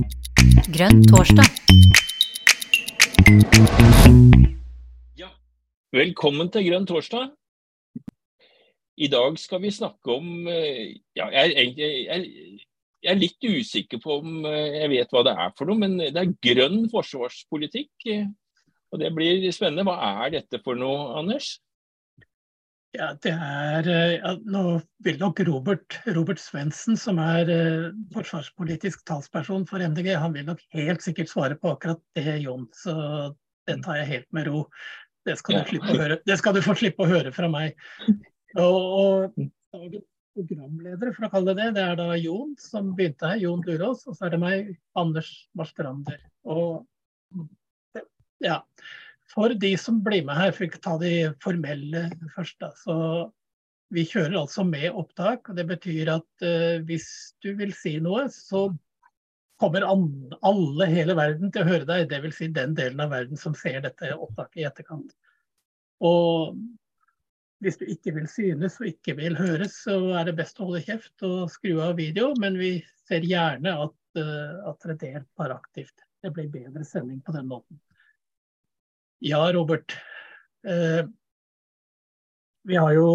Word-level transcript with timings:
Grønn 0.00 1.02
torsdag. 1.10 1.44
Ja, 5.20 5.28
velkommen 5.92 6.48
til 6.52 6.64
Grønn 6.68 6.86
torsdag. 6.88 7.30
I 9.00 9.08
dag 9.12 9.36
skal 9.40 9.62
vi 9.64 9.72
snakke 9.72 10.14
om 10.16 10.48
eh, 10.48 10.96
ja, 11.16 11.26
jeg, 11.32 11.52
er 11.52 11.80
jeg, 11.80 12.26
jeg 13.00 13.12
er 13.12 13.20
litt 13.20 13.44
usikker 13.44 14.00
på 14.00 14.18
om 14.20 14.44
eh, 14.48 14.80
jeg 14.82 14.92
vet 14.94 15.12
hva 15.12 15.24
det 15.28 15.34
er 15.36 15.52
for 15.58 15.68
noe, 15.68 15.80
men 15.80 15.96
det 16.00 16.16
er 16.16 16.34
grønn 16.48 16.84
forsvarspolitikk. 16.92 17.92
eh, 18.08 18.26
Og 18.92 19.00
det 19.04 19.12
blir 19.16 19.44
spennende. 19.52 19.84
Hva 19.88 20.24
er 20.24 20.36
dette 20.38 20.62
for 20.64 20.80
noe, 20.80 21.10
Anders? 21.20 21.58
Ja, 22.96 23.12
det 23.22 23.30
er 23.30 23.86
eh, 23.86 24.12
ja, 24.16 24.32
Nå 24.50 24.80
vil 25.04 25.18
nok 25.20 25.40
Robert, 25.46 26.00
Robert 26.10 26.40
Svendsen, 26.42 26.96
som 26.98 27.20
er 27.22 27.50
eh, 27.54 27.92
forsvarspolitisk 28.14 29.04
talsperson 29.06 29.66
for 29.68 29.82
MDG, 29.82 30.10
han 30.18 30.34
vil 30.34 30.48
nok 30.48 30.64
helt 30.74 31.04
sikkert 31.04 31.30
svare 31.30 31.58
på 31.60 31.76
akkurat 31.76 32.02
det, 32.18 32.40
Jon. 32.42 32.66
Så 32.74 32.94
det 33.70 33.78
tar 33.84 34.00
jeg 34.00 34.10
helt 34.10 34.28
med 34.34 34.50
ro. 34.50 34.64
Det 35.28 35.36
skal, 35.38 35.62
du, 35.68 35.78
høre. 35.84 36.18
det 36.26 36.38
skal 36.40 36.56
du 36.56 36.62
få 36.64 36.74
slippe 36.80 37.04
å 37.04 37.10
høre 37.10 37.30
fra 37.36 37.46
meg. 37.52 37.78
Og, 38.58 39.36
og 39.76 39.98
programledere, 40.34 41.12
for 41.14 41.28
å 41.28 41.30
kalle 41.30 41.54
det 41.54 41.68
det, 41.68 41.74
det 41.76 41.84
er 41.84 41.98
da 42.00 42.16
Jon 42.18 42.56
som 42.58 42.94
begynte 42.98 43.28
her, 43.30 43.42
Jon 43.44 43.62
Lurås, 43.66 44.02
og 44.08 44.16
så 44.16 44.26
er 44.26 44.34
det 44.34 44.40
meg, 44.42 44.72
Anders 44.98 45.30
Marstrander. 45.58 46.18
Og 46.48 46.86
ja, 48.42 48.62
for 49.30 49.54
de 49.62 49.74
som 49.78 50.00
blir 50.04 50.24
med 50.26 50.38
her, 50.38 50.52
for 50.54 50.66
ikke 50.66 50.82
ta 50.82 50.96
de 51.00 51.12
formelle 51.42 52.08
først, 52.34 52.56
da, 52.62 52.72
så 52.78 52.96
vi 53.94 54.04
kjører 54.06 54.38
altså 54.38 54.64
med 54.66 54.90
opptak. 54.94 55.50
og 55.50 55.58
Det 55.58 55.66
betyr 55.70 56.12
at 56.14 56.46
uh, 56.46 56.82
hvis 56.86 57.08
du 57.42 57.52
vil 57.58 57.74
si 57.76 57.96
noe, 58.02 58.26
så 58.32 58.68
kommer 59.60 59.84
alle 59.84 60.86
hele 60.88 61.16
verden 61.18 61.50
til 61.52 61.64
å 61.64 61.68
høre 61.68 61.88
deg. 61.88 62.06
Dvs. 62.10 62.36
Si 62.38 62.50
den 62.54 62.76
delen 62.78 63.02
av 63.02 63.10
verden 63.12 63.40
som 63.40 63.56
ser 63.58 63.82
dette 63.84 64.14
opptaket 64.16 64.62
i 64.62 64.68
etterkant. 64.68 65.10
Og 66.06 66.56
hvis 67.60 67.76
du 67.76 67.84
ikke 67.92 68.14
vil 68.16 68.30
synes 68.30 68.78
og 68.80 68.88
ikke 68.88 69.18
vil 69.18 69.36
høres, 69.36 69.82
så 69.84 69.98
er 70.16 70.30
det 70.30 70.38
best 70.38 70.62
å 70.62 70.70
holde 70.70 70.84
kjeft 70.86 71.26
og 71.28 71.50
skru 71.52 71.74
av 71.84 71.98
video. 72.00 72.30
Men 72.40 72.56
vi 72.62 72.78
ser 73.10 73.26
gjerne 73.26 73.74
at, 73.84 73.98
uh, 74.22 74.70
at 74.70 74.86
dere 74.86 74.98
deltar 75.02 75.58
aktivt. 75.58 76.06
Det 76.22 76.32
blir 76.36 76.48
bedre 76.52 76.86
sending 76.86 77.20
på 77.26 77.34
den 77.36 77.50
måten. 77.50 77.82
Ja, 79.20 79.52
Robert. 79.52 79.96
Eh, 80.66 81.06
vi 82.62 82.76
har 82.76 82.92
jo 82.92 83.08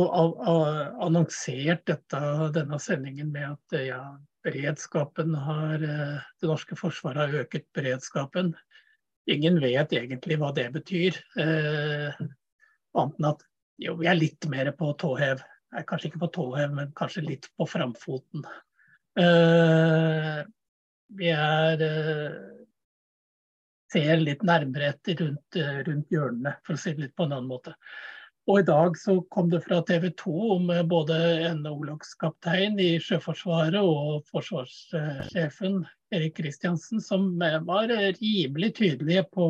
annonsert 1.01 1.85
dette, 1.89 2.19
denne 2.53 2.77
sendingen 2.81 3.31
med 3.33 3.55
at 3.55 3.73
eh, 3.77 3.87
ja, 3.89 4.01
beredskapen 4.45 5.33
har 5.47 5.81
eh, 5.81 6.19
Det 6.41 6.49
norske 6.49 6.77
forsvaret 6.77 7.23
har 7.23 7.41
øket 7.41 7.65
beredskapen. 7.73 8.53
Ingen 9.25 9.57
vet 9.63 9.93
egentlig 9.97 10.37
hva 10.41 10.51
det 10.53 10.67
betyr. 10.77 11.17
Eh, 11.41 12.21
annet 12.93 13.17
enn 13.17 13.29
at 13.31 13.41
jo, 13.81 13.97
vi 13.97 14.09
er 14.09 14.19
litt 14.19 14.45
mer 14.49 14.69
på 14.77 14.91
tå 15.01 15.15
hev. 15.17 15.41
Eh, 15.73 15.85
Kanskje 15.89 16.11
ikke 16.11 16.21
på 16.27 16.33
tå 16.37 16.49
hev, 16.59 16.75
men 16.77 16.93
kanskje 17.01 17.25
litt 17.25 17.49
på 17.57 17.65
framfoten. 17.69 18.45
Eh, 19.17 20.43
vi 21.17 21.33
er 21.33 21.81
eh, 21.81 22.37
ser 23.95 24.19
litt 24.23 24.43
nærmere 24.45 24.91
etter 24.93 25.17
rundt, 25.21 25.55
eh, 25.55 25.79
rundt 25.87 26.11
hjørnene, 26.11 26.57
for 26.65 26.75
å 26.75 26.81
si 26.81 26.93
det 26.93 27.05
litt 27.05 27.15
på 27.15 27.25
en 27.25 27.35
annen 27.37 27.49
måte. 27.49 27.75
Og 28.45 28.59
i 28.61 28.65
dag 28.67 28.97
så 29.01 29.15
kom 29.33 29.49
det 29.49 29.63
fra 29.63 29.79
TV 29.87 30.11
2 30.19 30.33
om 30.57 30.69
eh, 30.73 30.83
både 30.85 31.17
en 31.49 31.63
orlogskaptein 31.69 32.77
i 32.83 32.91
Sjøforsvaret 33.01 33.79
og 33.81 34.25
forsvarssjefen 34.29 35.79
Erik 36.13 36.35
Kristiansen, 36.37 37.01
som 37.01 37.31
eh, 37.41 37.59
var 37.65 37.93
rimelig 38.19 38.75
tydelige 38.81 39.25
på 39.33 39.47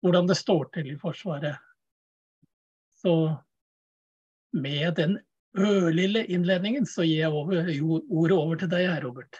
hvordan 0.00 0.30
det 0.30 0.38
står 0.40 0.70
til 0.74 0.94
i 0.94 0.98
Forsvaret. 0.98 1.60
Så 3.00 3.12
med 4.56 4.96
den 4.96 5.18
ørlille 5.58 6.24
innledningen 6.24 6.86
så 6.88 7.04
gir 7.04 7.26
jeg 7.26 7.36
over, 7.36 7.68
ordet 8.08 8.36
over 8.38 8.60
til 8.60 8.70
deg, 8.72 8.88
Robert. 9.04 9.38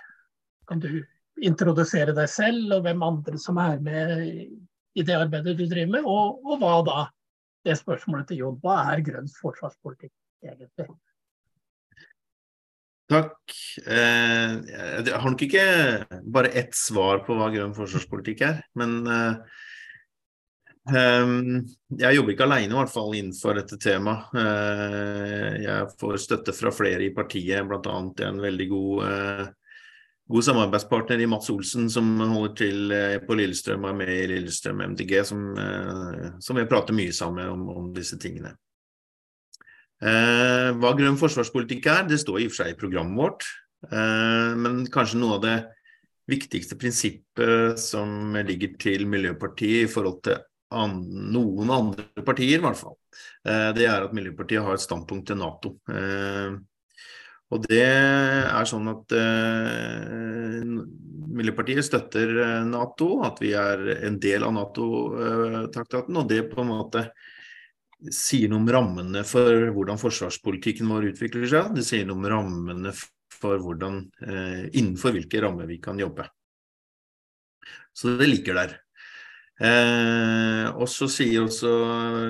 Kan 0.69 0.83
du 0.85 1.01
introdusere 1.47 2.15
deg 2.17 2.29
selv 2.31 2.77
og 2.77 2.85
hvem 2.85 3.07
andre 3.07 3.39
som 3.41 3.59
er 3.63 3.81
med 3.85 4.13
i 4.95 5.07
det 5.07 5.17
arbeidet 5.17 5.57
du 5.59 5.67
driver 5.67 5.95
med, 5.97 6.09
og, 6.09 6.41
og 6.45 6.61
hva 6.61 6.75
da? 6.87 7.01
Det 7.61 7.77
spørsmålet 7.77 8.31
til 8.31 8.41
Jon. 8.41 8.59
Hva 8.63 8.79
er 8.95 9.03
grønn 9.05 9.27
forsvarspolitikk 9.29 10.13
egentlig? 10.47 10.87
Takk. 13.11 13.57
Eh, 13.85 14.53
jeg 14.71 15.11
har 15.11 15.27
nok 15.27 15.43
ikke 15.45 15.65
bare 16.31 16.53
ett 16.57 16.77
svar 16.79 17.25
på 17.27 17.35
hva 17.37 17.51
grønn 17.53 17.75
forsvarspolitikk 17.77 18.45
er, 18.47 18.61
men 18.79 18.95
eh, 19.11 19.59
ehm, 20.95 21.59
jeg 21.99 22.17
jobber 22.17 22.37
ikke 22.37 22.47
alene, 22.47 22.71
i 22.71 22.79
hvert 22.79 22.95
fall 22.95 23.17
innenfor 23.19 23.59
dette 23.59 23.81
temaet. 23.83 24.31
Eh, 24.39 25.59
jeg 25.67 25.91
får 26.01 26.21
støtte 26.23 26.55
fra 26.55 26.73
flere 26.73 27.09
i 27.09 27.13
partiet, 27.17 27.67
bl.a. 27.67 27.97
en 28.31 28.41
veldig 28.47 28.69
god, 28.71 29.11
god 30.31 30.47
samarbeidspartner 30.47 31.21
i 31.21 31.29
Mats 31.31 31.51
Olsen, 31.51 31.89
som 31.91 32.11
holder 32.21 32.53
til 32.59 32.93
eh, 32.95 33.19
på 33.25 33.37
Lillestrøm 33.39 33.87
og 33.87 33.93
er 33.93 33.99
med 33.99 34.13
i 34.15 34.29
Lillestrøm 34.31 34.83
MDG, 34.93 35.15
som, 35.27 35.47
eh, 35.59 36.29
som 36.43 36.61
jeg 36.61 36.69
prater 36.71 36.97
mye 36.97 37.15
sammen 37.17 37.43
med 37.43 37.55
om, 37.55 37.65
om 37.83 37.89
disse 37.97 38.19
tingene. 38.21 38.55
Eh, 40.01 40.71
hva 40.81 40.95
grønn 40.97 41.19
forsvarspolitikk 41.21 41.91
er, 41.93 42.07
det 42.09 42.21
står 42.23 42.41
i 42.41 42.47
og 42.49 42.55
for 42.55 42.63
seg 42.63 42.73
i 42.73 42.79
programmet 42.79 43.21
vårt. 43.21 43.49
Eh, 43.91 44.55
men 44.61 44.85
kanskje 44.93 45.21
noe 45.21 45.39
av 45.39 45.45
det 45.45 45.59
viktigste 46.31 46.79
prinsippet 46.79 47.81
som 47.83 48.37
ligger 48.47 48.77
til 48.81 49.07
Miljøpartiet 49.11 49.89
i 49.89 49.91
forhold 49.91 50.23
til 50.29 50.39
an 50.71 51.01
noen 51.35 51.71
andre 51.75 52.25
partier, 52.25 52.61
i 52.61 52.63
hvert 52.63 52.79
fall, 52.79 52.95
eh, 53.45 53.71
det 53.75 53.89
er 53.89 54.07
at 54.07 54.15
Miljøpartiet 54.15 54.63
har 54.63 54.79
et 54.79 54.85
standpunkt 54.85 55.27
til 55.27 55.41
Nato. 55.41 55.75
Eh, 55.91 56.55
og 57.51 57.67
det 57.67 57.83
er 57.83 58.69
sånn 58.69 58.87
at 58.93 59.15
eh, 59.19 60.63
Miljøpartiet 61.31 61.87
støtter 61.87 62.33
eh, 62.45 62.63
Nato, 62.69 63.21
at 63.27 63.41
vi 63.43 63.53
er 63.59 63.83
en 64.07 64.19
del 64.23 64.47
av 64.47 64.55
Nato-traktaten, 64.55 66.19
og 66.21 66.29
det 66.31 66.45
på 66.53 66.63
en 66.63 66.71
måte 66.71 67.07
sier 68.15 68.49
noe 68.49 68.63
om 68.63 68.71
rammene 68.73 69.23
for 69.29 69.71
hvordan 69.75 69.99
forsvarspolitikken 70.01 70.89
vår 70.89 71.11
utvikler 71.11 71.49
seg. 71.51 71.75
Det 71.77 71.85
sier 71.87 72.07
noe 72.09 72.21
om 72.21 72.29
rammene 72.33 72.95
for 73.41 73.61
hvordan, 73.61 74.05
eh, 74.27 74.63
innenfor 74.71 75.17
hvilke 75.17 75.43
rammer 75.43 75.69
vi 75.69 75.81
kan 75.83 75.99
jobbe. 76.01 76.29
Så 77.93 78.17
det 78.17 78.31
ligger 78.31 78.55
der. 78.63 78.79
Eh, 79.61 80.67
og 80.73 80.87
så 80.89 81.05
sier 81.13 81.45
også 81.45 81.71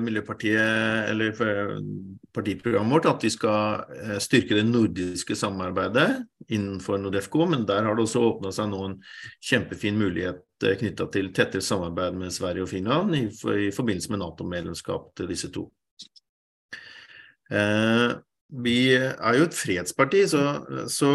Miljøpartiet, 0.02 1.10
eller 1.12 1.42
eh, 1.46 1.76
partiprogrammet 2.34 2.96
vårt, 2.96 3.06
at 3.06 3.26
vi 3.26 3.30
skal 3.30 3.84
eh, 3.94 4.16
styrke 4.22 4.56
det 4.58 4.64
nordiske 4.66 5.36
samarbeidet 5.38 6.08
innenfor 6.50 6.98
Nordefco, 6.98 7.46
men 7.46 7.62
der 7.68 7.86
har 7.86 7.94
det 7.94 8.02
også 8.02 8.24
åpna 8.32 8.50
seg 8.54 8.72
nå 8.72 8.80
en 8.88 8.96
kjempefin 9.46 10.00
mulighet 10.00 10.42
eh, 10.66 10.74
knytta 10.80 11.06
til 11.14 11.30
tettere 11.36 11.62
samarbeid 11.62 12.18
med 12.18 12.34
Sverige 12.34 12.66
og 12.66 12.72
Finland 12.72 13.14
i, 13.14 13.22
i 13.68 13.70
forbindelse 13.74 14.10
med 14.10 14.24
Nato-medlemskap 14.24 15.12
til 15.20 15.30
disse 15.30 15.52
to. 15.54 15.68
Eh, 17.50 18.10
vi 18.50 18.76
er 18.98 19.36
jo 19.38 19.46
et 19.46 19.56
fredsparti, 19.56 20.24
så, 20.30 20.42
så, 20.90 21.10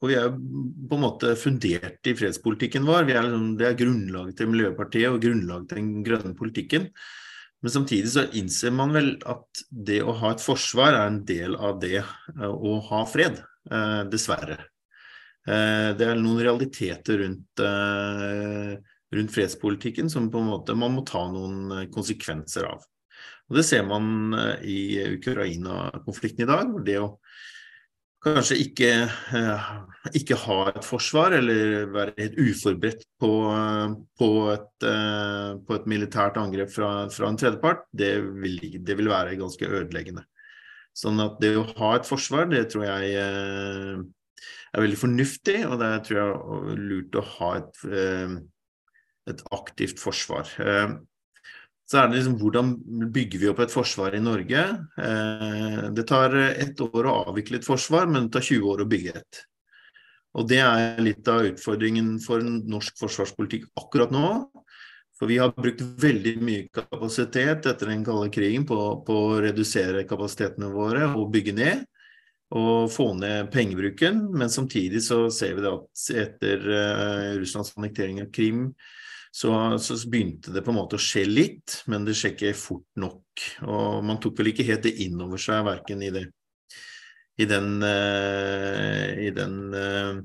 og 0.00 0.06
vi 0.08 0.16
er 0.16 0.30
på 0.32 0.96
en 0.96 1.02
måte 1.04 1.34
fundert 1.38 2.08
i 2.08 2.14
fredspolitikken 2.16 2.86
vår. 2.88 3.10
Er 3.10 3.26
liksom, 3.26 3.50
det 3.60 3.68
er 3.68 3.80
grunnlaget 3.80 4.38
til 4.38 4.52
Miljøpartiet 4.52 5.12
og 5.12 5.20
grunnlaget 5.22 5.68
til 5.68 5.82
den 5.82 5.90
grønne 6.06 6.32
politikken. 6.38 6.88
Men 7.60 7.74
samtidig 7.74 8.08
så 8.14 8.24
innser 8.36 8.72
man 8.72 8.94
vel 8.96 9.10
at 9.28 9.64
det 9.68 10.00
å 10.00 10.16
ha 10.22 10.32
et 10.32 10.44
forsvar 10.44 10.94
er 10.94 11.10
en 11.10 11.20
del 11.28 11.56
av 11.60 11.80
det 11.82 11.98
eh, 12.00 12.46
å 12.48 12.78
ha 12.88 13.02
fred, 13.08 13.42
eh, 13.68 14.02
dessverre. 14.08 14.56
Eh, 15.44 15.90
det 15.98 16.06
er 16.06 16.20
noen 16.20 16.40
realiteter 16.40 17.20
rundt, 17.26 17.64
rundt 19.10 19.34
fredspolitikken 19.34 20.08
som 20.12 20.30
på 20.32 20.40
en 20.40 20.48
måte 20.54 20.76
man 20.78 20.96
må 20.96 21.04
ta 21.08 21.26
noen 21.28 21.90
konsekvenser 21.92 22.70
av. 22.70 22.88
Og 23.50 23.58
Det 23.58 23.66
ser 23.66 23.86
man 23.86 24.34
eh, 24.38 24.62
i 24.62 24.80
Ukraina-konflikten 25.16 26.46
i 26.46 26.48
dag. 26.48 26.68
hvor 26.70 26.84
Det 26.86 26.98
å 27.02 27.08
kanskje 28.22 28.58
ikke, 28.62 28.90
eh, 29.34 29.70
ikke 30.14 30.38
ha 30.44 30.58
et 30.70 30.86
forsvar, 30.86 31.34
eller 31.40 31.88
være 31.90 32.14
helt 32.18 32.38
uforberedt 32.38 33.02
på, 33.18 33.32
eh, 33.50 33.96
på, 34.20 34.30
et, 34.54 34.86
på 35.66 35.78
et 35.78 35.90
militært 35.90 36.38
angrep 36.38 36.70
fra, 36.70 37.08
fra 37.10 37.30
en 37.30 37.40
tredjepart, 37.40 37.88
det 37.90 38.12
vil, 38.22 38.60
det 38.86 38.98
vil 39.00 39.10
være 39.10 39.38
ganske 39.40 39.66
ødeleggende. 39.66 40.24
Sånn 40.94 41.18
at 41.22 41.40
det 41.42 41.54
å 41.56 41.66
ha 41.78 41.94
et 41.96 42.06
forsvar, 42.06 42.46
det 42.50 42.68
tror 42.70 42.86
jeg 42.86 43.14
er 43.18 44.78
veldig 44.78 44.98
fornuftig, 44.98 45.60
og 45.66 45.78
det 45.80 45.92
tror 46.06 46.18
jeg 46.18 46.30
er 46.30 46.82
lurt 46.90 47.18
å 47.18 47.22
ha 47.38 47.52
et, 47.58 47.84
et 49.30 49.44
aktivt 49.54 50.02
forsvar. 50.02 50.50
Eh, 51.90 51.92
Så 51.92 51.98
er 51.98 52.08
det 52.08 52.16
liksom 52.16 52.38
hvordan 52.38 53.10
bygger 53.12 53.38
vi 53.38 53.48
opp 53.50 53.60
et 53.60 53.72
forsvar 53.72 54.14
i 54.14 54.20
Norge? 54.20 54.86
Eh, 54.98 55.90
Det 55.92 56.06
tar 56.06 56.34
ett 56.34 56.80
år 56.80 57.04
å 57.06 57.26
avvikle 57.26 57.58
et 57.58 57.66
forsvar, 57.66 58.06
men 58.06 58.28
det 58.28 58.32
tar 58.32 58.42
20 58.42 58.62
år 58.70 58.80
å 58.80 58.88
bygge 58.88 59.16
et. 59.16 59.46
Og 60.34 60.48
det 60.48 60.58
er 60.58 61.00
litt 61.02 61.26
av 61.26 61.42
utfordringen 61.42 62.20
for 62.22 62.40
norsk 62.40 62.96
forsvarspolitikk 62.96 63.66
akkurat 63.76 64.10
nå. 64.12 64.50
For 65.18 65.26
vi 65.26 65.38
har 65.38 65.52
brukt 65.52 65.80
veldig 65.80 66.40
mye 66.40 66.68
kapasitet 66.72 67.66
etter 67.66 67.86
den 67.86 68.04
kalde 68.04 68.30
krigen 68.30 68.64
på, 68.64 69.04
på 69.04 69.12
å 69.12 69.40
redusere 69.42 70.06
kapasitetene 70.06 70.70
våre 70.72 71.10
og 71.12 71.32
bygge 71.32 71.52
ned. 71.52 71.84
Og 72.54 72.90
få 72.90 73.14
ned 73.18 73.50
pengebruken. 73.52 74.30
Men 74.32 74.48
samtidig 74.48 75.02
så 75.02 75.28
ser 75.30 75.58
vi 75.58 75.66
at 75.66 76.06
etter 76.14 76.64
uh, 76.70 77.36
Russlands 77.38 77.74
annektering 77.76 78.22
av 78.22 78.30
Krim, 78.32 78.72
så, 79.30 79.78
så, 79.78 79.94
begynte 80.10 80.50
det 80.50 80.64
på 80.66 80.72
en 80.72 80.80
måte 80.80 80.98
å 80.98 81.02
skje 81.02 81.22
litt, 81.28 81.80
men 81.90 82.04
det 82.06 82.16
skjer 82.18 82.34
ikke 82.34 82.58
fort 82.58 82.88
nok. 82.98 83.44
Og 83.62 84.02
man 84.04 84.18
tok 84.22 84.40
vel 84.40 84.50
ikke 84.50 84.66
helt 84.66 84.82
det 84.88 84.96
inn 85.04 85.20
over 85.22 85.38
seg, 85.40 85.62
verken 85.68 86.02
i 86.02 86.10
det 86.14 86.26
i 87.40 87.46
den, 87.48 87.78
uh, 87.82 89.06
i 89.16 89.30
den 89.32 89.54
uh, 89.72 90.20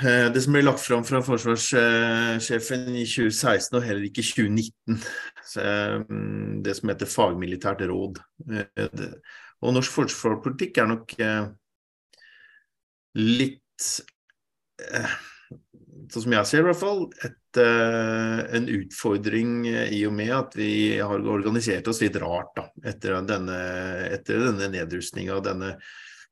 det 0.00 0.40
som 0.40 0.54
ble 0.54 0.62
lagt 0.64 0.80
fram 0.80 1.02
fra 1.04 1.20
forsvarssjefen 1.24 2.86
i 2.96 3.04
2016 3.04 3.76
og 3.76 3.84
heller 3.84 4.06
ikke 4.06 4.22
i 4.22 4.28
2019. 4.30 5.00
Det 6.64 6.76
som 6.78 6.92
heter 6.92 7.10
fagmilitært 7.10 7.82
råd. 7.90 8.20
Og 9.60 9.74
norsk 9.76 9.92
forsvarspolitikk 9.98 10.80
er 10.80 10.88
nok 10.88 11.12
litt 13.20 13.90
sånn 16.14 16.26
som 16.26 16.36
jeg 16.36 16.48
ser 16.50 16.62
i 16.62 16.66
hvert 16.68 16.80
fall, 16.80 17.02
et, 17.26 17.60
uh, 17.60 18.42
en 18.56 18.68
utfordring 18.76 19.54
i 19.70 20.02
og 20.08 20.14
med 20.16 20.32
at 20.36 20.56
vi 20.58 20.70
har 20.98 21.26
organisert 21.34 21.90
oss 21.90 22.02
litt 22.04 22.18
rart 22.22 22.54
da, 22.58 22.68
etter 22.92 23.18
denne, 23.28 23.58
etter 24.10 24.46
denne 24.46 24.70
nedrustninga 24.74 25.40
denne 25.44 25.74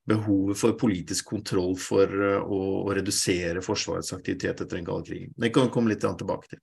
behovet 0.08 0.56
for 0.56 0.78
politisk 0.80 1.34
kontroll 1.34 1.74
for 1.80 2.08
uh, 2.08 2.40
å, 2.40 2.62
å, 2.86 2.96
redusere 2.96 3.64
Forsvarets 3.64 4.14
aktivitet 4.16 4.64
etter 4.64 4.78
den 4.78 4.88
kalde 4.88 5.10
krigen. 5.10 5.36
Det 5.36 5.52
kan 5.54 5.68
vi 5.68 5.74
komme 5.74 5.94
litt 5.94 6.06
tilbake 6.06 6.54
til. 6.54 6.62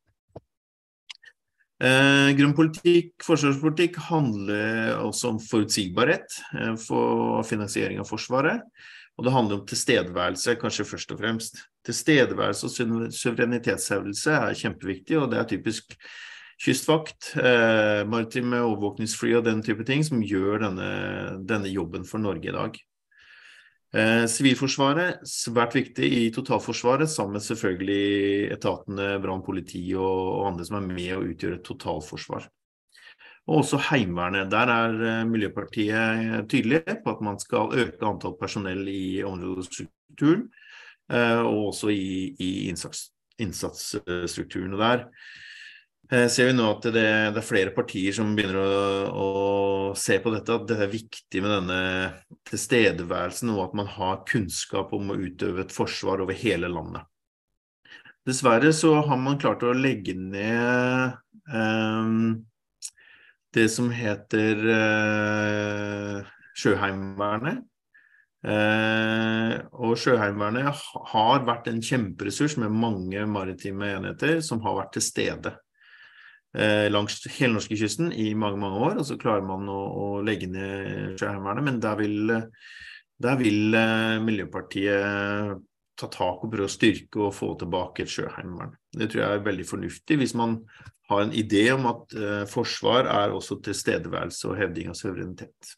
Eh, 1.84 2.30
grunnpolitikk, 2.38 3.18
forsvarspolitikk 3.26 3.98
handler 4.08 4.94
også 5.04 5.34
om 5.34 5.40
forutsigbarhet 5.44 6.38
eh, 6.56 6.76
for 6.80 7.44
finansiering 7.44 8.00
av 8.00 8.08
Forsvaret. 8.08 8.64
Og 9.16 9.26
det 9.26 9.32
handler 9.32 9.60
om 9.60 9.68
tilstedeværelse, 9.68 10.58
kanskje 10.60 10.88
først 10.88 11.12
og 11.16 11.20
fremst. 11.22 11.60
Tilstedeværelse 11.88 12.68
og 12.68 13.12
suverenitetshevelse 13.16 14.34
er 14.36 14.58
kjempeviktig, 14.60 15.20
og 15.22 15.30
det 15.32 15.40
er 15.40 15.48
typisk 15.50 15.96
kystvakt, 16.62 17.34
eh, 17.36 18.04
maritime 18.08 18.60
overvåkningsfly 18.64 19.36
og 19.38 19.46
den 19.46 19.64
type 19.64 19.84
ting 19.88 20.04
som 20.04 20.24
gjør 20.24 20.68
denne, 20.68 20.90
denne 21.48 21.72
jobben 21.72 22.06
for 22.08 22.20
Norge 22.24 22.50
i 22.50 22.56
dag. 22.56 22.78
Eh, 23.96 24.26
Sivilforsvaret, 24.28 25.24
svært 25.24 25.76
viktig 25.76 26.08
i 26.08 26.32
totalforsvaret, 26.36 27.08
sammen 27.08 27.38
med 27.38 27.46
selvfølgelig 27.46 28.52
etatene 28.58 29.14
brann, 29.24 29.44
politi 29.46 29.86
og, 29.96 30.42
og 30.42 30.48
andre 30.52 30.68
som 30.68 30.82
er 30.82 30.90
med 30.90 31.16
å 31.16 31.24
utgjøre 31.24 31.62
et 31.62 31.68
totalforsvar. 31.68 32.50
Og 33.46 33.62
også 33.62 33.78
Heimevernet. 33.92 34.50
Der 34.50 34.72
er 34.74 35.02
eh, 35.10 35.24
Miljøpartiet 35.30 36.48
tydelige 36.50 37.00
på 37.04 37.14
at 37.14 37.24
man 37.26 37.40
skal 37.42 37.74
øke 37.78 38.08
antall 38.08 38.38
personell 38.40 38.88
i 38.90 39.22
områdestrukturen, 39.26 40.48
eh, 41.12 41.42
og 41.42 41.68
også 41.70 41.92
i, 41.94 42.34
i 42.42 42.52
innsats, 42.72 43.12
innsatsstrukturen. 43.38 44.74
Der 44.80 45.06
eh, 46.10 46.26
ser 46.26 46.50
vi 46.50 46.56
nå 46.58 46.72
at 46.72 46.88
det, 46.90 47.06
det, 47.36 47.44
er 47.44 47.46
flere 47.46 47.76
partier 47.76 48.18
som 48.18 48.34
begynner 48.34 48.58
å, 48.64 48.72
å, 49.14 49.28
se 49.94 50.18
på 50.24 50.34
dette, 50.34 50.58
at 50.58 50.66
det 50.72 50.80
er 50.82 50.96
viktig 50.96 51.46
med 51.46 51.56
denne 51.60 51.80
tilstedeværelsen, 52.50 53.54
og 53.54 53.68
at 53.68 53.78
man 53.78 53.94
har 53.94 54.26
kunnskap 54.26 54.90
om 54.98 55.14
å 55.14 55.20
utøve 55.22 55.68
et 55.68 55.76
forsvar 55.76 56.26
over 56.26 56.34
hele 56.34 56.72
landet. 56.74 57.06
Dessverre 58.26 58.74
så 58.74 58.96
har 59.06 59.22
man 59.22 59.38
klart 59.38 59.62
å 59.62 59.70
legge 59.78 60.16
ned 60.18 61.14
um, 61.54 62.42
det 63.56 63.70
som 63.72 63.90
heter 63.94 64.62
eh, 64.76 66.34
Sjøheimevernet. 66.56 67.64
Eh, 68.46 69.54
og 69.82 69.96
Sjøheimevernet 69.98 70.82
har 71.14 71.46
vært 71.48 71.70
en 71.72 71.82
kjemperessurs 71.84 72.58
med 72.62 72.76
mange 72.76 73.24
maritime 73.30 73.94
enheter 73.98 74.42
som 74.46 74.62
har 74.66 74.78
vært 74.78 74.92
til 74.98 75.06
stede 75.08 75.56
eh, 76.54 76.86
langs 76.92 77.18
hele 77.38 77.56
norskekysten 77.56 78.12
i 78.14 78.34
mange 78.38 78.62
mange 78.62 78.82
år. 78.90 79.00
Og 79.02 79.08
så 79.10 79.20
klarer 79.22 79.48
man 79.48 79.70
å, 79.72 79.80
å 79.80 80.10
legge 80.26 80.52
ned 80.52 81.16
Sjøheimevernet, 81.20 81.70
men 81.70 81.80
der 81.84 82.02
vil, 82.02 82.36
der 83.24 83.40
vil 83.42 83.80
Miljøpartiet 84.26 85.64
ta 85.96 86.10
tak 86.12 86.44
og 86.44 86.52
prøve 86.52 86.68
å 86.68 86.72
styrke 86.72 87.22
og 87.24 87.36
få 87.36 87.54
tilbake 87.60 88.04
et 88.04 88.12
sjøheimevern. 88.12 88.74
Det 88.92 89.08
tror 89.12 89.22
jeg 89.22 89.38
er 89.38 89.46
veldig 89.46 89.66
fornuftig 89.70 90.18
hvis 90.20 90.36
man 90.36 90.58
har 91.08 91.22
en 91.22 91.34
idé 91.34 91.68
om 91.74 91.86
at 91.90 92.14
eh, 92.18 92.44
forsvar 92.50 93.10
er 93.10 93.34
også 93.34 93.60
tilstedeværelse 93.66 94.50
og 94.50 94.60
hevding 94.60 94.92
av 94.92 94.98
suverenitet. 94.98 95.74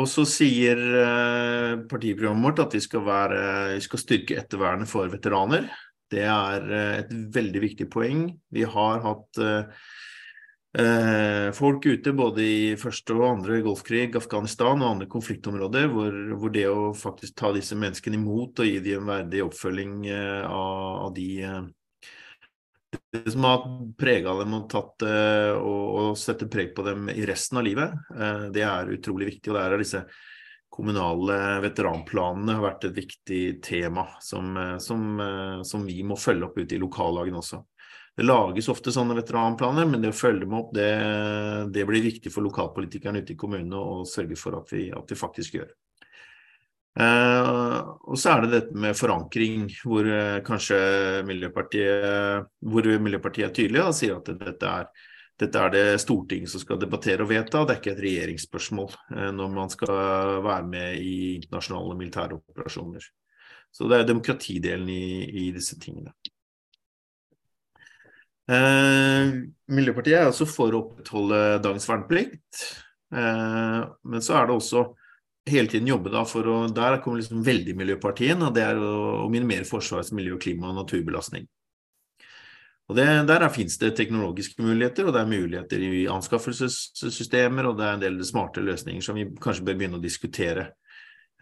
Og 0.00 0.06
så 0.08 0.24
sier 0.28 0.78
eh, 0.80 1.80
partiprogrammet 1.90 2.46
vårt 2.48 2.62
at 2.64 2.76
vi 2.78 2.80
skal, 2.80 3.04
være, 3.04 3.40
vi 3.76 3.82
skal 3.84 4.00
styrke 4.00 4.38
ettervernet 4.40 4.88
for 4.88 5.12
veteraner. 5.12 5.68
Det 6.12 6.24
er 6.24 6.70
eh, 6.70 6.94
et 7.02 7.12
veldig 7.36 7.66
viktig 7.68 7.90
poeng. 7.92 8.30
Vi 8.52 8.64
har 8.68 9.04
hatt 9.08 9.44
folk 11.52 11.84
ute 11.84 12.14
både 12.16 12.44
i 12.48 12.60
første 12.80 13.12
og 13.12 13.26
andre 13.26 13.58
Golfkrig, 13.60 14.14
Afghanistan 14.16 14.80
og 14.80 14.94
andre 14.94 15.08
konfliktområder, 15.12 15.90
hvor, 15.92 16.16
hvor, 16.40 16.54
det 16.54 16.62
å 16.70 16.94
faktisk 16.96 17.34
ta 17.36 17.50
disse 17.52 17.76
menneskene 17.76 18.16
imot 18.16 18.62
og 18.64 18.70
gi 18.70 18.78
dem 18.80 19.02
en 19.02 19.10
verdig 19.10 19.42
oppfølging 19.44 19.98
av, 20.08 21.10
av 21.10 21.12
de 21.18 21.28
det 23.12 23.30
som 23.30 23.44
har 23.44 23.64
prega 23.98 24.34
dem 24.38 24.54
og, 24.56 24.68
tatt, 24.70 25.04
eh, 25.06 25.52
og, 25.56 25.84
og 26.02 26.18
setter 26.18 26.50
preg 26.52 26.74
på 26.76 26.84
dem 26.86 27.08
i 27.12 27.24
resten 27.28 27.60
av 27.60 27.66
livet, 27.66 27.96
eh, 28.16 28.44
det 28.52 28.64
er 28.66 28.92
utrolig 28.92 29.30
viktig. 29.34 29.52
Og 29.52 29.58
det 29.58 29.64
er 29.64 29.82
disse 29.82 30.02
kommunale 30.72 31.36
veteranplanene 31.64 32.56
har 32.56 32.64
vært 32.64 32.86
et 32.88 32.96
viktig 32.96 33.42
tema 33.64 34.06
som, 34.24 34.54
eh, 34.56 34.78
som, 34.80 35.20
som 35.68 35.84
vi 35.88 36.00
må 36.04 36.18
følge 36.20 36.48
opp 36.48 36.58
ute 36.60 36.76
i 36.76 36.82
lokallagene 36.82 37.40
også. 37.40 37.62
Det 38.12 38.26
lages 38.26 38.68
ofte 38.68 38.92
sånne 38.92 39.16
veteranplaner, 39.16 39.86
men 39.88 40.02
det 40.02 40.10
å 40.12 40.16
følge 40.16 40.44
dem 40.44 40.58
opp, 40.58 40.74
det, 40.76 40.90
det 41.72 41.86
blir 41.88 42.04
viktig 42.04 42.32
for 42.32 42.44
lokalpolitikerne 42.44 43.22
ute 43.22 43.32
i 43.32 43.38
kommunene 43.40 43.78
å 43.80 44.02
sørge 44.08 44.36
for 44.36 44.58
at 44.58 44.68
vi, 44.74 44.90
at 44.92 45.08
vi 45.08 45.16
faktisk 45.16 45.56
gjør. 45.56 45.70
Uh, 46.92 47.96
og 48.04 48.18
så 48.20 48.34
er 48.34 48.42
det 48.44 48.50
dette 48.52 48.76
med 48.76 48.96
forankring, 48.98 49.64
hvor 49.80 50.04
uh, 50.04 50.42
kanskje 50.44 50.76
Miljøpartiet, 51.24 52.50
hvor 52.68 52.88
Miljøpartiet 53.00 53.46
er 53.46 53.54
tydelig 53.56 53.80
og 53.80 53.96
sier 53.96 54.18
at 54.18 54.28
dette 54.28 54.68
er, 54.68 54.90
dette 55.40 55.62
er, 55.62 55.72
det 55.72 56.02
Stortinget 56.02 56.52
som 56.52 56.60
skal 56.60 56.82
debattere 56.82 57.24
og 57.24 57.32
vedta, 57.32 57.64
det 57.64 57.78
er 57.78 57.80
ikke 57.80 57.94
et 57.94 58.04
regjeringsspørsmål 58.04 58.92
uh, 58.92 59.30
når 59.32 59.56
man 59.56 59.72
skal 59.72 59.94
være 60.44 60.68
med 60.68 61.00
i 61.00 61.16
internasjonale 61.38 61.96
militære 61.96 62.36
operasjoner. 62.42 63.08
Så 63.72 63.88
det 63.88 64.02
er 64.02 64.08
demokratidelen 64.12 64.92
i, 64.92 65.24
i 65.46 65.48
disse 65.54 65.80
tingene. 65.80 66.12
Miljøpartiet 69.72 70.18
er 70.18 70.26
også 70.28 70.44
for 70.50 70.74
å 70.74 70.80
opprettholde 70.82 71.38
dagens 71.64 71.86
verneplikt, 71.88 72.64
men 73.14 74.24
så 74.26 74.34
er 74.36 74.50
det 74.50 74.56
også 74.58 74.82
hele 75.50 75.68
tiden 75.68 75.88
jobbe 75.90 76.12
da 76.12 76.22
for 76.28 76.46
å 76.46 76.58
Der 76.72 77.00
kommer 77.02 77.20
liksom 77.20 77.42
veldig 77.44 77.74
Miljøpartiet 77.78 78.42
og 78.42 78.54
det 78.54 78.62
er 78.66 78.78
å, 78.78 79.28
minimere 79.32 79.66
Forsvarets 79.68 80.12
miljø-, 80.14 80.38
klima- 80.40 80.70
og 80.70 80.82
naturbelastning. 80.82 81.48
Og 82.90 82.96
det, 82.98 83.06
Der 83.26 83.48
finnes 83.48 83.78
det 83.78 83.94
teknologiske 83.96 84.62
muligheter, 84.62 85.06
og 85.06 85.14
det 85.14 85.20
er 85.22 85.30
muligheter 85.30 85.82
i 85.86 86.06
anskaffelsessystemer, 86.10 87.66
og 87.66 87.78
det 87.78 87.86
er 87.86 87.94
en 87.96 88.02
del 88.02 88.24
smarte 88.26 88.60
løsninger 88.60 89.02
som 89.02 89.16
vi 89.16 89.28
kanskje 89.40 89.64
bør 89.64 89.78
begynne 89.78 90.00
å 90.00 90.02
diskutere. 90.02 90.72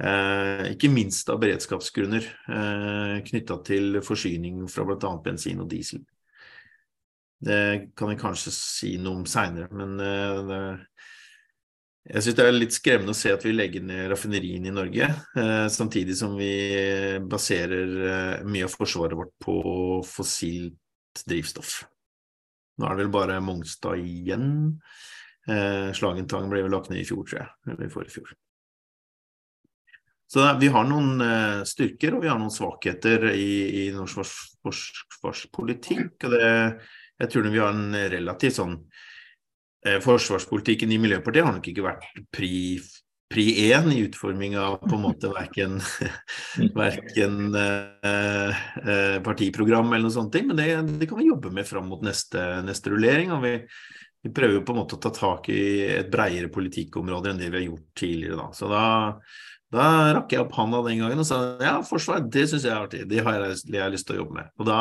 Eh, 0.00 0.71
ikke 0.75 0.92
minst 0.92 1.28
av 1.28 1.40
beredskapsgrunner 1.42 2.25
eh, 2.25 3.16
knytta 3.26 3.59
til 3.66 3.99
forsyning 4.04 4.62
fra 4.71 4.87
bl.a. 4.88 5.11
bensin 5.25 5.61
og 5.61 5.69
diesel. 5.73 6.04
Det 7.40 7.90
kan 7.97 8.12
vi 8.12 8.21
kanskje 8.21 8.52
si 8.52 8.95
noe 9.00 9.23
om 9.23 9.26
seinere, 9.28 9.69
men 9.73 10.00
eh, 10.04 10.87
jeg 12.09 12.25
syns 12.25 12.37
det 12.38 12.45
er 12.49 12.54
litt 12.57 12.75
skremmende 12.75 13.12
å 13.12 13.19
se 13.19 13.33
at 13.35 13.42
vi 13.45 13.52
legger 13.52 13.85
ned 13.85 14.09
raffineriene 14.11 14.71
i 14.71 14.75
Norge, 14.75 15.07
eh, 15.37 15.66
samtidig 15.69 16.16
som 16.16 16.33
vi 16.38 16.52
baserer 17.28 17.90
eh, 18.09 18.47
mye 18.49 18.64
av 18.64 18.73
forsvaret 18.73 19.19
vårt 19.19 19.35
på 19.45 19.57
fossilt 20.09 21.25
drivstoff. 21.28 21.83
Nå 22.80 22.88
er 22.88 22.97
det 22.97 23.04
vel 23.04 23.12
bare 23.12 23.37
Mongstad 23.45 24.00
igjen. 24.00 24.47
Eh, 25.45 25.90
Slagentang 25.97 26.49
ble 26.49 26.64
vel 26.64 26.73
lagt 26.73 26.88
ned 26.88 27.02
i 27.02 27.04
fjor, 27.09 27.26
tror 27.28 27.42
jeg. 27.42 27.52
Eller 27.69 27.92
forrige 27.92 28.16
fjor. 28.16 28.33
Så 30.30 30.47
vi 30.62 30.69
har 30.71 30.85
noen 30.87 31.64
styrker 31.66 32.14
og 32.14 32.23
vi 32.23 32.28
har 32.30 32.38
noen 32.38 32.54
svakheter 32.54 33.33
i, 33.35 33.50
i 33.83 33.87
norsk 33.90 34.23
forsvarspolitikk. 34.62 36.23
og 36.23 36.37
det, 36.37 36.50
jeg 37.19 37.33
tror 37.33 37.49
vi 37.50 37.59
har 37.59 37.75
en 37.75 37.97
relativt 38.14 38.61
sånn 38.61 38.76
forsvarspolitikken 40.04 40.90
i 40.92 40.99
Miljøpartiet 41.00 41.46
har 41.46 41.54
nok 41.56 41.68
ikke 41.70 41.84
vært 41.87 42.04
pri 42.34 42.50
pri 43.30 43.44
én 43.70 43.87
i 43.94 44.02
utforming 44.08 44.56
av 44.58 44.80
på 44.82 44.96
en 44.96 45.04
måte 45.04 45.30
verken, 45.30 45.78
verken 46.82 47.54
eh, 47.54 48.62
eh, 48.82 49.18
partiprogram 49.22 49.92
eller 49.92 50.08
noe 50.08 50.14
sånt, 50.14 50.38
men 50.49 50.58
det, 50.58 50.66
det, 50.99 51.06
kan 51.06 51.20
vi 51.20 51.28
jobbe 51.28 51.52
med 51.54 51.68
fram 51.68 51.87
mot 51.92 52.02
neste, 52.02 52.42
neste 52.66 52.90
rullering. 52.90 53.30
og 53.37 53.44
vi, 53.46 53.52
vi 54.26 54.32
prøver 54.34 54.64
på 54.66 54.75
en 54.75 54.80
måte 54.82 54.99
å 54.99 55.04
ta 55.04 55.14
tak 55.14 55.46
i 55.54 55.62
et 56.00 56.10
bredere 56.10 56.50
politikkområde 56.52 57.30
enn 57.30 57.38
det 57.44 57.52
vi 57.52 57.60
har 57.60 57.68
gjort 57.68 57.87
tidligere. 58.02 58.40
Da. 58.40 58.49
Så 58.58 58.72
da, 58.72 58.82
da 59.78 59.87
rakk 60.18 60.34
jeg 60.34 60.42
opp 60.42 60.58
handa 60.58 60.82
den 60.88 61.04
gangen 61.04 61.22
og 61.22 61.30
sa 61.30 61.38
ja, 61.62 61.76
forsvar, 61.87 62.26
det 62.26 62.49
syns 62.50 62.66
jeg 62.66 62.75
er 62.75 62.82
artig, 62.82 63.04
det 63.14 63.22
har 63.22 63.38
jeg, 63.46 63.62
det 63.70 63.78
har 63.78 63.87
jeg 63.87 64.00
lyst 64.00 64.10
til 64.10 64.18
å 64.18 64.25
jobbe 64.25 64.40
med. 64.40 64.50
Og 64.58 64.66
da 64.72 64.80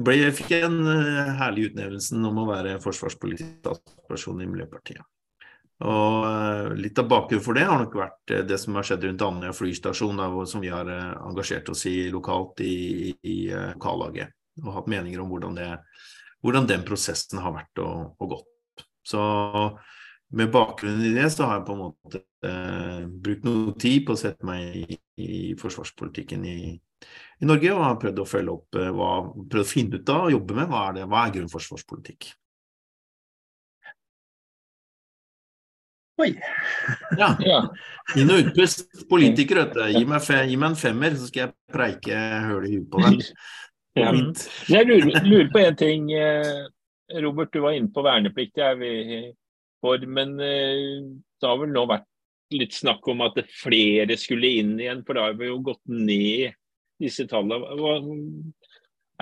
ble, 0.00 0.30
fikk 0.32 0.54
en 0.62 0.78
uh, 0.86 1.32
herlig 1.40 1.70
utnevnelse 1.70 2.16
om 2.16 2.38
å 2.40 2.48
være 2.48 2.78
forsvarspolitisk 2.82 3.58
statsperson 3.60 4.40
i 4.40 4.48
Miljøpartiet. 4.48 5.04
Og 5.82 6.24
uh, 6.24 6.72
Litt 6.78 7.00
av 7.02 7.10
bakgrunnen 7.10 7.44
for 7.44 7.58
det 7.58 7.66
har 7.68 7.82
nok 7.82 7.96
vært 8.00 8.32
uh, 8.32 8.42
det 8.48 8.58
som 8.62 8.78
har 8.78 8.86
skjedd 8.88 9.04
rundt 9.08 9.24
Andøya 9.26 9.52
flystasjon, 9.56 10.22
som 10.48 10.64
vi 10.64 10.72
har 10.72 10.88
engasjert 11.20 11.68
oss 11.74 11.84
i 11.90 12.08
lokalt 12.12 12.62
i, 12.64 13.12
i, 13.20 13.36
lokallaget. 13.74 14.32
Og 14.62 14.76
hatt 14.76 14.88
meninger 14.92 15.20
om 15.20 15.32
hvordan, 15.32 15.56
det, 15.56 15.68
hvordan 16.44 16.68
den 16.68 16.84
prosessen 16.88 17.40
har 17.42 17.54
vært 17.56 17.82
og, 17.84 18.14
og 18.20 18.36
gått. 18.36 18.86
Så 19.08 19.20
med 20.32 20.52
bakgrunn 20.52 21.00
i 21.04 21.12
det 21.12 21.26
så 21.34 21.48
har 21.48 21.58
jeg 21.58 21.66
på 21.68 21.74
en 21.74 21.80
måte 21.82 22.20
brukt 23.22 23.44
noe 23.44 23.72
tid 23.80 24.04
på 24.06 24.14
å 24.14 24.20
sette 24.20 24.46
meg 24.46 24.76
i, 24.78 24.98
i 25.20 25.40
forsvarspolitikken 25.60 26.44
i, 26.48 26.56
i, 27.42 27.48
Norge, 27.48 27.72
og 27.74 27.82
har 27.84 27.98
prøvd 28.02 28.22
å 28.22 28.28
følge 28.28 28.54
opp, 28.54 28.78
eh, 28.78 28.92
hva, 28.94 29.10
prøvd 29.50 29.64
å 29.64 29.68
finne 29.68 29.98
ut 29.98 30.12
av 30.14 30.28
og 30.28 30.36
jobbe 30.36 30.58
med 30.60 30.70
hva 30.70 30.84
er, 30.88 31.00
det, 31.00 31.08
hva 31.10 31.24
er 31.26 31.50
forsvarspolitikk. 31.50 32.30
Oi. 36.22 36.30
Ja. 37.18 37.32
ja. 37.50 37.58
Inn- 38.20 38.30
og 38.30 38.46
utpust. 38.46 38.86
Politiker, 39.10 39.64
vet 39.64 39.74
du. 39.74 39.82
Gi 39.96 40.04
meg, 40.06 40.30
gi 40.48 40.60
meg 40.60 40.70
en 40.70 40.78
femmer, 40.78 41.18
så 41.18 41.28
skal 41.30 41.46
jeg 41.46 41.54
preike 41.74 42.22
høl 42.46 42.68
i 42.68 42.76
huet 42.76 42.88
på 42.92 43.04
deg. 43.06 43.26
Ja. 43.92 44.08
Jeg 44.72 44.86
lurer, 44.88 45.18
lurer, 45.26 45.48
på 45.52 45.60
en 45.60 45.74
ting. 45.76 46.06
Eh, 46.16 46.62
Robert, 47.20 47.50
du 47.52 47.58
var 47.60 47.74
inne 47.76 47.92
på 47.92 48.00
verneplikt. 48.00 48.56
Jeg 48.56 48.78
vil 48.80 49.26
for. 49.82 50.06
Men 50.06 50.38
eh, 50.40 51.02
det 51.12 51.50
har 51.50 51.60
vel 51.60 51.74
nå 51.74 51.84
vært 51.90 52.08
litt 52.56 52.72
snakk 52.76 53.04
om 53.12 53.24
at 53.26 53.36
flere 53.58 54.16
skulle 54.20 54.54
inn 54.60 54.74
igjen, 54.80 55.02
for 55.06 55.18
da 55.18 55.26
har 55.28 55.36
vi 55.36 55.50
jo 55.50 55.58
gått 55.66 55.82
ned 55.92 56.56
disse 57.02 57.26
tallene. 57.30 58.52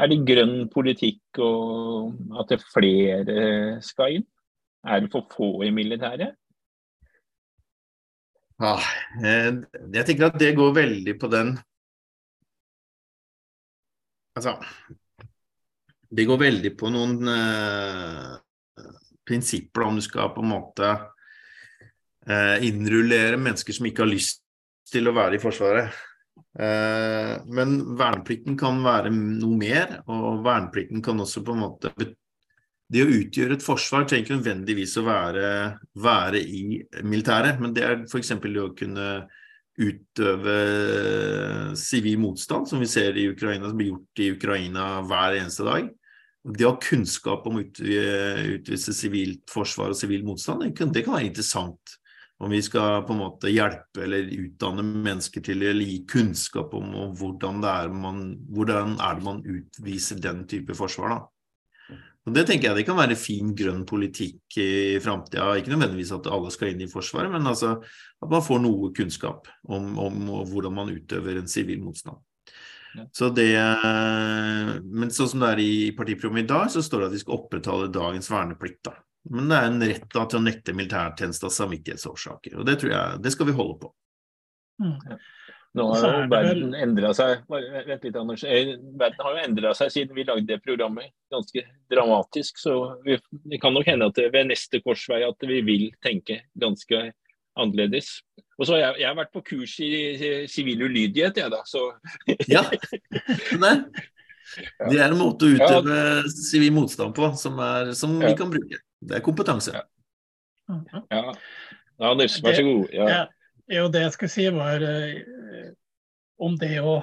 Er 0.01 0.11
det 0.11 0.21
grønn 0.29 0.69
politikk 0.73 1.41
og 1.45 2.15
at 2.41 2.53
det 2.53 2.61
flere 2.65 3.81
skal 3.85 4.21
inn? 4.21 4.29
Er 4.87 5.03
det 5.03 5.11
for 5.13 5.29
få 5.29 5.51
i 5.67 5.73
militæret? 5.75 6.37
Ja, 8.61 8.77
jeg 9.25 10.05
tenker 10.05 10.29
at 10.29 10.39
det 10.41 10.53
går 10.57 10.75
veldig 10.77 11.15
på 11.21 11.29
den 11.33 11.55
Altså 14.37 14.53
Det 16.13 16.27
går 16.29 16.39
veldig 16.43 16.71
på 16.79 16.91
noen 16.93 17.29
uh, 17.29 18.37
prinsipper 19.27 19.87
om 19.87 19.97
du 19.97 20.05
skal 20.05 20.33
på 20.35 20.45
en 20.45 20.51
måte 20.51 20.91
eh, 22.27 22.65
innrullere 22.67 23.39
mennesker 23.39 23.77
som 23.77 23.87
ikke 23.87 24.03
har 24.03 24.11
lyst 24.11 24.43
til 24.91 25.07
å 25.07 25.15
være 25.15 25.39
i 25.39 25.43
Forsvaret. 25.43 25.95
Eh, 26.59 27.35
men 27.51 27.77
verneplikten 27.99 28.57
kan 28.61 28.81
være 28.85 29.13
noe 29.15 29.59
mer, 29.59 30.01
og 30.11 30.43
verneplikten 30.47 31.05
kan 31.05 31.21
også 31.23 31.45
på 31.47 31.57
en 31.57 31.63
måte 31.67 31.93
Det 32.91 33.05
å 33.05 33.13
utgjøre 33.21 33.55
et 33.55 33.63
forsvar 33.63 34.03
trenger 34.09 34.25
ikke 34.25 34.39
nødvendigvis 34.41 34.97
å 34.99 35.05
være, 35.07 35.51
være 35.95 36.41
i 36.43 36.81
militæret, 37.07 37.61
men 37.63 37.75
det 37.77 37.85
er 37.87 38.01
f.eks. 38.03 38.33
det 38.43 38.65
å 38.65 38.73
kunne 38.75 39.11
utøve 39.81 40.57
sivil 41.79 42.19
motstand, 42.19 42.67
som 42.67 42.83
vi 42.83 42.91
ser 42.91 43.15
i 43.17 43.29
Ukraina, 43.31 43.71
som 43.71 43.79
blir 43.79 43.93
gjort 43.93 44.25
i 44.25 44.33
Ukraina 44.35 44.89
hver 45.07 45.39
eneste 45.39 45.69
dag 45.69 45.87
det 46.41 46.65
å 46.65 46.73
ha 46.73 46.81
kunnskap 46.81 47.45
om 47.49 47.59
å 47.61 47.65
utvise 47.65 48.95
sivilt 48.97 49.45
forsvar 49.53 49.93
og 49.93 49.99
sivil 49.99 50.25
motstand, 50.25 50.65
det 50.65 50.73
kan, 50.79 50.93
være 50.95 51.29
interessant. 51.29 51.99
Om 52.41 52.55
vi 52.55 52.63
skal 52.65 53.03
på 53.05 53.13
en 53.13 53.21
måte 53.21 53.51
hjelpe 53.53 54.07
eller 54.07 54.31
utdanne 54.33 54.85
mennesker 54.85 55.45
til 55.45 55.67
å 55.67 55.75
gi 55.77 55.99
kunnskap 56.09 56.73
om 56.79 56.95
hvordan 57.19 57.61
det 57.61 57.75
er 57.83 57.93
man, 57.93 58.23
hvordan 58.49 58.97
er 58.97 59.19
det 59.19 59.27
man 59.27 59.43
utviser 59.45 60.23
den 60.25 60.47
type 60.49 60.77
forsvar. 60.79 61.13
da. 61.13 61.21
Og 62.29 62.35
Det 62.37 62.47
tenker 62.47 62.69
jeg 62.69 62.81
det 62.81 62.87
kan 62.89 62.99
være 62.99 63.17
fin 63.19 63.53
grønn 63.57 63.85
politikk 63.89 64.57
i 64.61 64.99
framtida. 65.03 65.55
Ikke 65.59 65.73
nødvendigvis 65.73 66.13
at 66.17 66.29
alle 66.31 66.53
skal 66.53 66.73
inn 66.73 66.85
i 66.85 66.91
Forsvaret, 66.91 67.33
men 67.33 67.49
altså 67.49 67.79
at 67.81 68.29
man 68.31 68.45
får 68.45 68.61
noe 68.61 68.91
kunnskap 68.97 69.49
om, 69.65 69.95
om 69.99 70.27
hvordan 70.51 70.77
man 70.77 70.93
utøver 70.93 71.41
en 71.41 71.49
sivil 71.51 71.81
motstand. 71.85 72.21
Så 73.15 73.31
det, 73.31 73.53
men 74.85 75.13
sånn 75.15 75.31
som 75.31 75.43
det 75.43 75.53
er 75.55 75.63
i 75.63 75.73
partiprogrammet 75.97 76.45
i 76.45 76.51
dag, 76.51 76.67
så 76.73 76.83
står 76.83 77.05
det 77.05 77.09
at 77.11 77.17
vi 77.17 77.23
skal 77.23 77.37
opprettholde 77.39 77.93
dagens 77.95 78.31
verneplikt. 78.33 78.83
da. 78.91 78.97
Men 79.31 79.51
det 79.51 79.59
er 79.59 79.69
en 79.69 79.83
rett 79.85 80.07
da, 80.11 80.25
til 80.27 80.41
å 80.41 80.45
nekte 80.45 80.75
militærtjeneste 80.75 81.47
av 81.47 81.55
samvittighetsårsaker. 81.55 82.57
Og 82.59 82.67
det 82.67 82.81
tror 82.81 82.95
jeg, 82.95 83.21
det 83.23 83.33
skal 83.35 83.47
vi 83.51 83.55
holde 83.55 83.77
på. 83.85 83.93
Mm. 84.83 84.97
Nå 85.79 85.85
har 85.93 86.17
jo 86.17 86.23
verden 86.33 86.73
endra 86.75 87.13
seg 87.15 87.45
Vent 87.47 88.03
litt, 88.03 88.17
Anders. 88.19 88.43
Eh, 88.43 88.73
verden 88.99 89.23
har 89.23 89.37
jo 89.37 89.43
endra 89.45 89.71
seg 89.79 89.93
siden 89.95 90.17
vi 90.19 90.27
lagde 90.27 90.49
det 90.49 90.59
programmet. 90.65 91.13
Ganske 91.31 91.63
dramatisk. 91.93 92.59
Så 92.59 92.75
vi, 93.07 93.21
det 93.47 93.61
kan 93.63 93.77
nok 93.77 93.87
hende 93.87 94.11
at 94.11 94.19
ved 94.19 94.51
neste 94.51 94.83
korsvei 94.83 95.23
at 95.29 95.47
vi 95.47 95.61
vil 95.67 95.87
tenke 96.03 96.41
ganske 96.59 97.05
annerledes. 97.61 98.17
Og 98.59 98.67
så 98.67 98.75
har 98.75 98.83
jeg, 98.83 99.03
jeg 99.05 99.11
har 99.13 99.19
vært 99.21 99.35
på 99.37 99.45
kurs 99.47 99.77
i 99.85 99.91
sivil 100.51 100.89
ulydighet, 100.89 101.39
jeg 101.39 101.55
da, 101.55 101.63
så 101.69 101.93
Ja. 102.51 102.67
Nei. 103.63 103.77
Det 104.51 104.97
er 104.99 105.13
en 105.13 105.21
måte 105.21 105.47
å 105.47 105.53
utøve 105.55 105.97
sivil 106.35 106.73
motstand 106.75 107.15
på 107.15 107.29
som, 107.39 107.61
er, 107.63 107.93
som 107.95 108.17
vi 108.19 108.33
kan 108.35 108.51
bruke. 108.51 108.81
Det 109.01 109.19
er 109.19 109.25
kompetanse. 109.25 109.75
Ja. 110.69 111.03
ja. 111.11 111.35
Anders, 112.11 112.39
vær 112.45 112.57
så 112.57 112.65
god. 112.67 112.95
Ja. 112.95 113.25
Jo, 113.71 113.89
det 113.93 114.05
jeg 114.05 114.15
skulle 114.17 114.33
si, 114.33 114.47
var 114.55 114.83
uh, 114.83 115.69
om 116.43 116.57
det 116.59 116.77
å 116.83 116.97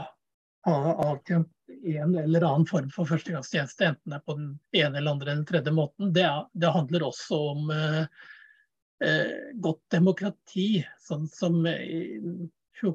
ha 0.68 0.96
avtjent 1.08 1.52
en 1.88 2.16
eller 2.18 2.44
annen 2.44 2.66
form 2.68 2.90
for 2.92 3.08
førstegangstjeneste, 3.08 3.92
enten 3.92 4.12
det 4.12 4.18
er 4.18 4.26
på 4.26 4.36
den 4.36 4.50
ene 4.76 5.00
eller 5.00 5.14
andre 5.14 5.34
eller 5.34 5.48
tredje 5.48 5.74
måten, 5.76 6.12
det, 6.16 6.26
det 6.58 6.74
handler 6.74 7.06
også 7.08 7.40
om 7.54 7.72
uh, 7.72 8.04
eh, 9.04 9.32
godt 9.64 9.84
demokrati, 9.94 10.70
sånn 11.08 11.28
som 11.32 11.62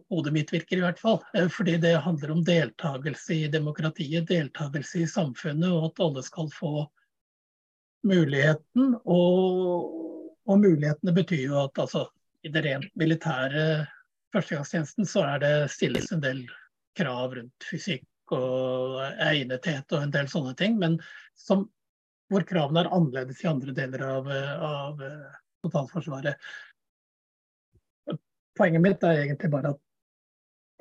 hodet 0.08 0.32
mitt 0.32 0.52
virker 0.52 0.78
i 0.78 0.84
hvert 0.84 0.98
fall. 0.98 1.20
Eh, 1.34 1.48
fordi 1.48 1.76
det 1.76 1.96
handler 1.96 2.30
om 2.30 2.44
deltakelse 2.44 3.34
i 3.34 3.48
demokratiet, 3.48 4.28
deltakelse 4.28 5.02
i 5.02 5.06
samfunnet, 5.06 5.70
og 5.70 5.90
at 5.90 6.04
alle 6.04 6.22
skal 6.22 6.50
få 6.52 6.86
muligheten. 8.06 8.96
Og, 9.04 9.90
og 10.46 10.62
mulighetene 10.62 11.14
betyr 11.16 11.44
jo 11.48 11.58
at 11.64 11.78
altså, 11.82 12.06
i 12.42 12.50
det 12.52 12.64
rent 12.66 12.90
militære 12.98 13.66
førstegangstjenesten 14.32 15.06
så 15.08 15.26
er 15.34 15.42
det 15.42 15.54
stilles 15.72 16.10
en 16.12 16.24
del 16.24 16.42
krav 16.98 17.36
rundt 17.36 17.68
fysikk 17.68 18.34
og 18.34 18.98
egnethet 19.20 19.92
og 19.92 20.06
en 20.06 20.12
del 20.14 20.28
sånne 20.30 20.54
ting, 20.56 20.78
men 20.80 20.96
som, 21.38 21.66
hvor 22.32 22.44
kravene 22.48 22.84
er 22.84 22.92
annerledes 22.92 23.42
i 23.44 23.50
andre 23.50 23.74
deler 23.76 24.04
av, 24.08 24.28
av 24.68 25.02
totalforsvaret. 25.66 26.40
Poenget 28.56 28.84
mitt 28.84 29.04
er 29.04 29.22
egentlig 29.22 29.52
bare 29.52 29.74
at 29.74 29.80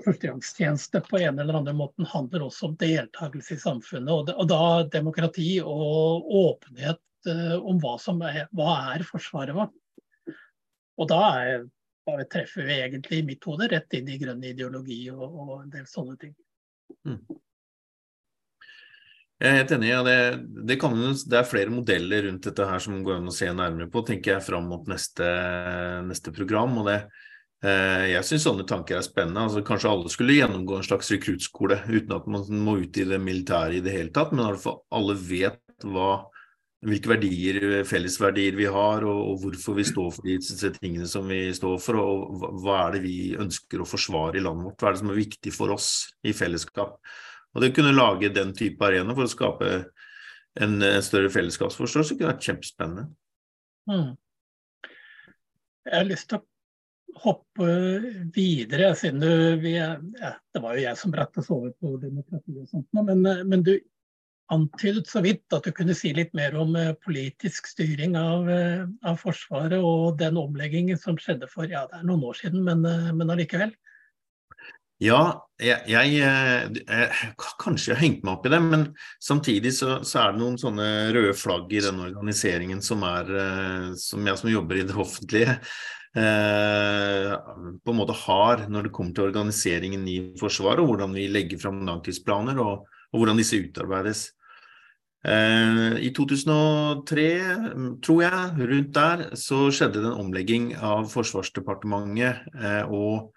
førstegangstjeneste 0.06 1.04
på 1.06 1.20
en 1.22 1.40
eller 1.40 1.60
annen 1.60 1.78
måten 1.78 2.08
handler 2.10 2.48
også 2.48 2.72
om 2.72 2.75
deltakelse 2.80 3.56
i 3.56 3.62
samfunnet. 3.62 4.32
Og 4.34 4.48
da 4.50 4.63
demokrati 4.92 5.54
og 5.62 6.32
åpenhet 6.42 7.00
uh, 7.30 7.58
om 7.60 7.80
hva 7.82 7.98
som 8.01 8.22
er, 8.25 8.46
hva 8.56 8.96
er 8.96 9.06
Forsvaret 9.08 9.58
vårt. 9.58 9.78
Og 11.01 11.08
da, 11.10 11.22
er, 11.44 12.25
treffer 12.30 12.68
vi 12.68 12.80
egentlig 12.82 13.22
i 13.22 13.28
mitt 13.28 13.46
hode 13.48 13.70
rett 13.72 13.94
inn 13.98 14.10
i 14.12 14.20
grønn 14.22 14.44
ideologi 14.46 15.04
og, 15.13 15.24
og 15.25 15.56
en 15.62 15.72
del 15.74 15.88
sånne 15.90 16.18
ting. 16.22 16.36
Mm. 17.08 17.22
Jeg 19.42 19.50
er 19.50 19.58
helt 19.58 19.72
enig. 19.74 19.90
Ja, 19.90 20.04
det, 20.06 20.16
det, 20.70 20.78
kan, 20.82 20.94
det, 21.01 21.38
er 21.40 21.48
flere 21.50 21.74
modeller 21.74 22.28
rundt 22.28 22.46
dette 22.46 22.66
her 22.70 22.82
som 22.84 23.00
går 23.01 23.18
an 23.18 23.32
å 23.32 23.34
se 23.34 23.48
nærmere 23.50 23.90
på, 23.90 24.04
tenker 24.06 24.36
jeg, 24.36 24.46
fram 24.46 24.68
mot 24.70 24.86
neste, 24.90 25.25
neste 26.06 26.34
program. 26.36 26.75
og 26.78 26.92
det 26.92 27.00
eh, 27.66 28.12
Jeg 28.12 28.28
syns 28.28 28.46
sånne 28.46 28.68
tanker 28.70 29.00
er 29.00 29.08
spennende. 29.08 29.48
altså 29.48 29.63
Kanskje 29.66 29.90
alle 29.90 30.13
skulle 30.13 30.38
gjennomgå 30.38 30.78
en 30.78 30.86
slags 30.86 31.10
rekruttskole 31.16 31.80
uten 31.90 32.13
at 32.20 32.30
man 32.30 32.46
må 32.62 32.78
ut 32.84 33.01
i 33.01 33.08
det 33.10 33.18
militære 33.18 33.80
i 33.80 33.82
det 33.82 33.96
hele 33.96 34.13
tatt, 34.13 34.36
men 34.36 34.46
i 34.46 34.75
alle 35.00 35.18
vet 35.18 35.88
hva, 35.90 36.12
hvilke 36.81 37.11
verdier, 37.11 37.83
fellesverdier 37.85 38.55
vi 38.57 38.65
har, 38.65 39.05
og, 39.05 39.19
og, 39.31 39.41
hvorfor 39.43 39.77
vi 39.77 39.85
står 39.85 40.13
for 40.15 40.25
de 40.25 40.38
tingene 40.79 41.09
som 41.09 41.27
vi 41.29 41.43
står 41.53 41.77
for, 41.83 42.00
og 42.01 42.45
hva 42.63 42.77
er 42.88 42.95
det 42.95 43.03
vi 43.03 43.17
ønsker 43.38 43.83
å 43.83 43.89
forsvare 43.89 44.39
i 44.39 44.45
landet 44.45 44.65
vårt. 44.65 44.79
Hva 44.81 44.89
er 44.89 44.97
det 44.97 45.03
som 45.03 45.11
er 45.13 45.19
viktig 45.21 45.53
for 45.53 45.75
oss 45.75 45.91
i 46.25 46.33
fellesskap. 46.33 46.97
Og 47.53 47.61
det 47.61 47.73
kunne 47.75 47.93
lage 47.93 48.31
den 48.33 48.55
type 48.57 48.81
arena 48.88 49.13
for 49.13 49.27
å 49.27 49.31
skape 49.31 49.71
en, 49.71 50.77
en 50.81 51.03
større 51.05 51.29
fellesskapsforståelse 51.33 52.17
kunne 52.17 52.33
vært 52.33 52.47
kjempespennende. 52.50 53.05
Mm. 53.91 54.15
Jeg 55.85 55.97
har 55.97 56.07
lyst 56.07 56.29
til 56.31 56.41
å 56.41 56.47
hoppe 57.21 57.67
videre, 58.35 58.91
siden 58.97 59.21
du 59.21 59.61
vi, 59.61 59.75
ja, 59.75 59.95
Det 60.53 60.61
var 60.63 60.77
jo 60.77 60.85
jeg 60.85 61.00
som 61.00 61.13
brakte 61.13 61.41
oss 61.41 61.51
over 61.53 61.73
på 61.77 61.95
demokrati 62.01 62.55
og 62.57 62.69
sånt, 62.69 62.88
men, 62.95 63.25
men, 63.25 63.65
du 63.65 63.75
antydet 64.51 65.08
så 65.10 65.22
vidt 65.24 65.55
at 65.55 65.67
du 65.67 65.72
kunne 65.75 65.96
si 65.98 66.12
litt 66.15 66.34
mer 66.38 66.58
om 66.60 66.75
politisk 67.05 67.70
styring 67.72 68.17
av, 68.20 68.50
av 69.08 69.22
Forsvaret 69.22 69.79
og 69.79 70.17
den 70.20 70.39
omleggingen 70.39 71.00
som 71.00 71.20
skjedde 71.20 71.48
for 71.51 71.72
ja, 71.72 71.86
det 71.91 72.01
er 72.01 72.10
noen 72.10 72.27
år 72.27 72.39
siden, 72.41 72.65
men, 72.67 72.84
men 73.15 73.31
allikevel. 73.31 73.72
Ja, 75.01 75.22
jeg, 75.58 75.81
jeg, 75.89 76.17
jeg, 76.22 77.29
Kanskje 77.62 77.89
jeg 77.89 77.96
har 77.96 78.03
hengt 78.03 78.25
meg 78.25 78.36
opp 78.36 78.43
i 78.46 78.51
det, 78.53 78.60
men 78.62 78.84
samtidig 79.24 79.72
så, 79.74 79.96
så, 80.05 80.20
er 80.22 80.36
det 80.36 80.41
noen 80.43 80.60
sånne 80.62 80.89
røde 81.15 81.34
flagg 81.38 81.74
i 81.74 81.81
den 81.81 82.03
organiseringen 82.03 82.84
som 82.86 83.01
er 83.08 83.31
Som 83.98 84.29
jeg 84.29 84.38
som 84.38 84.51
jobber 84.51 84.77
i 84.77 84.86
det 84.86 84.98
offentlige, 85.01 85.58
eh, 86.22 87.31
på 87.81 87.93
en 87.93 87.98
måte 87.98 88.17
har 88.27 88.67
når 88.70 88.88
det 88.88 88.93
kommer 88.93 89.15
til 89.17 89.31
organiseringen 89.31 90.05
i 90.05 90.20
Forsvaret, 90.39 90.84
og 90.84 90.93
hvordan 90.93 91.17
vi 91.17 91.25
legger 91.31 91.62
fram 91.62 91.81
langtidsplaner, 91.88 92.62
og, 92.62 92.86
og 93.12 93.24
hvordan 93.24 93.41
disse 93.41 93.58
utarbeides. 93.58 94.27
Eh, 95.22 96.00
I 96.01 96.10
2003, 96.18 97.25
tror 98.01 98.24
jeg, 98.24 98.70
rundt 98.72 98.96
der, 98.96 99.28
så 99.38 99.68
skjedde 99.70 100.01
det 100.01 100.10
en 100.10 100.24
omlegging 100.24 100.72
av 100.78 101.12
Forsvarsdepartementet 101.13 102.58
eh, 102.58 102.82
og 102.90 103.32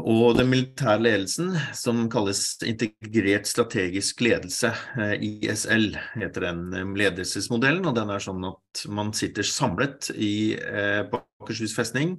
og 0.00 0.38
den 0.38 0.48
militære 0.48 1.02
ledelsen, 1.02 1.50
som 1.76 2.06
kalles 2.08 2.54
integrert 2.64 3.44
strategisk 3.44 4.22
ledelse, 4.24 4.70
eh, 4.96 5.12
ISL, 5.20 5.90
heter 6.14 6.46
den 6.46 6.94
ledelsesmodellen. 6.96 7.84
Og 7.84 7.98
den 7.98 8.08
er 8.08 8.22
sånn 8.24 8.46
at 8.48 8.84
man 8.88 9.12
sitter 9.12 9.44
samlet 9.44 10.08
i, 10.16 10.56
Akershus 11.04 11.76
festning 11.76 12.16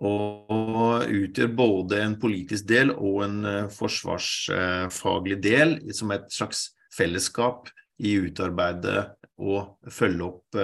og 0.00 1.04
utgjør 1.04 1.52
både 1.52 2.00
en 2.00 2.16
politisk 2.16 2.64
del 2.70 2.94
og 2.94 3.26
en 3.26 3.68
forsvarsfaglig 3.68 5.36
del, 5.44 5.76
som 5.92 6.16
et 6.16 6.32
slags 6.32 6.70
fellesskap 6.92 7.70
i 8.02 8.16
utarbeide 8.20 8.96
og 9.42 9.90
følge 9.90 10.26
opp, 10.26 10.58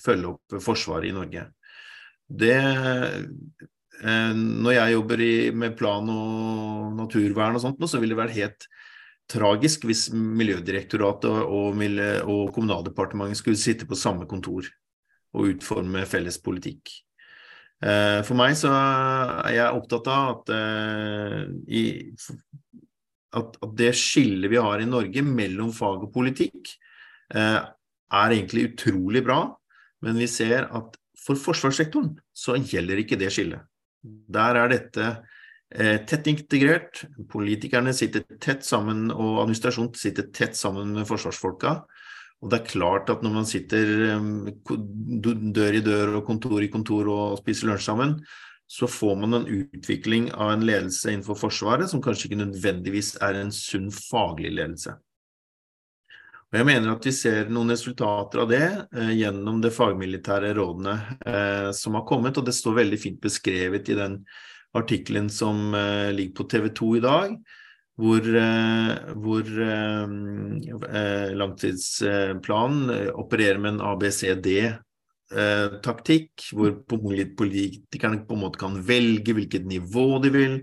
følge 0.00 0.30
opp 0.30 0.54
Forsvaret 0.64 1.10
i 1.10 1.14
Norge. 1.14 1.42
Det 2.30 2.56
Eh, 4.00 4.32
når 4.34 4.76
jeg 4.76 4.94
jobber 4.94 5.22
i, 5.24 5.32
med 5.52 5.76
plan 5.76 6.06
og 6.08 6.94
naturvern 6.96 7.58
og 7.58 7.64
sånt, 7.64 7.82
så 7.84 8.00
ville 8.00 8.16
det 8.16 8.22
vært 8.22 8.38
helt 8.38 8.66
tragisk 9.30 9.84
hvis 9.86 10.08
Miljødirektoratet 10.14 11.28
og, 11.44 11.76
og, 11.76 12.46
Kommunaldepartementet 12.56 13.38
skulle 13.38 13.60
sitte 13.60 13.86
på 13.86 13.98
samme 13.98 14.26
kontor 14.30 14.66
og 15.36 15.52
utforme 15.52 16.06
felles 16.10 16.40
politikk. 16.42 16.90
Eh, 17.84 18.20
for 18.26 18.36
meg 18.40 18.56
så 18.60 18.72
er 18.72 19.54
jeg 19.58 19.76
opptatt 19.76 20.08
av 20.10 20.32
at, 20.32 20.54
eh, 20.56 21.44
i, 21.68 21.84
at, 23.36 23.58
at 23.62 23.74
det 23.78 23.92
skillet 23.98 24.50
vi 24.50 24.58
har 24.60 24.82
i 24.82 24.88
Norge 24.88 25.22
mellom 25.26 25.70
fag 25.74 26.06
og 26.06 26.12
politikk, 26.14 26.72
er 27.30 28.34
egentlig 28.34 28.72
utrolig 28.72 29.22
bra. 29.22 29.44
Men 30.02 30.18
vi 30.18 30.26
ser 30.30 30.66
at 30.66 30.96
for 31.20 31.38
forsvarssektoren 31.38 32.14
så 32.32 32.56
gjelder 32.58 33.02
ikke 33.02 33.18
det 33.20 33.30
skillet. 33.34 33.62
Der 34.00 34.56
er 34.56 34.70
dette 34.72 35.06
eh, 35.68 35.98
tett 36.08 36.28
integrert. 36.32 37.04
Politikerne 37.30 37.92
sitter 37.96 38.24
tett 38.40 38.64
sammen, 38.66 39.10
og 39.12 39.42
administrasjonen 39.44 39.92
sitter 39.98 40.30
tett 40.32 40.56
sammen 40.56 40.94
med 40.96 41.08
forsvarsfolka. 41.08 41.74
Og 42.40 42.48
det 42.48 42.62
er 42.62 42.70
klart 42.70 43.10
at 43.12 43.24
når 43.24 43.34
man 43.34 43.48
sitter 43.48 43.90
eh, 44.14 44.30
dør 45.60 45.76
i 45.76 45.84
dør 45.84 46.16
og 46.20 46.24
kontor 46.28 46.64
i 46.64 46.72
kontor 46.72 47.12
og 47.12 47.42
spiser 47.42 47.68
lunsj 47.68 47.90
sammen, 47.90 48.16
så 48.70 48.86
får 48.86 49.16
man 49.16 49.34
en 49.34 49.46
utvikling 49.46 50.28
av 50.32 50.52
en 50.52 50.66
ledelse 50.66 51.10
innenfor 51.10 51.34
Forsvaret 51.34 51.90
som 51.90 52.02
kanskje 52.02 52.28
ikke 52.28 52.44
nødvendigvis 52.44 53.16
er 53.18 53.40
en 53.40 53.50
sunn 53.50 53.88
faglig 53.90 54.52
ledelse. 54.54 54.94
Og 56.50 56.58
Jeg 56.58 56.66
mener 56.68 56.92
at 56.92 57.06
vi 57.06 57.12
ser 57.14 57.50
noen 57.50 57.74
resultater 57.74 58.44
av 58.44 58.50
det 58.50 58.62
eh, 58.94 59.10
gjennom 59.18 59.58
det 59.62 59.72
fagmilitære 59.74 60.52
rådene 60.58 60.94
eh, 61.18 61.70
som 61.74 61.98
har 61.98 62.06
kommet, 62.06 62.38
og 62.38 62.46
det 62.46 62.54
står 62.54 62.78
veldig 62.78 63.00
fint 63.02 63.18
beskrevet 63.22 63.90
i 63.90 63.98
den 63.98 64.20
artikkelen 64.78 65.26
som 65.34 65.74
eh, 65.74 66.10
ligger 66.14 66.38
på 66.38 66.46
TV 66.54 66.70
2 66.78 66.92
i 67.00 67.02
dag, 67.06 67.34
hvor, 67.98 68.30
eh, 68.44 68.92
hvor 69.18 69.50
eh, 69.66 70.14
eh, 70.94 71.34
langtidsplanen 71.42 73.10
opererer 73.18 73.58
med 73.58 73.74
en 73.74 73.82
ABCD-taktikk, 75.30 76.50
hvor 76.54 76.74
politikerne 76.86 78.24
på 78.26 78.34
en 78.34 78.42
måte 78.42 78.58
kan 78.58 78.80
velge 78.82 79.34
hvilket 79.36 79.66
nivå 79.66 80.18
de 80.24 80.32
vil. 80.34 80.56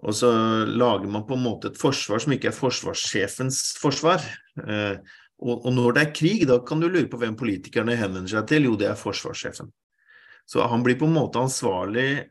Og 0.00 0.14
så 0.16 0.30
lager 0.64 1.08
man 1.08 1.26
på 1.28 1.36
en 1.36 1.44
måte 1.44 1.70
et 1.70 1.80
forsvar 1.80 2.20
som 2.22 2.32
ikke 2.32 2.48
er 2.48 2.56
forsvarssjefens 2.56 3.78
forsvar. 3.80 4.22
Eh, 4.64 4.96
og, 5.40 5.64
og, 5.64 5.72
når 5.72 5.96
det 5.96 6.02
er 6.02 6.14
krig, 6.16 6.44
da 6.48 6.58
kan 6.64 6.80
du 6.80 6.88
lure 6.88 7.08
på 7.08 7.20
hvem 7.20 7.36
politikerne 7.36 7.96
henvender 7.96 8.32
seg 8.32 8.48
til. 8.48 8.68
Jo, 8.68 8.76
det 8.80 8.88
er 8.90 9.00
forsvarssjefen. 9.00 9.70
Så 10.48 10.64
han 10.66 10.84
blir 10.84 10.98
på 11.00 11.08
en 11.08 11.16
måte 11.16 11.40
ansvarlig, 11.40 12.26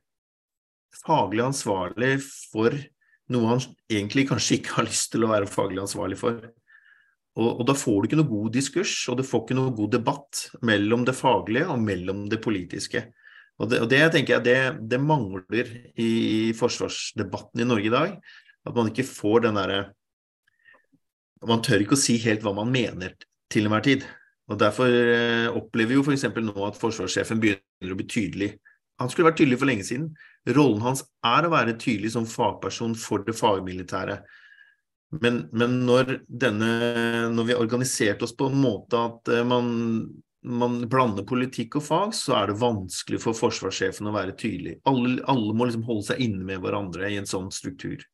faglig 1.06 1.46
ansvarlig 1.46 2.16
for 2.26 2.74
noe 3.30 3.52
han 3.52 3.62
egentlig 3.90 4.26
kanskje 4.32 4.58
ikke 4.58 4.80
har 4.80 4.88
lyst 4.90 5.12
til 5.14 5.26
å 5.26 5.30
være 5.32 5.50
faglig 5.50 5.84
ansvarlig 5.84 6.18
for. 6.18 6.42
Og, 7.40 7.62
og 7.62 7.64
da 7.70 7.76
får 7.78 8.02
du 8.02 8.10
ikke 8.10 8.20
noe 8.20 8.30
god 8.30 8.52
diskurs, 8.56 8.94
og 9.12 9.20
du 9.20 9.24
får 9.28 9.46
ikke 9.46 9.58
noe 9.58 9.76
god 9.78 9.94
debatt 9.96 10.44
mellom 10.68 11.06
det 11.08 11.16
faglige 11.16 11.70
og 11.72 11.82
mellom 11.82 12.26
det 12.32 12.42
politiske. 12.44 13.06
Og 13.60 13.72
det, 13.72 13.82
og 13.84 13.90
det 13.92 14.02
tenker 14.14 14.38
jeg 14.38 14.46
det, 14.46 14.60
det 14.92 15.00
mangler 15.04 15.72
i, 16.00 16.10
i, 16.10 16.54
forsvarsdebatten 16.56 17.64
i 17.64 17.68
Norge 17.68 17.90
i 17.90 17.94
dag. 17.96 18.14
At 18.68 18.76
man 18.76 18.92
ikke 18.92 19.08
får 19.08 19.48
den 19.48 19.60
derre 19.60 19.80
Man 21.48 21.62
tør 21.64 21.80
ikke 21.80 21.96
å 21.96 22.00
si 22.00 22.18
helt 22.20 22.42
hva 22.44 22.52
man 22.52 22.72
mener 22.72 23.14
til 23.52 23.68
enhver 23.68 23.84
tid. 23.86 24.02
Og 24.52 24.58
Derfor 24.60 24.92
eh, 24.92 25.48
opplever 25.56 25.94
vi 25.94 25.96
jo 25.96 26.04
f.eks. 26.04 26.26
nå 26.36 26.66
at 26.68 26.80
forsvarssjefen 26.80 27.40
begynner 27.40 27.94
å 27.94 28.00
bli 28.00 28.08
tydelig. 28.12 28.50
Han 29.00 29.08
skulle 29.08 29.30
vært 29.30 29.40
tydelig 29.40 29.60
for 29.62 29.70
lenge 29.70 29.86
siden. 29.88 30.10
Rollen 30.50 30.84
hans 30.84 31.06
er 31.24 31.48
å 31.48 31.54
være 31.54 31.78
tydelig 31.80 32.12
som 32.18 32.28
fagperson 32.28 32.98
for 33.00 33.24
det 33.24 33.38
fagmilitære. 33.40 34.18
Men, 35.10 35.48
men 35.52 35.80
når, 35.88 36.20
denne, 36.30 36.72
når 37.34 37.48
vi 37.48 37.54
har 37.56 37.62
organisert 37.64 38.22
oss 38.22 38.36
på 38.38 38.52
en 38.52 38.60
måte 38.62 39.00
at 39.10 39.32
eh, 39.34 39.46
man 39.48 39.72
man 40.42 40.78
blander 40.88 41.26
politikk 41.28 41.80
og 41.80 41.84
fag, 41.84 42.14
så 42.16 42.38
er 42.40 42.50
det 42.50 42.62
vanskelig 42.62 43.20
for 43.24 43.36
forsvarssjefen 43.36 44.08
å 44.08 44.16
være 44.16 44.38
tydelig. 44.40 44.78
Alle, 44.88 45.18
alle 45.28 45.56
må 45.56 45.68
liksom 45.68 45.84
holde 45.88 46.08
seg 46.12 46.22
inne 46.24 46.46
med 46.48 46.62
hverandre 46.64 47.10
i 47.12 47.18
en 47.20 47.28
sånn 47.28 47.50
struktur. 47.52 48.06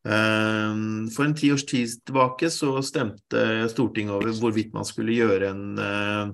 Um, 0.00 1.10
for 1.12 1.26
en 1.26 1.34
tiårs 1.36 1.66
tid 1.68 1.98
tilbake 2.08 2.48
så 2.48 2.78
stemte 2.80 3.68
Stortinget 3.68 4.14
over 4.14 4.32
hvorvidt 4.32 4.72
man 4.72 4.86
skulle 4.88 5.12
gjøre 5.12 5.50
en, 5.52 5.66
uh, 5.76 6.30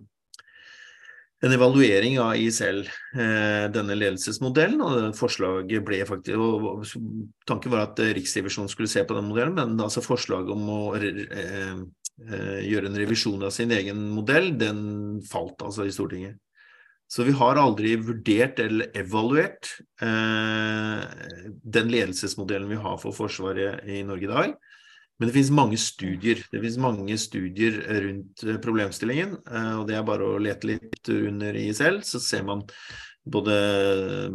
en 1.47 1.55
evaluering 1.57 2.19
av 2.23 2.37
ISL, 2.37 2.83
eh, 3.17 3.67
denne 3.73 3.97
ledelsesmodellen. 3.97 4.83
og 4.83 5.17
forslaget 5.17 5.85
ble 5.87 6.03
faktisk, 6.09 6.37
og 6.39 6.87
Tanken 7.47 7.73
var 7.73 7.87
at 7.87 8.01
Riksrevisjonen 8.01 8.69
skulle 8.69 8.91
se 8.91 9.05
på 9.05 9.15
den 9.15 9.29
modellen, 9.31 9.55
men 9.55 9.81
altså 9.81 10.05
forslaget 10.05 10.51
om 10.53 10.69
å 10.69 10.81
Eh, 12.17 12.63
gjøre 12.65 12.89
en 12.89 12.97
revisjon 12.97 13.43
av 13.45 13.53
sin 13.53 13.73
egen 13.77 13.99
modell, 14.15 14.55
den 14.57 15.21
falt 15.29 15.61
altså 15.61 15.85
i 15.85 15.93
Stortinget. 15.93 16.39
Så 17.13 17.27
vi 17.27 17.35
har 17.37 17.61
aldri 17.61 17.93
vurdert 18.01 18.59
eller 18.65 18.89
evaluert 18.97 19.69
eh, 20.03 21.03
den 21.77 21.93
ledelsesmodellen 21.93 22.73
vi 22.73 22.81
har 22.81 22.97
for 23.03 23.15
Forsvaret 23.15 23.85
i 23.85 24.01
Norge 24.09 24.27
i 24.27 24.33
dag. 24.33 24.57
Men 25.17 25.31
det 25.31 25.33
finnes 25.33 25.53
mange 25.57 25.79
studier 25.81 26.43
det 26.53 26.61
finnes 26.61 26.79
mange 26.83 27.17
studier 27.19 27.79
rundt 28.05 28.45
eh, 28.45 28.61
problemstillingen. 28.63 29.37
Eh, 29.49 29.75
og 29.81 29.87
det 29.89 29.97
er 29.97 30.07
bare 30.07 30.29
å 30.29 30.41
lete 30.43 30.75
litt 30.75 31.13
under 31.13 31.57
ISL, 31.57 32.03
så 32.05 32.21
ser 32.23 32.45
man 32.49 32.67
både 33.27 33.55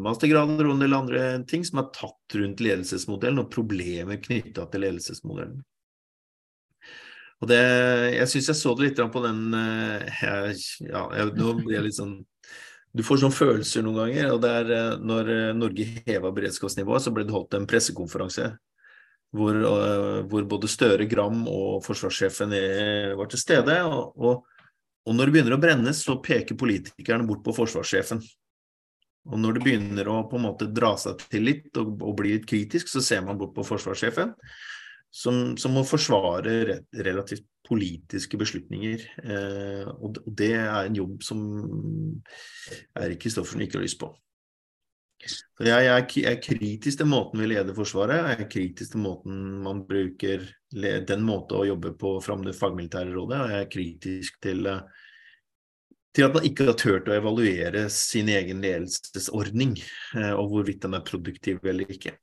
mastergrader 0.01 0.67
og 0.67 0.75
en 0.75 0.83
del 0.83 0.95
andre 0.97 1.21
ting 1.47 1.63
som 1.67 1.79
er 1.79 1.91
tatt 1.95 2.35
rundt 2.35 2.63
ledelsesmodellen 2.63 3.45
og 3.45 3.51
problemer 3.53 4.19
knytta 4.19 4.65
til 4.71 4.83
ledelsesmodellen. 4.83 5.61
Og 7.41 7.49
det, 7.49 7.61
jeg 8.13 8.29
syns 8.29 8.51
jeg 8.51 8.59
så 8.59 8.73
det 8.77 8.85
litt 8.85 8.99
på 9.13 9.23
den 9.23 9.55
eh, 9.57 10.09
jeg, 10.21 10.57
ja, 10.91 11.07
jeg, 11.17 11.31
Nå 11.39 11.55
blir 11.57 11.79
jeg 11.79 11.87
litt 11.87 11.97
sånn 11.97 12.19
Du 12.93 13.01
får 13.05 13.23
sånne 13.23 13.37
følelser 13.37 13.85
noen 13.85 13.97
ganger. 14.03 14.27
og 14.35 14.43
det 14.43 14.51
er 14.59 14.73
eh, 14.75 14.99
Når 15.01 15.31
eh, 15.33 15.47
Norge 15.57 15.87
heva 16.05 16.33
beredskapsnivået, 16.35 17.01
så 17.01 17.13
ble 17.15 17.25
det 17.25 17.33
holdt 17.33 17.57
en 17.57 17.65
pressekonferanse 17.69 18.51
hvor, 19.31 19.57
hvor 20.27 20.47
både 20.49 20.69
Støre, 20.71 21.07
Gram 21.09 21.45
og 21.47 21.81
forsvarssjefen 21.85 22.55
var 23.19 23.29
til 23.31 23.39
stede. 23.39 23.77
Og, 23.87 24.17
og, 25.05 25.13
når 25.15 25.29
det 25.29 25.35
begynner 25.37 25.55
å 25.55 25.61
brenne, 25.61 25.93
så 25.95 26.17
peker 26.23 26.59
politikerne 26.59 27.27
bort 27.29 27.43
på 27.45 27.55
forsvarssjefen. 27.55 28.19
Og 29.31 29.39
når 29.39 29.57
det 29.57 29.63
begynner 29.63 30.09
å 30.09 30.17
på 30.27 30.39
en 30.39 30.47
måte 30.47 30.67
dra 30.73 30.95
seg 30.99 31.21
til 31.31 31.45
litt 31.47 31.79
og, 31.79 31.93
og 32.01 32.17
bli 32.19 32.35
litt 32.35 32.47
kritisk, 32.49 32.89
så 32.91 33.03
ser 33.05 33.23
man 33.25 33.39
bort 33.39 33.53
på 33.55 33.65
forsvarssjefen. 33.67 34.35
som, 35.11 35.57
som 35.59 35.73
må 35.75 35.83
forsvare 35.83 36.81
relativt 37.03 37.45
politiske 37.67 38.39
beslutninger. 38.39 39.03
Eh, 39.23 39.87
og 39.87 40.19
det 40.25 40.53
er 40.59 40.87
en 40.87 40.97
jobb 40.97 41.23
som 41.23 41.41
Eirik 42.99 43.21
Kristoffersen 43.23 43.63
ikke 43.65 43.79
har 43.79 43.85
lyst 43.85 43.99
på. 44.01 44.11
Så 45.29 45.65
jeg, 45.67 45.85
jeg, 45.85 46.23
er 46.31 46.39
kritisk 46.41 47.01
til 47.01 47.09
måten 47.09 47.41
vi 47.41 47.51
leder 47.51 47.75
Forsvaret, 47.77 48.17
jeg 48.17 48.45
er 48.45 48.49
kritisk 48.49 48.95
til 48.95 49.03
måten 49.03 49.37
man 49.61 49.83
bruker 49.87 50.47
den 50.71 51.23
måten 51.27 51.59
å 51.59 51.67
jobbe 51.67 51.93
på 51.99 52.15
fram 52.25 52.45
det 52.45 52.55
fagmilitære 52.57 53.13
rådet, 53.13 53.37
og 53.43 53.53
jeg 53.53 53.65
er 53.65 53.69
kritisk 53.75 54.39
til, 54.41 54.71
til 56.15 56.27
at 56.27 56.35
man 56.37 56.47
ikke 56.47 56.67
har 56.71 56.79
turt 56.79 57.11
å 57.11 57.15
evaluere 57.17 57.85
sin 57.93 58.31
egen 58.33 58.63
ledelsesordning, 58.65 59.77
eh, 60.17 60.33
og 60.33 60.55
hvorvidt 60.55 60.87
den 60.87 60.97
er 60.97 61.05
produktiv 61.07 61.61
eller 61.67 61.93
ikke. 61.93 62.15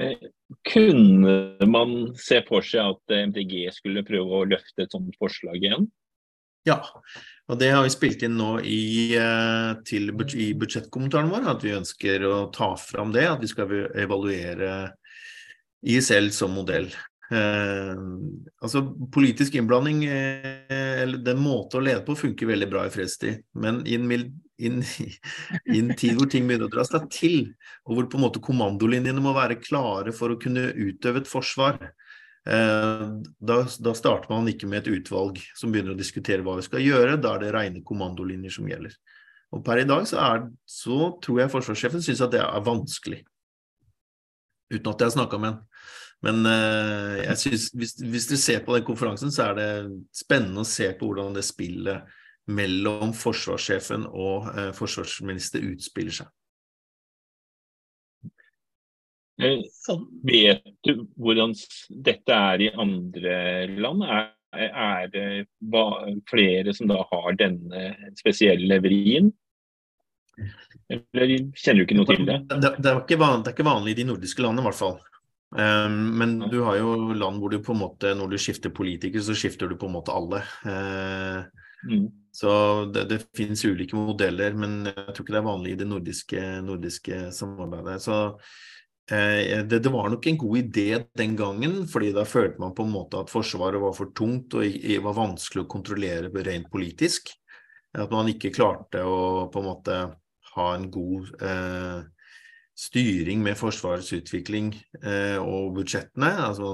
Eh, 0.00 0.28
kunne 0.72 1.68
man 1.68 1.96
se 2.18 2.40
for 2.48 2.64
seg 2.66 2.96
at 2.96 3.16
MDG 3.30 3.68
skulle 3.76 4.06
prøve 4.06 4.42
å 4.42 4.48
løfte 4.48 4.86
et 4.86 4.96
sånt 4.96 5.14
forslag 5.20 5.60
igjen? 5.60 5.90
Ja, 6.68 6.80
og 7.50 7.58
det 7.58 7.70
har 7.72 7.82
vi 7.82 7.92
spilt 7.92 8.22
inn 8.22 8.36
nå 8.38 8.60
i, 8.62 9.16
eh, 9.18 9.70
til, 9.88 10.12
i 10.38 10.50
budsjettkommentaren 10.58 11.30
vår, 11.32 11.48
at 11.54 11.64
vi 11.66 11.74
ønsker 11.74 12.26
å 12.28 12.40
ta 12.54 12.74
fram 12.78 13.14
det, 13.16 13.26
at 13.26 13.42
vi 13.42 13.50
skal 13.50 13.72
evaluere 13.98 14.74
ISL 15.80 16.30
som 16.36 16.54
modell. 16.54 16.90
Eh, 17.30 17.96
altså 18.62 18.82
Politisk 19.14 19.54
innblanding, 19.54 20.04
eh, 20.04 21.02
eller 21.02 21.22
den 21.26 21.40
måten 21.42 21.80
å 21.80 21.84
lede 21.84 22.04
på, 22.06 22.18
funker 22.18 22.50
veldig 22.50 22.70
bra 22.70 22.84
i 22.86 22.92
fredstid. 22.94 23.42
Men 23.54 23.82
i 23.86 23.98
en, 23.98 24.82
tid 25.96 26.18
hvor 26.18 26.30
ting 26.30 26.46
begynner 26.46 26.68
å 26.68 26.74
dra 26.74 26.84
seg 26.86 27.06
til, 27.14 27.38
og 27.86 27.96
hvor 27.96 28.10
på 28.10 28.20
en 28.20 28.26
måte 28.26 28.42
kommandolinjene 28.44 29.22
må 29.22 29.34
være 29.36 29.60
klare 29.62 30.14
for 30.14 30.34
å 30.34 30.40
kunne 30.42 30.70
utøve 30.74 31.22
et 31.22 31.30
forsvar, 31.30 31.80
da, 32.50 33.56
da, 33.62 33.92
starter 33.94 34.30
man 34.32 34.48
ikke 34.50 34.66
med 34.66 34.82
et 34.82 34.90
utvalg 34.98 35.38
som 35.54 35.70
begynner 35.70 35.94
å 35.94 35.98
diskutere 35.98 36.42
hva 36.42 36.56
vi 36.58 36.64
skal 36.66 36.82
gjøre. 36.82 37.18
Da 37.22 37.36
er 37.36 37.44
det 37.44 37.52
rene 37.54 37.82
kommandolinjer 37.86 38.54
som 38.56 38.66
gjelder. 38.66 38.96
Og 39.54 39.64
per 39.66 39.82
i 39.82 39.86
dag 39.86 40.06
så, 40.06 40.18
er, 40.22 40.46
så 40.66 41.12
tror 41.22 41.42
jeg 41.42 41.52
forsvarssjefen 41.52 42.04
syns 42.04 42.22
at 42.22 42.34
det 42.34 42.42
er 42.42 42.66
vanskelig. 42.66 43.20
Uten 44.70 44.92
at 44.92 45.02
jeg 45.02 45.10
har 45.10 45.16
snakka 45.16 45.40
med 45.42 45.52
ham. 45.52 45.62
Men 46.20 46.44
uh, 46.44 47.16
jeg 47.22 47.36
synes, 47.40 47.68
hvis, 47.74 47.94
hvis 48.04 48.28
dere 48.28 48.40
ser 48.40 48.64
på 48.64 48.76
den 48.76 48.84
konferansen, 48.86 49.32
så 49.32 49.50
er 49.50 49.56
det 49.56 49.70
spennende 50.14 50.62
å 50.62 50.68
se 50.68 50.90
på 50.98 51.08
hvordan 51.08 51.32
det 51.36 51.46
spillet 51.48 52.18
mellom 52.50 53.14
forsvarssjefen 53.16 54.04
og 54.10 54.50
uh, 54.52 54.68
forsvarsminister 54.76 55.64
utspiller 55.72 56.20
seg. 56.20 56.30
Eh, 59.40 59.96
vet 60.28 60.66
du 60.86 61.04
hvordan 61.16 61.54
dette 62.06 62.36
er 62.36 62.64
i 62.66 62.70
andre 62.72 63.36
land? 63.80 64.04
Er, 64.04 64.30
er 64.68 65.12
det 65.12 65.28
flere 66.30 66.74
som 66.76 66.90
da 66.90 67.02
har 67.12 67.38
denne 67.38 68.12
spesielle 68.18 68.80
vrien? 68.84 69.30
Eller 70.90 71.36
kjenner 71.54 71.82
du 71.82 71.86
ikke 71.86 71.98
noe 71.98 72.08
til 72.08 72.26
det? 72.26 72.40
Det, 72.50 72.58
det, 72.58 72.72
det, 72.82 72.90
er, 72.90 73.20
vanlig, 73.20 73.44
det 73.44 73.52
er 73.52 73.56
ikke 73.56 73.70
vanlig 73.70 73.94
i 73.94 74.00
de 74.00 74.08
nordiske 74.08 74.42
landene, 74.42 74.64
i 74.64 74.70
hvert 74.70 74.80
fall. 74.80 74.98
Um, 75.50 75.98
men 76.18 76.36
du 76.50 76.60
har 76.62 76.78
jo 76.78 77.10
land 77.18 77.42
hvor 77.42 77.50
du 77.50 77.58
på 77.62 77.74
en 77.74 77.82
måte, 77.82 78.14
når 78.14 78.32
du 78.32 78.38
skifter 78.38 78.74
politiker, 78.74 79.22
så 79.22 79.34
skifter 79.38 79.70
du 79.70 79.76
på 79.78 79.88
en 79.90 79.96
måte 79.96 80.14
alle. 80.14 80.42
Uh, 80.62 81.46
mm. 81.90 82.08
Så 82.34 82.50
det, 82.94 83.08
det 83.10 83.22
finnes 83.36 83.64
ulike 83.66 83.98
modeller, 83.98 84.54
men 84.54 84.84
jeg 84.90 85.14
tror 85.14 85.24
ikke 85.24 85.34
det 85.34 85.40
er 85.40 85.48
vanlig 85.48 85.74
i 85.74 85.80
det 85.80 85.88
nordiske, 85.90 86.44
nordiske 86.66 87.22
samarbeidet. 87.34 87.98
Så 88.06 88.20
det, 89.10 89.80
det, 89.82 89.90
var 89.90 90.06
nok 90.12 90.26
en 90.30 90.36
god 90.38 90.58
idé 90.60 91.00
den 91.18 91.32
gangen, 91.34 91.80
fordi 91.90 92.12
da 92.14 92.22
følte 92.28 92.62
man 92.62 92.76
på 92.76 92.84
en 92.86 92.92
måte 92.94 93.18
at 93.18 93.32
Forsvaret 93.32 93.82
var 93.82 93.96
for 93.96 94.12
tungt 94.14 94.54
og 94.54 94.80
var 95.02 95.16
vanskelig 95.16 95.64
å 95.64 95.70
kontrollere 95.72 96.30
rent 96.46 96.70
politisk. 96.70 97.32
At 97.98 98.12
man 98.14 98.30
ikke 98.30 98.52
klarte 98.54 99.02
å 99.02 99.48
på 99.50 99.62
en 99.62 99.66
måte 99.66 99.98
ha 100.54 100.66
en 100.76 100.86
god 100.94 101.30
eh, 101.42 102.04
styring 102.80 103.42
med 103.44 103.58
Forsvarets 103.60 104.12
utvikling 104.16 104.70
eh, 105.02 105.36
og 105.40 105.74
budsjettene. 105.76 106.30
Altså, 106.46 106.70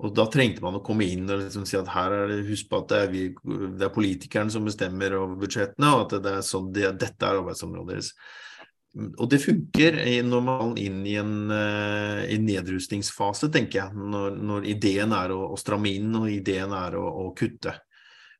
og 0.00 0.16
da 0.16 0.26
trengte 0.32 0.64
man 0.64 0.78
å 0.78 0.82
komme 0.84 1.06
inn 1.06 1.28
og 1.28 1.44
liksom 1.44 1.66
si 1.68 1.78
at 1.78 1.92
her 1.94 2.16
er 2.16 2.32
det, 2.32 2.40
husk 2.48 2.70
på 2.70 2.82
at 2.82 2.88
det 2.90 3.02
er, 3.02 3.12
vi, 3.12 3.26
det 3.78 3.86
er 3.86 3.94
politikerne 3.94 4.52
som 4.52 4.66
bestemmer 4.66 5.14
over 5.20 5.38
budsjettene, 5.44 5.92
og 5.92 6.06
at 6.06 6.16
det 6.24 6.34
er 6.38 6.48
sånn, 6.48 6.72
det, 6.74 6.88
dette 7.04 7.28
er 7.28 7.42
arbeidsområdet 7.42 7.94
deres. 7.94 8.10
Og 8.94 9.26
det 9.26 9.40
funker 9.42 9.96
når 10.22 10.42
man 10.46 10.76
inn 10.78 11.00
i 11.08 11.16
en, 11.18 11.34
uh, 11.50 12.22
i 12.30 12.38
nedrustningsfase, 12.38 13.50
tenker 13.54 13.80
jeg. 13.80 14.06
Når, 14.14 14.38
når 14.38 14.68
ideen 14.70 15.14
er 15.16 15.34
å, 15.34 15.40
å, 15.50 15.58
stramme 15.58 15.90
inn 15.90 16.14
og 16.20 16.28
ideen 16.30 16.74
er 16.78 16.94
å, 17.00 17.02
å, 17.24 17.26
kutte. 17.34 17.74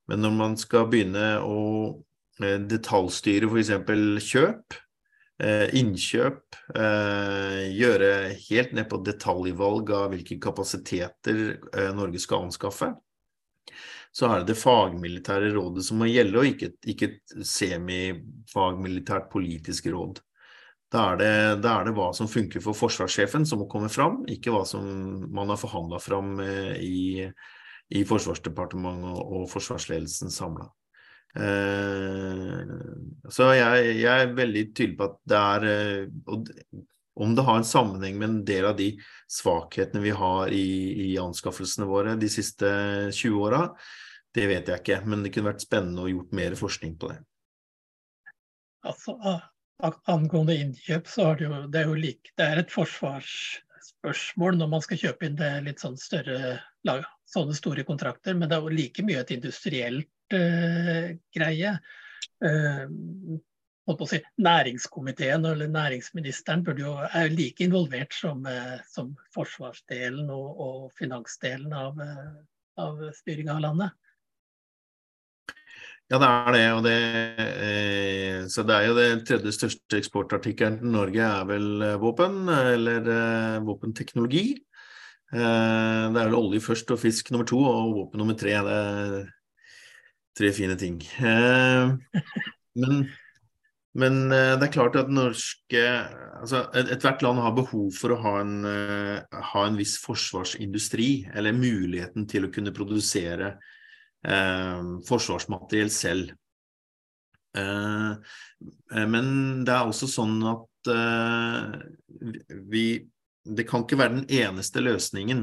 Men 0.07 0.23
når 0.23 0.39
man 0.39 0.55
skal 0.61 0.87
begynne 0.93 1.27
å 1.43 1.59
uh, 1.91 2.59
detaljstyre 2.71 3.51
f.eks. 3.51 3.75
kjøp, 4.31 4.79
Eh, 5.43 5.67
innkjøp, 5.75 6.55
eh, 6.79 7.65
gjøre 7.75 8.11
helt 8.39 8.71
ned 8.73 8.87
på 8.87 9.01
detaljvalg 9.03 9.89
av 9.91 10.13
hvilke 10.13 10.37
kapasiteter 10.39 11.41
eh, 11.75 11.89
Norge 11.91 12.21
skal 12.23 12.45
anskaffe. 12.47 12.93
Så 14.15 14.29
er 14.29 14.45
det 14.45 14.53
det 14.53 14.61
fagmilitære 14.61 15.51
rådet 15.57 15.83
som 15.89 15.99
må 15.99 16.07
gjelde, 16.07 16.39
og 16.39 16.53
ikke, 16.53 16.71
ikke 16.87 17.09
et 17.09 17.35
semifagmilitært 17.51 19.27
politisk 19.33 19.91
råd. 19.91 20.23
Da 20.95 21.09
er, 21.13 21.19
det, 21.19 21.33
da 21.65 21.75
er, 21.81 21.89
det, 21.89 21.97
hva 21.97 22.13
som 22.15 22.31
funker 22.31 22.63
for 22.63 22.77
forsvarssjefen 22.79 23.43
som 23.49 23.59
må 23.63 23.67
komme 23.71 23.91
fram, 23.91 24.21
ikke 24.31 24.53
hva 24.55 24.63
som 24.69 24.85
man 25.35 25.51
har 25.51 25.59
forhandla 25.59 25.99
fram 25.99 26.37
i, 26.79 27.25
i 27.91 28.05
Forsvarsdepartementet 28.07 29.11
og, 29.11 29.33
og 29.41 29.49
forsvarsledelsen 29.51 30.31
samla. 30.31 30.69
Eh, 31.35 32.61
så 33.27 33.49
jeg, 33.57 33.87
jeg, 33.99 34.07
er 34.07 34.37
veldig 34.39 34.65
tydelig 34.71 34.99
på 35.01 35.09
at 35.09 35.17
det 35.27 35.39
er 35.41 35.65
og, 36.31 36.51
Om 37.19 37.33
det 37.35 37.45
har 37.49 37.59
en 37.59 37.67
sammenheng 37.67 38.21
med 38.21 38.29
en 38.29 38.39
del 38.47 38.69
av 38.69 38.77
de 38.79 38.93
svakhetene 39.31 40.03
vi 40.03 40.15
har 40.15 40.55
i, 40.55 40.69
i 41.09 41.19
anskaffelsene 41.19 41.87
våre 41.91 42.15
de 42.19 42.31
siste 42.31 42.71
20 43.15 43.39
åra, 43.39 43.61
det 44.35 44.49
vet 44.51 44.71
jeg 44.71 44.83
ikke. 44.83 45.01
Men 45.07 45.23
det 45.23 45.31
kunne 45.35 45.53
vært 45.53 45.63
spennende 45.63 46.03
å 46.03 46.11
gjort 46.11 46.35
mer 46.35 46.57
forskning 46.59 46.97
på 46.99 47.13
det. 47.13 47.21
Altså, 48.85 49.15
Angående 49.83 50.55
innkjøp, 50.55 51.09
så 51.11 51.31
er 51.31 51.39
det 51.39 51.47
jo, 51.49 51.57
det 51.73 51.81
er 51.81 51.89
jo 51.91 51.95
like, 51.99 52.31
det 52.39 52.47
er 52.47 52.61
et 52.61 52.71
forsvarsspørsmål 52.73 54.61
når 54.61 54.69
man 54.71 54.85
skal 54.85 55.01
kjøpe 55.01 55.27
inn 55.27 55.39
det 55.41 55.51
litt 55.67 55.83
sånn 55.83 55.99
større 55.99 56.61
sånne 57.35 57.57
store 57.59 57.85
kontrakter, 57.89 58.37
men 58.39 58.49
det 58.49 58.57
er 58.57 58.63
jo 58.63 58.77
like 58.77 59.03
mye 59.07 59.25
et 59.25 59.33
industrielt 59.35 60.37
uh, 60.37 61.11
greie. 61.35 61.75
Uh, 62.45 62.87
si, 64.09 64.21
næringskomiteen 64.41 65.45
eller 65.51 65.69
næringsministeren 65.69 66.65
jo, 66.79 66.95
er 67.11 67.27
jo 67.27 67.35
like 67.35 67.67
involvert 67.67 68.15
som, 68.15 68.47
uh, 68.47 68.79
som 68.89 69.11
forsvarsdelen 69.35 70.31
og, 70.31 70.63
og 70.69 70.79
finansdelen 71.01 71.75
av, 71.75 71.99
av 72.79 73.05
styringa 73.19 73.59
av 73.59 73.67
landet. 73.67 74.04
Ja, 76.13 76.19
det 76.21 76.29
er 76.29 76.53
det. 76.53 76.65
Og 76.77 76.83
det 76.85 76.97
eh, 77.65 78.41
så 78.53 78.63
det 78.67 78.77
er 78.77 78.89
jo 78.91 78.97
det 78.99 79.09
tredje 79.29 79.55
største 79.57 79.99
eksportartikkelen 79.99 80.83
til 80.83 80.93
Norge 80.93 81.25
er 81.25 81.49
vel 81.49 81.85
våpen, 82.03 82.43
eller 82.53 83.09
eh, 83.15 83.59
våpenteknologi. 83.65 84.45
Eh, 85.33 86.05
det 86.13 86.21
er 86.21 86.29
vel 86.29 86.37
olje 86.39 86.61
først 86.63 86.93
og 86.93 87.01
fisk 87.01 87.33
nummer 87.33 87.49
to, 87.49 87.59
og 87.65 87.97
våpen 87.99 88.21
nummer 88.21 88.37
tre. 88.39 88.53
Det 88.67 88.79
er 88.79 89.15
tre 90.37 90.53
fine 90.53 90.77
ting. 90.77 91.01
Eh, 91.01 91.95
men, 92.83 93.07
men 93.97 94.21
eh, 94.29 94.55
det 94.61 94.69
er 94.69 94.75
klart 94.77 94.99
at 95.01 95.13
norske 95.13 95.87
altså 96.45 96.67
Ethvert 96.77 97.25
land 97.25 97.41
har 97.41 97.57
behov 97.57 97.89
for 97.97 98.13
å 98.13 98.21
ha 98.21 98.35
en, 98.43 98.59
eh, 98.69 99.41
ha 99.55 99.65
en, 99.65 99.81
viss 99.81 99.97
forsvarsindustri, 100.05 101.31
eller 101.33 101.57
muligheten 101.57 102.29
til 102.29 102.45
å 102.45 102.53
kunne 102.53 102.75
produsere 102.77 103.55
eh, 103.55 103.73
forsvarsmateriell 105.09 105.91
selv. 105.93 106.31
Eh, 107.57 108.13
men 109.07 109.27
det 109.67 109.75
er 109.75 109.91
også 109.91 110.09
sånn 110.11 110.39
at 110.49 110.91
eh, 110.91 111.75
vi 112.73 112.87
Det 113.45 113.67
kan 113.69 113.85
ikke 113.85 113.99
være 114.01 114.17
den 114.23 114.31
eneste 114.33 114.81
løsningen 114.81 115.43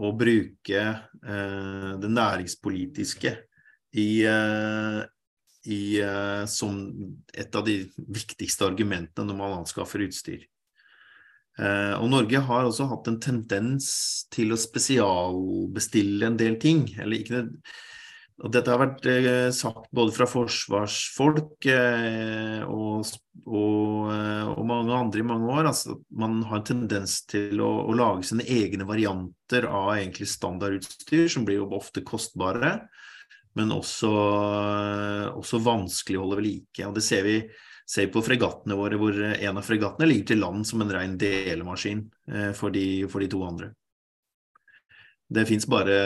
å 0.00 0.14
bruke 0.16 0.82
det 1.20 2.08
næringspolitiske 2.08 3.34
i, 3.92 4.24
eh, 4.24 5.02
i, 5.64 6.00
eh, 6.00 6.44
som 6.46 6.78
et 7.34 7.54
av 7.54 7.64
de 7.64 7.80
viktigste 7.96 8.66
argumentene 8.66 9.28
når 9.28 9.38
man 9.38 9.58
anskaffer 9.62 10.04
utstyr. 10.06 10.44
Eh, 11.58 11.94
og 11.98 12.08
Norge 12.12 12.42
har 12.46 12.68
også 12.68 12.86
hatt 12.92 13.08
en 13.10 13.20
tendens 13.20 13.90
til 14.30 14.54
å 14.54 14.60
spesialbestille 14.60 16.28
en 16.28 16.38
del 16.38 16.58
ting. 16.62 16.86
Eller 17.00 17.24
ikke 17.24 17.42
og 18.38 18.52
dette 18.54 18.70
har 18.70 18.78
vært 18.78 19.06
eh, 19.10 19.48
sagt 19.54 19.88
både 19.94 20.12
fra 20.14 20.26
forsvarsfolk 20.30 21.66
eh, 21.72 22.60
og, 22.70 23.08
og, 23.42 24.12
eh, 24.14 24.50
og, 24.52 24.60
mange 24.68 24.94
andre 24.94 25.24
i 25.24 25.26
mange 25.26 25.48
år. 25.50 25.66
Altså, 25.72 25.96
man 26.14 26.36
har 26.46 26.60
en 26.60 26.68
tendens 26.68 27.16
til 27.26 27.58
å, 27.58 27.70
å, 27.88 27.96
lage 27.98 28.28
sine 28.28 28.46
egne 28.46 28.86
varianter 28.86 29.66
av 29.66 29.90
egentlig 29.96 30.28
standardutstyr, 30.30 31.26
som 31.34 31.48
blir 31.48 31.58
jo 31.58 31.72
ofte 31.80 32.04
kostbare, 32.06 32.76
men 33.58 33.74
også, 33.74 34.12
også 35.34 35.58
vanskelig 35.64 36.20
å 36.20 36.28
holde 36.28 36.38
ved 36.38 36.46
like. 36.46 36.86
Og 36.86 36.94
det 36.94 37.02
ser 37.02 37.26
vi, 37.26 37.40
ser 37.90 38.06
på 38.14 38.22
fregattene 38.22 38.78
våre, 38.78 39.02
hvor 39.02 39.18
en 39.18 39.58
av 39.58 39.66
fregattene 39.66 40.06
ligger 40.12 40.30
til 40.30 40.42
land 40.44 40.68
som 40.68 40.86
en 40.86 40.94
ren 40.94 41.18
delemaskin 41.18 42.06
eh, 42.30 42.54
for, 42.54 42.70
de, 42.70 43.02
for 43.10 43.26
de 43.26 43.32
to 43.34 43.42
andre. 43.50 43.72
Det 45.26 45.42
fins 45.44 45.66
bare 45.68 45.98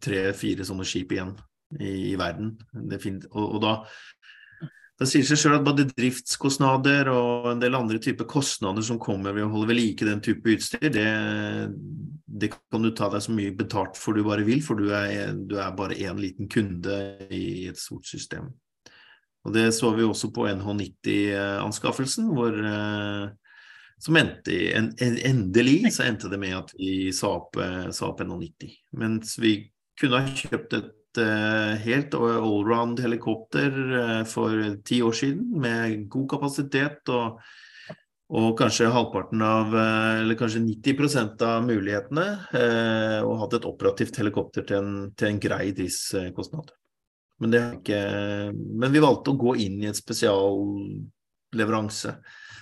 tre-fire 0.00 0.64
sånne 0.66 0.88
skip 0.88 1.12
igjen 1.14 1.36
i, 1.78 2.12
i 2.12 2.16
verden. 2.18 2.56
og, 3.30 3.44
og 3.44 3.60
da, 3.62 3.74
da 5.00 5.08
sier 5.08 5.24
seg 5.24 5.38
selv 5.40 5.56
at 5.56 5.64
både 5.64 5.86
driftskostnader 5.88 7.08
og 7.08 7.46
en 7.54 7.62
del 7.62 7.78
andre 7.78 8.00
typer 8.02 8.28
kostnader 8.28 8.84
som 8.84 9.00
kommer 9.00 9.32
ved 9.32 9.46
å 9.46 9.52
holde 9.54 9.70
ved 9.70 9.78
like 9.78 10.04
den 10.08 10.20
type 10.24 10.52
utstyr, 10.52 10.90
det, 10.92 11.06
det, 12.28 12.50
kan 12.52 12.84
du 12.84 12.90
ta 12.92 13.08
deg 13.12 13.24
så 13.24 13.32
mye 13.32 13.54
betalt 13.56 13.96
for 13.96 14.16
du 14.16 14.26
bare 14.26 14.44
vil, 14.44 14.60
for 14.66 14.76
du 14.76 14.90
er, 14.92 15.32
du 15.32 15.56
er 15.56 15.72
bare 15.78 15.96
én 15.96 16.20
liten 16.20 16.50
kunde 16.52 16.98
i 17.32 17.70
et 17.70 17.80
stort 17.80 18.04
system. 18.10 18.50
Og 19.48 19.54
Det 19.56 19.70
så 19.72 19.94
vi 19.96 20.04
også 20.04 20.28
på 20.36 20.44
NH90-anskaffelsen, 20.50 22.28
hvor 22.36 22.52
eh, 22.60 23.30
som 24.00 24.16
endte 24.20 24.56
en, 24.76 24.92
en, 25.00 25.16
endelig 25.30 25.94
så 25.96 26.10
endte 26.10 26.28
det 26.28 26.38
med 26.40 26.58
at 26.58 26.74
vi 26.76 27.08
sa 27.16 27.38
opp, 27.38 27.56
eh, 27.56 27.88
sa 27.88 28.12
opp 28.12 28.20
NH90. 28.20 28.76
Mens 29.00 29.38
vi 29.40 29.54
kunne 29.96 30.20
ha 30.20 30.40
kjøpt 30.44 30.76
et 30.76 30.92
Eh, 31.18 31.76
helt 31.76 32.14
allround 32.14 33.00
helikopter 33.00 33.98
eh, 33.98 34.24
for 34.24 34.76
ti 34.84 35.02
år 35.02 35.12
siden 35.12 35.58
med 35.58 36.08
god 36.08 36.30
kapasitet 36.30 37.08
og, 37.10 37.40
og 38.30 38.58
kanskje 38.58 38.92
halvparten 38.94 39.42
av, 39.42 39.74
eh, 39.74 40.20
eller 40.20 40.34
kanskje 40.38 40.60
90% 40.62 41.42
av 41.42 41.64
mulighetene, 41.66 42.46
og 43.26 43.38
hatt 43.42 43.54
et 43.58 43.66
operativt 43.66 44.16
helikopter 44.22 44.62
til 44.68 44.76
en, 44.78 45.10
til 45.18 45.28
en 45.32 45.40
grei 45.42 45.72
driftskostnad. 45.74 46.70
Men, 47.40 47.50
men, 47.80 48.92
vi 48.92 49.00
valgte 49.02 49.30
å 49.32 49.40
gå 49.40 49.56
inn 49.64 49.82
i 49.82 49.88
et 49.88 49.98
spesialleveranse 49.98 52.10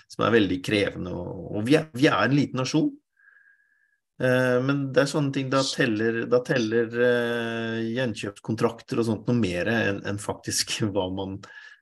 som 0.09 0.25
er 0.25 0.37
veldig 0.39 0.59
krevende. 0.65 1.11
Og 1.13 1.67
vi, 1.67 1.75
er, 1.77 1.85
vi, 1.99 2.07
er, 2.07 2.23
en 2.23 2.39
liten 2.39 2.59
nasjon. 2.63 2.89
Eh, 4.19 4.59
men 4.67 4.89
det 4.93 5.05
er 5.05 5.11
sånne 5.13 5.31
ting, 5.35 5.49
da 5.53 5.61
teller, 5.63 6.25
da 6.31 6.41
teller 6.43 6.91
uh, 6.91 7.79
gjenkjøpskontrakter 7.87 8.99
og 8.99 9.07
sånt 9.07 9.29
noe 9.31 9.39
mer 9.39 9.71
enn 9.71 10.01
en 10.11 10.19
faktisk 10.19 10.81
hva 10.95 11.07
man, 11.15 11.37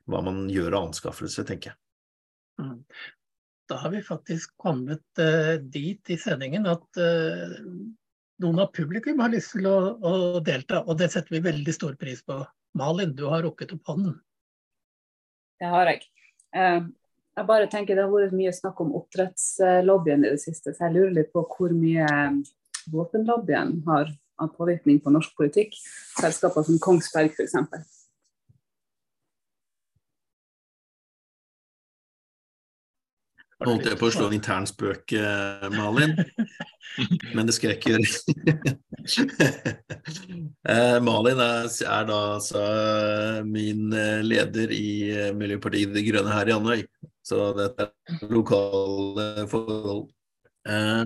hva 0.04 0.20
man, 0.26 0.44
gjør 0.52 0.76
av 0.76 0.90
anskaffelse, 0.90 1.46
tenker 1.48 1.72
jeg. 1.72 1.80
Mm. 2.60 2.82
Da 3.66 3.78
har 3.82 3.90
vi 3.94 4.02
faktisk 4.04 4.52
kommet 4.60 5.06
uh, 5.22 5.56
dit 5.60 6.12
i 6.12 6.18
sendingen 6.20 6.68
at 6.70 7.00
uh, 7.00 7.56
noen 8.44 8.60
av 8.62 8.68
publikum 8.76 9.24
har 9.24 9.32
lyst 9.32 9.56
til 9.56 9.70
å, 9.70 9.78
å, 9.96 10.14
delta, 10.44 10.84
og 10.84 11.00
det 11.00 11.08
setter 11.14 11.38
vi 11.38 11.46
veldig 11.48 11.74
stor 11.74 11.96
pris 11.96 12.20
på. 12.20 12.42
Malin, 12.76 13.16
du 13.16 13.24
har 13.32 13.46
rukket 13.46 13.72
opp 13.72 13.94
hånden. 13.94 14.20
Det 15.56 15.72
har 15.72 15.88
jeg. 15.88 16.04
Jeg 17.36 17.48
bare 17.48 17.68
tenker 17.68 17.96
Det 17.96 18.04
har 18.06 18.12
vært 18.12 18.36
mye 18.36 18.52
snakk 18.56 18.78
om 18.80 18.94
oppdrettslobbyen 18.96 20.24
i 20.24 20.30
det 20.32 20.40
siste, 20.40 20.72
så 20.72 20.86
jeg 20.86 20.94
lurer 20.96 21.18
litt 21.18 21.34
på 21.34 21.44
hvor 21.50 21.74
mye 21.76 22.06
våpenlobbyen 22.92 23.82
har 23.88 24.12
av 24.40 24.52
påvirkning 24.56 25.00
på 25.04 25.12
norsk 25.12 25.36
politikk. 25.36 25.76
Selskaper 26.16 26.64
som 26.64 26.80
Kongsberg 26.82 27.32
f.eks. 27.34 27.56
Nå 33.56 33.70
holdt 33.70 33.86
jeg 33.88 33.96
på 33.96 34.08
å 34.10 34.12
slå 34.12 34.26
en 34.28 34.34
intern 34.36 34.66
spøk, 34.68 35.14
eh, 35.16 35.62
Malin, 35.72 36.12
men 37.36 37.48
det 37.48 37.56
ikke 37.56 37.94
gjøre. 37.94 38.04
Eh, 40.66 40.96
Malin 40.98 41.38
er, 41.38 41.68
er 41.86 42.06
da 42.08 42.16
altså 42.34 42.62
min 43.46 43.92
eh, 43.94 44.18
leder 44.26 44.72
i 44.74 44.88
Miljøpartiet 45.38 45.92
De 45.94 46.02
Grønne 46.02 46.32
her 46.34 46.50
i 46.50 46.54
Andøy. 46.56 46.82
Så 47.26 47.52
dette 47.54 47.86
er 47.86 48.32
lokale 48.34 49.46
forhold. 49.50 50.08
Eh, 50.66 51.04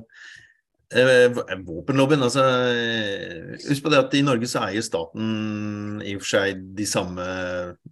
våpenlobbyen, 0.91 2.23
altså 2.27 2.43
Husk 3.69 3.85
på 3.85 3.93
det 3.93 4.01
at 4.01 4.15
i 4.19 4.25
Norge 4.27 4.49
så 4.51 4.65
eier 4.67 4.83
staten 4.83 6.01
i 6.03 6.17
og 6.17 6.25
for 6.25 6.33
seg 6.33 6.65
de 6.75 6.87
samme 6.89 7.27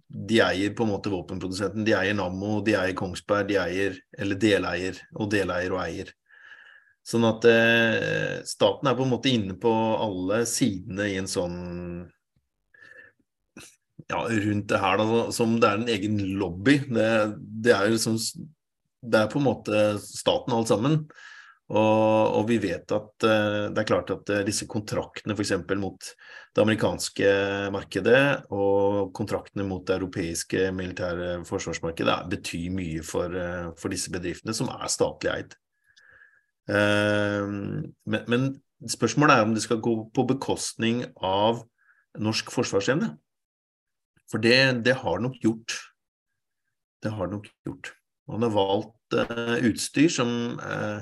De 0.07 0.41
eier 0.43 0.73
på 0.75 0.83
en 0.83 0.91
måte 0.91 1.11
våpenprodusenten. 1.13 1.85
De 1.87 1.95
eier 1.95 2.17
Nammo, 2.17 2.59
de 2.65 2.75
eier 2.75 2.97
Kongsberg, 2.99 3.47
de 3.47 3.59
eier 3.61 3.95
Eller 4.19 4.35
deleier 4.35 4.99
og 5.15 5.31
deleier 5.31 5.75
og 5.77 5.83
eier. 5.85 6.11
Sånn 7.07 7.25
at 7.25 7.45
eh, 7.47 8.41
staten 8.45 8.89
er 8.89 8.97
på 8.97 9.05
en 9.07 9.13
måte 9.15 9.31
inne 9.31 9.55
på 9.57 9.71
alle 9.71 10.43
sidene 10.49 11.07
i 11.09 11.15
en 11.21 11.29
sånn 11.29 11.55
ja, 14.09 14.25
rundt 14.27 14.69
det 14.69 14.81
her, 14.81 14.99
da, 14.99 15.23
som 15.33 15.55
det 15.61 15.69
er 15.69 15.79
en 15.79 15.89
egen 15.95 16.19
lobby. 16.41 16.79
Det, 16.89 17.09
det 17.65 17.73
er 17.75 17.87
jo 17.87 17.95
liksom 17.95 18.19
Det 18.99 19.19
er 19.19 19.31
på 19.31 19.39
en 19.39 19.47
måte 19.47 19.81
staten 20.03 20.53
alt 20.53 20.67
sammen. 20.67 21.03
Og, 21.69 22.33
og 22.39 22.47
vi 22.49 22.57
vet 22.63 22.89
at 22.95 23.25
uh, 23.29 23.67
det 23.69 23.81
er 23.81 23.87
klart 23.87 24.09
at 24.13 24.31
uh, 24.33 24.41
disse 24.45 24.65
kontraktene 24.69 25.35
f.eks. 25.35 25.53
mot 25.77 26.07
det 26.49 26.63
amerikanske 26.63 27.33
markedet 27.75 28.21
og 28.49 29.11
kontraktene 29.13 29.67
mot 29.69 29.83
det 29.85 29.99
europeiske 29.99 30.71
militære 30.73 31.43
forsvarsmarkedet 31.45 32.15
er, 32.15 32.31
betyr 32.31 32.73
mye 32.73 33.05
for, 33.05 33.37
uh, 33.37 33.69
for, 33.77 33.93
disse 33.93 34.09
bedriftene, 34.13 34.55
som 34.57 34.71
er 34.73 34.89
statlig 34.89 35.33
eid. 35.35 35.57
Men, 36.69 38.25
men, 38.29 38.43
spørsmålet 38.85 39.33
er 39.35 39.47
om 39.47 39.55
det 39.55 39.63
skal 39.63 39.79
gå 39.81 39.93
på 40.13 40.25
bekostning 40.29 40.99
av 41.25 41.63
norsk 42.21 42.51
forsvarsevne. 42.53 43.09
For 44.29 44.41
det, 44.41 44.85
det 44.85 44.93
har 45.01 45.17
nok 45.23 45.39
gjort. 45.41 45.73
Det 47.01 47.09
har 47.17 47.31
nok 47.31 47.49
gjort. 47.65 47.89
Man 48.29 48.45
har 48.45 48.53
valgt 48.53 49.17
utstyr 49.65 50.13
som 50.13 50.29
uh, 50.61 51.01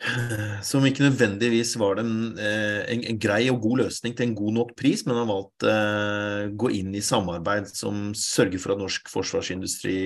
som 0.70 0.86
ikke 0.88 1.04
nødvendigvis 1.04 1.74
var 1.80 1.98
den, 2.00 2.12
uh, 2.38 2.80
en, 2.88 3.04
en, 3.12 3.20
grei 3.20 3.42
og 3.52 3.60
god 3.64 3.84
løsning 3.84 4.16
til 4.16 4.28
en 4.28 4.36
god 4.38 4.56
nok 4.56 4.74
pris, 4.78 5.04
men 5.06 5.18
har 5.20 5.28
valgt 5.28 5.66
å 5.68 5.76
gå 6.62 6.72
inn 6.78 6.94
i 6.96 7.04
samarbeid 7.04 7.68
som 7.68 8.10
sørger 8.16 8.62
for 8.62 8.74
at 8.74 8.82
norsk 8.82 9.12
forsvarsindustri 9.12 9.96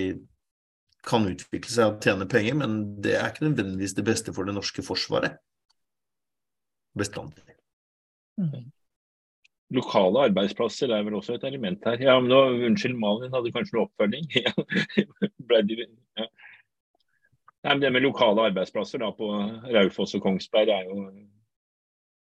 kan 1.05 1.27
utvikle 1.29 1.71
seg 1.71 1.91
og 1.91 1.99
tjene 2.03 2.27
penger, 2.29 2.57
men 2.59 2.79
det 3.03 3.15
er 3.19 3.29
ikke 3.29 3.45
nødvendigvis 3.47 3.93
det 3.95 4.07
beste 4.07 4.33
for 4.35 4.47
det 4.47 4.55
norske 4.57 4.83
forsvaret. 4.85 5.37
Bestandig. 6.97 7.43
Mm 8.41 8.71
lokale 9.73 10.27
arbeidsplasser 10.29 10.91
er 10.93 11.03
vel 11.05 11.17
også 11.17 11.35
et 11.35 11.45
element 11.47 11.85
her. 11.85 12.01
Ja, 12.01 12.19
men 12.19 12.29
nå, 12.29 12.41
Unnskyld, 12.67 12.97
Malin 12.99 13.33
hadde 13.33 13.53
kanskje 13.55 13.77
noe 13.77 13.87
oppfølging? 13.87 14.27
ja. 14.45 14.51
Nei, 17.65 17.73
men 17.73 17.81
Det 17.81 17.93
med 17.95 18.03
lokale 18.05 18.49
arbeidsplasser 18.51 19.01
da, 19.01 19.11
på 19.15 19.27
Raufoss 19.73 20.13
og 20.17 20.21
Kongsberg 20.21 20.69
er 20.69 20.89
jo 20.89 21.05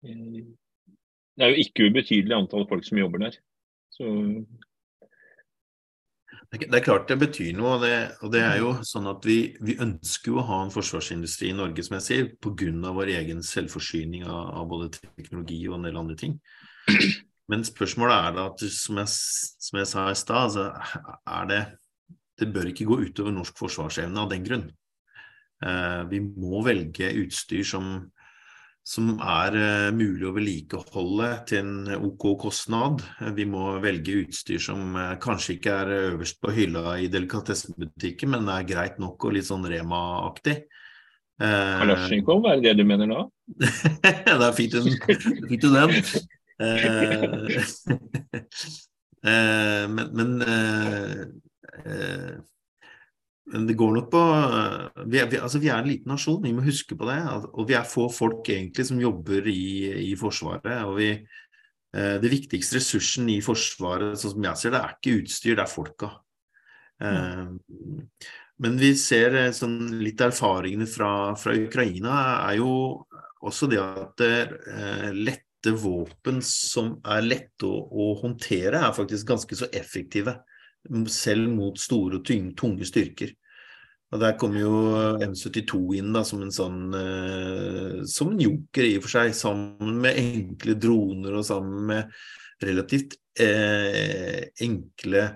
eh, 0.07 0.43
Det 1.35 1.47
er 1.47 1.51
jo 1.51 1.65
ikke 1.65 1.89
ubetydelig 1.91 2.37
antall 2.37 2.69
folk 2.71 2.87
som 2.87 3.01
jobber 3.01 3.25
der. 3.25 3.39
Så 3.91 4.07
det 6.53 6.77
er 6.77 6.85
klart 6.85 7.09
det 7.09 7.17
betyr 7.17 7.55
noe, 7.57 7.79
og 7.79 7.85
det, 7.85 7.95
og 8.21 8.33
det 8.35 8.43
er 8.45 8.59
jo 8.61 8.75
sånn 8.85 9.07
at 9.09 9.25
vi, 9.25 9.55
vi, 9.65 9.73
ønsker 9.81 10.35
å 10.37 10.45
ha 10.45 10.59
en 10.61 10.73
forsvarsindustri 10.73 11.49
i 11.49 11.57
Norge, 11.57 11.81
som 11.87 11.97
jeg 11.97 12.05
sier, 12.05 12.27
pga. 12.45 12.93
vår 12.93 13.13
egen 13.15 13.41
selvforsyning 13.47 14.27
av, 14.27 14.51
av, 14.61 14.67
både 14.69 14.91
teknologi 14.99 15.63
og 15.71 15.79
en 15.79 15.89
del 15.89 15.97
andre 15.97 16.17
ting. 16.21 16.37
Men 17.49 17.65
spørsmålet 17.65 18.29
er 18.29 18.37
da 18.37 18.45
at 18.51 18.67
som 18.69 19.01
jeg, 19.01 19.09
som 19.65 19.81
jeg 19.81 19.89
sa 19.89 20.05
i 20.11 20.19
stad, 20.19 20.45
altså, 20.45 21.49
det 21.49 21.63
Det 22.39 22.53
bør 22.53 22.69
ikke 22.69 22.85
gå 22.89 22.97
utover 23.07 23.33
norsk 23.33 23.59
forsvarsevne 23.59 24.21
av 24.21 24.31
den 24.31 24.45
grunn. 24.45 24.69
Eh, 25.63 26.03
vi 26.11 26.21
må 26.21 26.63
velge 26.67 27.13
utstyr 27.23 27.63
som, 27.67 27.89
som 28.83 29.13
er 29.23 29.57
uh, 29.57 29.91
mulig 29.95 30.27
å 30.27 30.35
vedlikeholde 30.35 31.29
til 31.49 31.63
en 31.63 32.05
OK 32.09 32.27
kostnad. 32.43 33.03
Vi 33.37 33.47
må 33.47 33.77
velge 33.83 34.25
utstyr 34.25 34.63
som 34.63 34.97
uh, 34.99 35.15
kanskje 35.23 35.57
ikke 35.57 35.77
er 35.85 35.95
øverst 35.99 36.41
på 36.43 36.55
hylla 36.57 36.97
i 36.99 37.11
delikatessebutikken, 37.13 38.35
men 38.35 38.51
er 38.51 38.67
greit 38.69 38.99
nok 39.03 39.29
og 39.29 39.37
litt 39.39 39.49
sånn 39.49 39.69
Rema-aktig. 39.71 40.65
Kalasjnikov, 41.43 42.45
er 42.47 42.61
det 42.61 42.71
det 42.71 42.83
du 42.83 42.87
mener 42.87 43.09
nå? 43.11 43.23
da 44.43 44.53
fikk 44.55 44.77
du 44.77 45.69
den. 45.73 45.97
Eh, 46.63 47.23
den. 49.25 49.89
men, 49.97 50.07
men, 50.15 50.37
eh, 50.47 52.37
men 53.53 53.67
det 53.69 53.77
går 53.77 53.93
nok 53.99 54.09
på 54.13 54.21
vi 55.13 55.21
er, 55.21 55.29
vi, 55.29 55.39
altså 55.39 55.61
vi 55.61 55.69
er, 55.69 55.83
en 55.83 55.91
liten 55.91 56.13
nasjon, 56.13 56.41
vi 56.45 56.55
må 56.57 56.65
huske 56.65 56.97
på 56.97 57.09
det. 57.09 57.19
Og 57.53 57.69
vi 57.69 57.77
er 57.77 57.89
få 57.89 58.07
folk 58.13 58.49
egentlig 58.49 58.87
som 58.89 59.01
jobber 59.01 59.49
i, 59.51 59.65
i 60.09 60.13
Forsvaret. 60.19 60.85
og 60.87 60.97
vi 60.97 61.11
eh, 61.13 62.17
det 62.23 62.33
viktigste 62.33 62.79
ressursen 62.79 63.29
i 63.29 63.43
Forsvaret, 63.45 64.17
sånn 64.17 64.37
som 64.37 64.49
jeg 64.49 64.61
ser 64.61 64.75
det, 64.75 64.81
er 64.81 64.97
ikke 64.97 65.19
utstyr, 65.21 65.57
det 65.59 65.67
er 65.67 65.73
folka. 65.73 66.15
Mm. 67.03 67.57
men 68.63 68.77
vi 68.79 68.93
ser 68.95 69.35
eh, 69.35 69.55
sånn 69.57 69.89
litt 70.05 70.21
erfaringene 70.23 70.87
fra, 70.87 71.33
fra, 71.35 71.55
Ukraina 71.59 72.19
er 72.45 72.61
jo 72.61 72.75
også 73.43 73.67
det 73.67 73.81
at 73.83 74.23
det, 74.23 74.37
lette 75.17 75.73
våpen 75.83 76.39
som 76.47 76.93
er 77.03 77.27
lette 77.27 77.67
å, 77.67 77.75
å, 77.91 78.13
håndtere, 78.21 78.79
er 78.79 78.95
faktisk 78.95 79.33
ganske 79.33 79.59
så 79.59 79.67
effektive. 79.75 80.37
Selv 81.11 81.51
mot 81.51 81.79
store 81.79 82.21
og 82.21 82.55
tunge 82.59 82.87
styrker. 82.87 83.35
Og 84.13 84.21
Der 84.21 84.37
kommer 84.37 84.61
jo 84.61 84.73
M72 85.25 85.79
inn 85.97 86.13
da, 86.13 86.21
som 86.29 86.43
en 86.45 86.53
sånn 86.53 86.81
eh, 86.99 88.03
som 88.09 88.35
en 88.35 88.43
joker 88.45 88.85
i 88.85 88.97
og 88.99 89.07
for 89.07 89.15
seg, 89.15 89.33
sammen 89.37 90.03
med 90.05 90.21
enkle 90.21 90.77
droner 90.77 91.39
og 91.39 91.47
sammen 91.49 91.87
med 91.89 92.13
relativt 92.63 93.17
eh, 93.41 94.53
enkle 94.63 95.31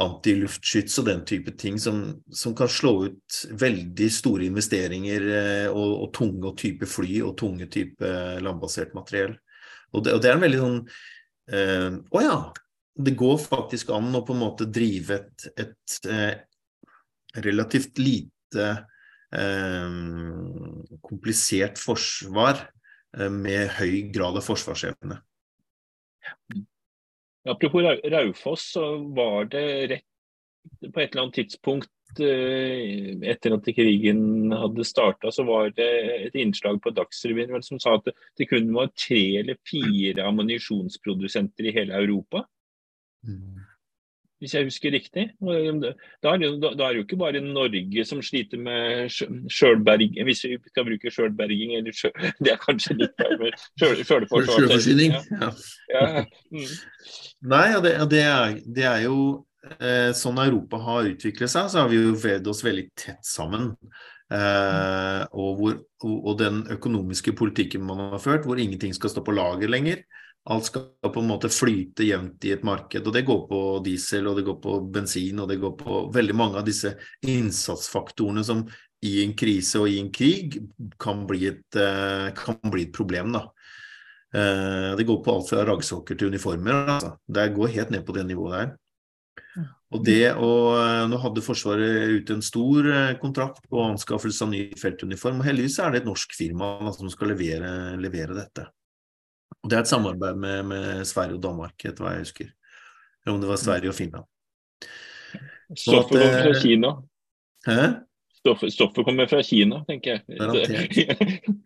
antiluftskyts 0.00 1.00
og 1.02 1.06
den 1.08 1.22
type 1.26 1.54
ting 1.58 1.78
som, 1.82 2.02
som, 2.30 2.54
kan 2.56 2.70
slå 2.70 2.92
ut 3.08 3.38
veldig 3.58 4.10
store 4.14 4.46
investeringer 4.46 5.30
eh, 5.36 5.68
og, 5.70 5.94
og, 6.04 6.10
tunge 6.16 6.50
og 6.50 6.58
type 6.58 6.90
fly 6.90 7.20
og 7.26 7.36
tunge 7.38 7.70
type 7.70 8.10
landbasert 8.42 8.94
materiell. 8.98 9.34
Og 9.94 10.04
det, 10.06 10.14
og 10.14 10.22
det 10.22 10.30
er 10.30 10.38
en 10.38 10.44
veldig 10.44 10.60
sånn 10.60 10.76
eh, 11.50 11.88
Å 12.10 12.22
ja, 12.22 12.36
det 13.00 13.16
går 13.18 13.40
faktisk 13.42 13.90
an 13.94 14.14
å 14.14 14.22
på 14.26 14.36
en 14.36 14.44
måte 14.44 14.68
drive 14.70 15.18
et, 15.18 15.50
et 15.58 16.10
eh, 16.10 16.34
relativt 17.34 17.98
lite 17.98 18.66
eh, 19.36 19.90
komplisert 21.02 21.78
forsvar 21.78 22.66
eh, 23.18 23.30
med 23.30 23.70
høy 23.78 24.10
grad 24.14 24.40
av 24.40 24.46
forsvarsevne. 24.46 25.20
Apropos 27.48 27.86
Raufoss, 28.12 28.72
så 28.74 28.86
var 29.16 29.48
det 29.52 29.66
rett 29.94 30.06
på 30.92 31.00
et 31.00 31.14
eller 31.14 31.22
annet 31.22 31.38
tidspunkt 31.38 32.20
eh, 32.20 33.16
etter 33.32 33.56
at 33.56 33.70
krigen 33.72 34.52
hadde 34.52 34.84
starta, 34.84 35.32
så 35.32 35.46
var 35.48 35.72
det 35.76 35.88
et 36.26 36.36
innslag 36.36 36.82
på 36.84 36.92
Dagsrevyen 36.92 37.64
som 37.64 37.80
sa 37.80 37.96
at 37.96 38.10
det 38.36 38.50
kun 38.50 38.68
var 38.76 38.92
tre 38.92 39.22
eller 39.40 39.56
fire 39.68 40.26
ammunisjonsprodusenter 40.28 41.70
i 41.70 41.76
hele 41.78 41.96
Europa. 42.02 42.44
Mm 43.24 43.69
hvis 44.40 44.54
jeg 44.56 44.66
husker 44.66 44.94
riktig. 44.94 45.26
Da 45.40 46.32
er, 46.32 46.38
det, 46.40 46.50
da 46.62 46.86
er 46.86 46.94
det 46.94 47.00
jo 47.00 47.04
ikke 47.04 47.18
bare 47.20 47.42
Norge 47.44 48.04
som 48.08 48.22
sliter 48.24 48.60
med 48.60 49.12
sjølberging, 49.52 50.16
hvis 50.24 50.44
vi 50.48 50.56
skal 50.70 50.86
bruke 50.88 51.12
sjølberging, 51.12 51.74
eller 51.76 51.96
det 52.44 52.54
er 52.54 52.62
kanskje 52.62 52.96
litt. 53.02 53.26
Sjølforsyning. 53.80 55.18
Ja. 55.18 55.50
ja. 55.92 56.24
Mm. 56.50 56.72
Nei, 57.52 57.66
det, 57.84 57.94
det, 58.12 58.22
er, 58.24 58.56
det, 58.64 58.86
er, 58.88 59.04
jo 59.04 59.18
eh, 59.76 60.10
sånn 60.16 60.40
Europa 60.40 60.80
har 60.88 61.10
utviklet 61.12 61.52
seg, 61.52 61.68
så 61.68 61.84
har 61.84 61.92
vi 61.92 62.00
jo 62.00 62.16
vevd 62.16 62.48
oss 62.52 62.64
veldig 62.64 62.86
tett 62.96 63.20
sammen. 63.26 63.74
Eh, 64.30 65.22
og, 65.34 65.60
hvor, 65.60 65.76
og, 66.06 66.32
den 66.40 66.62
økonomiske 66.70 67.34
politikken 67.36 67.84
man 67.84 68.06
har 68.14 68.22
ført, 68.22 68.48
hvor 68.48 68.60
ingenting 68.62 68.96
skal 68.96 69.12
stå 69.12 69.24
på 69.26 69.36
lager 69.36 69.68
lenger. 69.68 70.00
Alt 70.48 70.70
skal 70.70 70.86
på 71.04 71.20
en 71.20 71.28
måte 71.28 71.50
flyte 71.52 72.06
jevnt 72.06 72.44
i 72.48 72.54
et 72.54 72.62
marked. 72.64 73.06
og 73.06 73.12
Det 73.12 73.26
går 73.28 73.42
på 73.48 73.60
diesel, 73.84 74.26
og 74.30 74.38
det 74.38 74.46
går 74.46 74.56
på 74.62 74.78
bensin 74.92 75.42
og 75.42 75.50
det 75.50 75.60
går 75.60 75.74
på 75.76 76.04
veldig 76.14 76.36
mange 76.36 76.60
av 76.62 76.64
disse 76.64 76.94
innsatsfaktorene 77.28 78.44
som 78.44 78.64
i 79.04 79.20
en 79.24 79.34
krise 79.36 79.80
og 79.80 79.88
i 79.88 79.98
en 80.00 80.10
krig 80.12 80.58
kan 81.00 81.26
bli 81.28 81.46
et, 81.48 81.76
eh, 81.76 82.30
kan 82.36 82.58
bli 82.70 82.88
et 82.88 82.92
problem. 82.92 83.32
da. 83.32 83.50
Eh, 84.32 84.96
det 84.96 85.06
går 85.06 85.24
på 85.24 85.34
alt 85.34 85.48
fra 85.48 85.64
raggsokker 85.64 86.16
til 86.16 86.28
uniformer. 86.28 86.72
Altså. 86.88 87.18
Det 87.28 87.54
går 87.54 87.74
helt 87.76 87.90
ned 87.90 88.06
på 88.06 88.14
det 88.14 88.26
nivået 88.26 88.52
der. 88.52 88.76
Og 89.92 90.04
det 90.04 90.34
å, 90.36 90.76
eh, 90.78 91.08
Nå 91.08 91.18
hadde 91.18 91.42
Forsvaret 91.42 92.08
ute 92.08 92.30
en 92.30 92.42
stor 92.42 93.18
kontrakt 93.20 93.68
på 93.68 93.92
anskaffelse 93.92 94.42
av 94.42 94.50
ny 94.50 94.72
feltuniform. 94.74 95.40
og 95.40 95.46
Heldigvis 95.46 95.78
er 95.80 95.90
det 95.90 96.02
et 96.02 96.06
norsk 96.06 96.28
firma 96.32 96.92
som 96.92 97.08
skal 97.10 97.28
levere, 97.28 97.98
levere 97.98 98.34
dette. 98.34 98.68
Det 99.66 99.76
er 99.76 99.84
et 99.84 99.90
samarbeid 99.90 100.38
med, 100.40 100.62
med 100.70 101.04
Sverige 101.08 101.36
og 101.36 101.42
Danmark, 101.44 101.76
etter 101.84 102.04
hva 102.04 102.14
jeg 102.14 102.24
husker. 102.24 102.52
Eller 103.24 103.34
om 103.34 103.42
det 103.42 103.50
var 103.50 103.60
Sverige 103.60 103.92
og 103.92 103.96
Finland. 103.98 104.28
Stoffet 105.76 106.16
kommer 106.16 106.38
fra 106.42 106.54
eh, 106.54 106.62
Kina. 106.62 106.94
Hæ? 107.66 107.82
Stoffet, 108.40 108.72
stoffet, 108.72 109.04
kommer 109.04 109.28
fra 109.28 109.42
Kina, 109.44 109.84
tenker 109.88 110.10
jeg. 110.16 110.22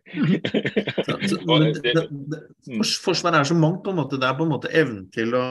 Mm. 2.65 2.81
Forsvaret 3.03 3.37
er 3.39 3.47
så 3.49 3.55
mangt, 3.55 3.83
på 3.85 3.91
en 3.91 3.97
måte. 3.99 4.17
Det 4.21 4.29
er 4.29 4.37
på 4.39 4.45
en 4.47 4.53
måte 4.53 4.71
evnen 4.73 5.09
til 5.13 5.35
å 5.35 5.45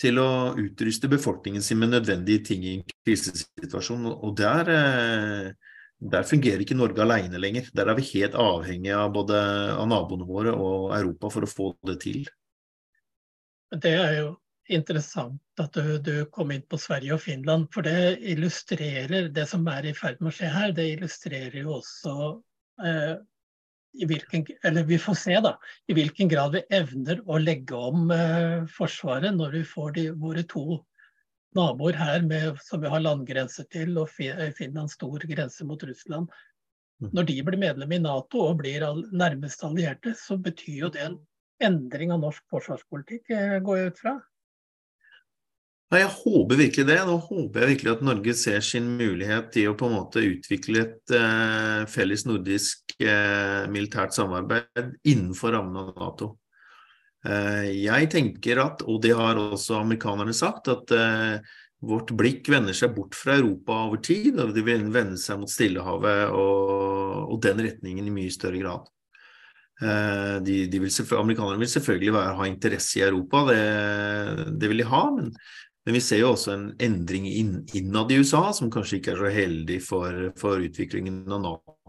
til 0.00 0.18
å 0.20 0.54
utruste 0.58 1.10
befolkningen 1.12 1.62
sin 1.64 1.78
med 1.80 1.92
nødvendige 1.92 2.44
ting 2.48 2.64
i 2.64 2.74
en 2.78 2.84
krisesituasjon. 2.88 4.06
Og 4.10 4.32
der 4.38 4.70
eh, 4.72 5.50
der 6.00 6.24
fungerer 6.24 6.62
ikke 6.64 6.76
Norge 6.78 7.02
alene 7.04 7.40
lenger. 7.40 7.68
Der 7.76 7.90
er 7.90 7.98
vi 7.98 8.06
helt 8.14 8.36
avhengige 8.38 8.96
av 8.96 9.12
både 9.12 9.40
av 9.74 9.88
naboene 9.90 10.28
våre 10.28 10.54
og 10.56 10.94
Europa 10.96 11.32
for 11.34 11.44
å 11.44 11.50
få 11.50 11.72
det 11.88 11.98
til. 12.06 12.22
Det 13.70 13.92
er 13.92 14.14
jo 14.16 14.30
interessant 14.70 15.60
at 15.60 15.76
du, 15.76 15.98
du, 16.02 16.14
kom 16.32 16.52
inn 16.54 16.64
på 16.70 16.78
Sverige 16.80 17.16
og 17.16 17.22
Finland, 17.22 17.68
for 17.74 17.86
det 17.86 18.16
illustrerer 18.32 19.28
det 19.34 19.46
som 19.50 19.66
er 19.70 19.90
i 19.90 19.96
ferd 19.96 20.22
med 20.22 20.32
å 20.32 20.36
skje 20.38 20.52
her. 20.54 20.72
Det 20.74 20.86
illustrerer 20.94 21.58
jo 21.60 21.76
også 21.78 22.14
eh, 22.86 23.14
i 24.00 24.08
hvilken, 24.08 24.46
eller 24.64 24.86
vi 24.88 24.98
får 25.02 25.18
se 25.20 25.38
da, 25.44 25.56
i 25.90 25.96
hvilken 25.98 26.30
grad 26.30 26.54
vi 26.56 26.64
evner 26.80 27.20
å 27.26 27.38
legge 27.42 27.76
om 27.76 28.10
eh, 28.14 28.62
Forsvaret 28.72 29.34
når 29.36 29.58
vi 29.58 29.64
får 29.66 29.96
de, 29.98 30.06
våre 30.16 30.46
to 30.48 30.80
naboer 31.56 31.98
her 31.98 32.22
med, 32.26 32.60
som 32.64 32.82
vi 32.82 32.90
har 32.92 33.02
landgrense 33.02 33.64
til, 33.72 33.96
og 33.98 34.10
eh, 34.22 34.50
Finland 34.56 34.92
stor 34.92 35.26
grense 35.30 35.66
mot 35.66 35.82
Russland. 35.82 36.30
Mm. 37.00 37.10
Når 37.16 37.28
de 37.30 37.36
blir 37.46 37.60
medlem 37.60 37.92
i 37.96 38.00
Nato 38.04 38.44
og 38.44 38.58
blir 38.60 38.84
all, 38.86 39.04
nærmeste 39.12 39.66
allierte, 39.68 40.14
så 40.18 40.36
betyr 40.38 40.84
jo 40.84 40.92
det 40.94 41.06
en 41.06 41.20
endring 41.64 42.12
av 42.12 42.20
norsk 42.22 42.44
forsvarspolitikk, 42.52 43.30
eh, 43.36 43.56
går 43.64 43.80
jeg 43.80 43.92
ut 43.92 44.02
fra? 44.04 44.18
Ja, 45.90 46.04
jeg 46.04 46.10
håper 46.20 46.58
virkelig 46.60 46.86
det. 46.86 46.98
Nå 47.02 47.16
håper 47.18 47.64
jeg 47.64 47.70
virkelig 47.72 47.92
at 47.96 48.02
Norge 48.06 48.34
ser 48.38 48.60
sin 48.62 48.92
mulighet 48.94 49.56
i 49.58 49.64
å 49.66 49.74
på 49.74 49.88
en 49.88 49.96
måte 49.96 50.22
utvikle 50.22 50.84
et 50.84 51.14
eh, 51.18 51.80
felles 51.90 52.22
nordisk 52.28 52.94
eh, 53.02 53.66
militært 53.74 54.14
samarbeid 54.14 54.92
innenfor 55.02 55.56
rammen 55.56 55.80
av 55.82 55.98
Nato. 55.98 56.36
Eh, 57.26 57.66
jeg 57.82 58.08
tenker 58.12 58.62
at, 58.62 58.84
og 58.88 59.02
det 59.04 59.12
har 59.16 59.38
også 59.40 59.80
amerikanerne 59.82 60.32
sagt, 60.36 60.70
at 60.72 60.94
eh, 60.96 61.56
vårt 61.84 62.12
blikk 62.16 62.48
vender 62.52 62.76
seg 62.76 62.94
bort 62.96 63.16
fra 63.16 63.36
Europa 63.40 63.76
over 63.86 64.00
tid, 64.04 64.38
og 64.40 64.54
det 64.56 64.64
vil 64.66 64.86
vende 64.92 65.20
seg 65.20 65.40
mot 65.40 65.50
Stillehavet 65.50 66.32
og, 66.32 67.32
og 67.32 67.42
den 67.44 67.60
retningen 67.64 68.08
i 68.08 68.14
mye 68.14 68.32
større 68.32 68.60
grad. 68.60 68.88
Eh, 69.80 70.36
de, 70.44 70.62
de 70.72 70.82
vil 70.82 70.92
amerikanerne 71.16 71.60
vil 71.60 71.72
selvfølgelig 71.72 72.14
være, 72.16 72.36
ha 72.36 72.48
interesse 72.48 73.00
i 73.00 73.04
Europa, 73.04 73.44
det, 73.48 73.60
det 74.60 74.72
vil 74.72 74.84
de 74.84 74.88
ha. 74.92 75.02
Men, 75.16 75.32
men, 75.84 75.96
vi 75.96 76.04
ser 76.04 76.20
jo 76.20 76.34
også 76.34 76.54
en 76.56 76.66
endring 76.80 77.28
inn, 77.28 77.54
innad 77.76 78.12
i 78.12 78.20
USA 78.20 78.46
som 78.56 78.72
kanskje 78.72 79.00
ikke 79.00 79.16
er 79.16 79.24
så 79.24 79.34
heldig 79.34 79.80
for, 79.84 80.24
for 80.40 80.64
utviklingen 80.68 81.24
av 81.28 81.44
Nato. 81.44 81.79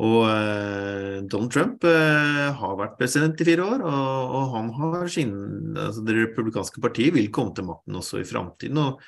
Og 0.00 0.22
eh, 0.30 1.16
Donald 1.28 1.52
Trump 1.52 1.84
eh, 1.84 2.46
har 2.56 2.76
vært 2.78 2.96
president 3.00 3.40
i 3.42 3.46
fire 3.48 3.66
år, 3.66 3.84
og, 3.84 4.34
og 4.38 4.54
han 4.54 4.70
har 4.78 5.10
sin 5.12 5.34
altså 5.76 6.04
Det 6.06 6.16
republikanske 6.22 6.80
partiet 6.82 7.16
vil 7.16 7.28
komme 7.34 7.52
til 7.56 7.68
makten 7.68 7.98
også 8.00 8.22
i 8.22 8.28
framtiden. 8.28 8.80
Og 8.80 9.02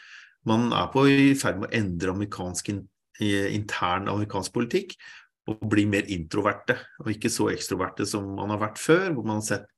man 0.48 0.68
er 0.76 0.90
på 0.92 1.06
i 1.08 1.32
ferd 1.38 1.62
med 1.62 1.70
å 1.70 1.76
endre 1.80 2.16
amerikansk 2.16 2.72
intern 3.22 4.08
amerikansk 4.10 4.54
politikk 4.54 4.96
og 5.50 5.62
bli 5.70 5.84
mer 5.90 6.06
introverte, 6.10 6.76
og 7.02 7.10
ikke 7.12 7.30
så 7.30 7.48
ekstroverte 7.52 8.06
som 8.08 8.28
man 8.38 8.50
har 8.54 8.60
vært 8.62 8.80
før, 8.82 9.08
hvor 9.14 9.26
man 9.26 9.40
har 9.40 9.48
sett 9.48 9.68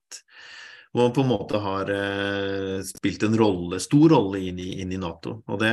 hvor 0.94 1.09
man 1.09 1.14
på 1.16 1.24
en 1.24 1.31
måte 1.33 1.59
har 1.59 1.88
eh, 1.90 2.81
spilt 2.87 3.24
en 3.27 3.35
rolle, 3.38 3.81
stor 3.83 4.12
rolle 4.14 4.44
inn 4.46 4.61
i, 4.62 4.68
inn 4.85 4.92
i 4.94 5.00
Nato. 5.00 5.40
Og 5.50 5.59
det, 5.59 5.72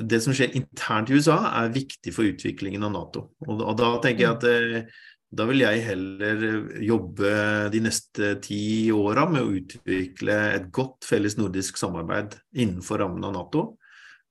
det 0.00 0.20
som 0.24 0.34
skjer 0.36 0.56
internt 0.56 1.10
i 1.10 1.18
USA, 1.18 1.38
er 1.60 1.74
viktig 1.74 2.12
for 2.14 2.28
utviklingen 2.28 2.84
av 2.86 2.94
Nato. 2.94 3.24
Og, 3.46 3.60
og 3.60 3.74
da 3.78 3.94
tenker 4.04 4.26
jeg 4.26 4.36
at 4.36 4.46
eh, 4.48 5.00
da 5.30 5.46
vil 5.46 5.62
jeg 5.62 5.84
heller 5.86 6.40
jobbe 6.82 7.32
de 7.70 7.82
neste 7.84 8.32
ti 8.42 8.90
åra 8.90 9.28
med 9.30 9.44
å 9.44 9.52
utvikle 9.60 10.38
et 10.56 10.66
godt 10.74 11.06
felles 11.06 11.36
nordisk 11.38 11.78
samarbeid 11.78 12.34
innenfor 12.58 13.04
rammen 13.04 13.28
av 13.28 13.36
Nato. 13.36 13.64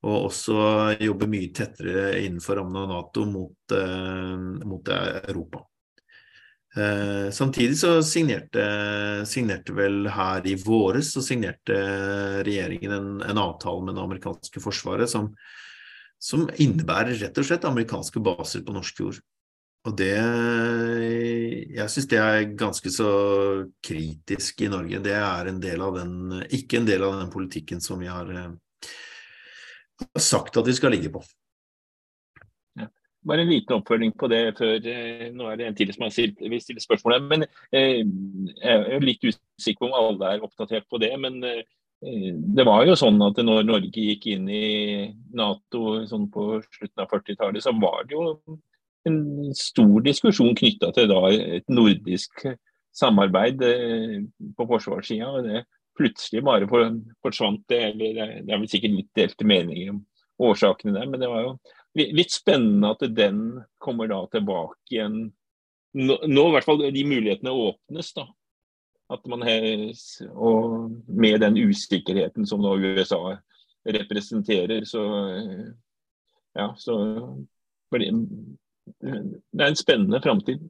Og 0.04 0.26
også 0.30 0.58
jobbe 1.00 1.28
mye 1.28 1.50
tettere 1.56 2.20
innenfor 2.22 2.60
rammen 2.60 2.82
av 2.84 2.92
Nato 2.92 3.24
mot, 3.28 3.76
eh, 3.76 4.36
mot 4.68 4.92
Europa. 4.92 5.64
Eh, 6.76 7.30
samtidig 7.30 7.78
så 7.78 7.96
signerte, 8.06 8.62
signerte, 9.26 9.74
vel 9.74 10.04
her 10.14 10.44
i 10.46 10.54
våres 10.54 11.08
så 11.16 11.22
signerte 11.24 11.80
regjeringen 12.46 12.94
en, 12.94 13.08
en 13.26 13.40
avtale 13.42 13.82
med 13.82 13.98
det 13.98 14.04
amerikanske 14.04 14.62
forsvaret 14.62 15.10
som, 15.10 15.32
som, 16.22 16.46
innebærer 16.62 17.18
rett 17.18 17.42
og 17.42 17.48
slett 17.48 17.66
amerikanske 17.66 18.22
baser 18.22 18.62
på 18.62 18.76
norsk 18.76 19.02
jord. 19.02 19.18
og 19.88 19.96
det 19.98 20.14
Jeg 21.74 21.90
syns 21.90 22.08
det 22.12 22.22
er 22.22 22.54
ganske 22.54 22.94
så 22.94 23.10
kritisk 23.82 24.62
i 24.62 24.70
Norge. 24.70 25.02
Det 25.02 25.16
er 25.16 25.50
en 25.50 25.60
del 25.60 25.82
av 25.82 25.98
den 25.98 26.44
Ikke 26.50 26.78
en 26.78 26.86
del 26.86 27.02
av 27.02 27.18
den 27.18 27.30
politikken 27.34 27.80
som 27.80 27.98
vi 27.98 28.06
har 28.06 28.30
sagt 30.18 30.56
at 30.56 30.66
vi 30.66 30.76
skal 30.76 30.94
ligge 30.94 31.10
på. 31.10 31.24
Bare 33.26 33.44
en 33.44 33.50
liten 33.50 33.76
oppfølging 33.76 34.14
på 34.16 34.30
det 34.32 34.40
før 34.56 34.86
eh, 34.88 35.26
Nå 35.36 35.50
er 35.50 35.58
det 35.60 35.66
en 35.68 35.76
til 35.76 35.90
som 35.92 36.06
har 36.06 36.14
stilt, 36.14 36.40
vil 36.40 36.62
stille 36.62 36.80
spørsmål. 36.80 37.18
Men 37.28 37.44
eh, 37.44 38.00
jeg 38.00 38.86
er 38.96 39.04
litt 39.04 39.26
usikker 39.26 39.82
på 39.82 39.90
om 39.90 39.98
alle 39.98 40.34
er 40.34 40.46
oppdatert 40.46 40.88
på 40.90 41.00
det. 41.02 41.12
Men 41.20 41.36
eh, 41.44 41.62
det 42.00 42.64
var 42.64 42.86
jo 42.88 42.96
sånn 42.96 43.20
at 43.26 43.42
når 43.44 43.66
Norge 43.68 44.06
gikk 44.06 44.30
inn 44.32 44.48
i 44.48 45.10
Nato 45.36 45.98
sånn 46.08 46.30
på 46.32 46.62
slutten 46.64 47.04
av 47.04 47.10
40-tallet, 47.12 47.64
så 47.64 47.74
var 47.76 48.06
det 48.08 48.16
jo 48.16 48.56
en 49.08 49.20
stor 49.56 50.00
diskusjon 50.04 50.56
knytta 50.56 50.90
til 50.96 51.08
da, 51.08 51.20
et 51.28 51.68
nordisk 51.72 52.46
samarbeid 52.96 53.60
på 54.56 54.66
forsvarssida. 54.68 55.44
Det 55.44 55.62
plutselig 56.00 56.42
bare 56.44 56.68
forsvant 57.24 57.62
det. 57.68 57.82
eller 57.92 58.40
Det 58.44 58.54
er 58.54 58.58
vel 58.58 58.70
sikkert 58.70 58.96
litt 58.96 59.12
delte 59.16 59.48
meninger 59.48 59.92
om 59.92 60.00
årsakene 60.40 60.96
der, 60.96 61.08
men 61.10 61.20
det 61.20 61.28
var 61.28 61.44
jo 61.44 61.52
litt 61.98 62.32
spennende 62.34 62.92
at 62.94 63.04
den 63.14 63.60
kommer 63.82 64.10
da 64.10 64.22
tilbake 64.30 64.94
igjen. 64.94 65.22
Nå, 65.98 66.16
nå 66.26 66.44
i 66.48 66.52
hvert 66.54 66.68
fall 66.68 66.84
de 66.94 67.04
mulighetene 67.06 67.54
åpnes, 67.54 68.12
da. 68.14 68.28
At 69.10 69.26
man 69.26 69.42
og 70.30 70.92
med 71.10 71.40
den 71.42 71.58
usikkerheten 71.58 72.46
som 72.46 72.62
nå 72.62 72.76
USA 72.78 73.18
representerer, 73.82 74.84
så 74.86 75.02
ja, 76.54 76.68
så 76.78 76.94
det 77.90 78.06
er 79.58 79.66
en 79.66 79.78
spennende 79.78 80.20
framtid. 80.22 80.62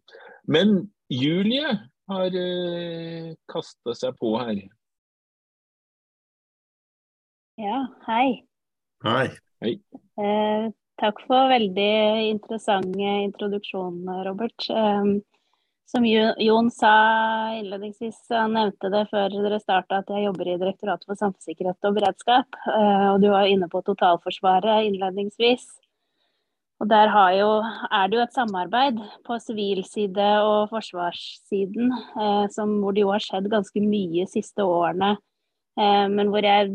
Men 0.48 0.90
Julie 1.10 1.68
har 2.10 2.36
eh, 2.36 3.32
kasta 3.50 3.94
seg 3.98 4.16
på 4.20 4.34
her. 4.40 4.60
Ja, 7.60 7.80
hei. 8.08 8.42
Hei. 9.04 9.26
hei. 9.60 9.74
Eh, 10.20 10.70
Takk 11.00 11.22
for 11.24 11.48
veldig 11.48 11.92
interessant 12.28 12.96
introduksjon, 13.00 14.02
Robert. 14.26 14.66
Um, 14.68 15.22
som 15.88 16.04
Jon 16.04 16.68
sa 16.70 16.90
innledningsvis, 17.56 18.18
han 18.28 18.52
nevnte 18.54 18.90
det 18.92 19.06
før 19.08 19.32
dere 19.32 19.58
starta, 19.62 20.02
at 20.02 20.12
jeg 20.12 20.26
jobber 20.26 20.50
i 20.50 20.58
Direktoratet 20.60 21.08
for 21.08 21.18
samfunnssikkerhet 21.18 21.88
og 21.88 21.96
beredskap. 21.96 22.58
Uh, 22.66 23.14
og 23.14 23.24
du 23.24 23.30
var 23.32 23.48
inne 23.48 23.70
på 23.72 23.80
totalforsvaret 23.86 24.90
innledningsvis. 24.90 25.64
Og 26.80 26.88
Der 26.92 27.08
jo, 27.36 27.48
er 27.90 28.08
det 28.08 28.16
jo 28.18 28.26
et 28.26 28.36
samarbeid 28.36 29.00
på 29.24 29.40
sivil 29.40 29.82
side 29.88 30.28
og 30.44 30.68
forsvarssiden, 30.68 31.96
uh, 32.20 32.44
som, 32.52 32.76
hvor 32.84 32.92
det 32.92 33.06
jo 33.06 33.12
har 33.14 33.24
skjedd 33.24 33.48
ganske 33.52 33.84
mye 33.88 34.28
de 34.28 34.30
siste 34.36 34.68
årene 34.68 35.16
Eh, 35.16 35.29
men 35.78 36.28
hvor 36.32 36.44
jeg, 36.44 36.66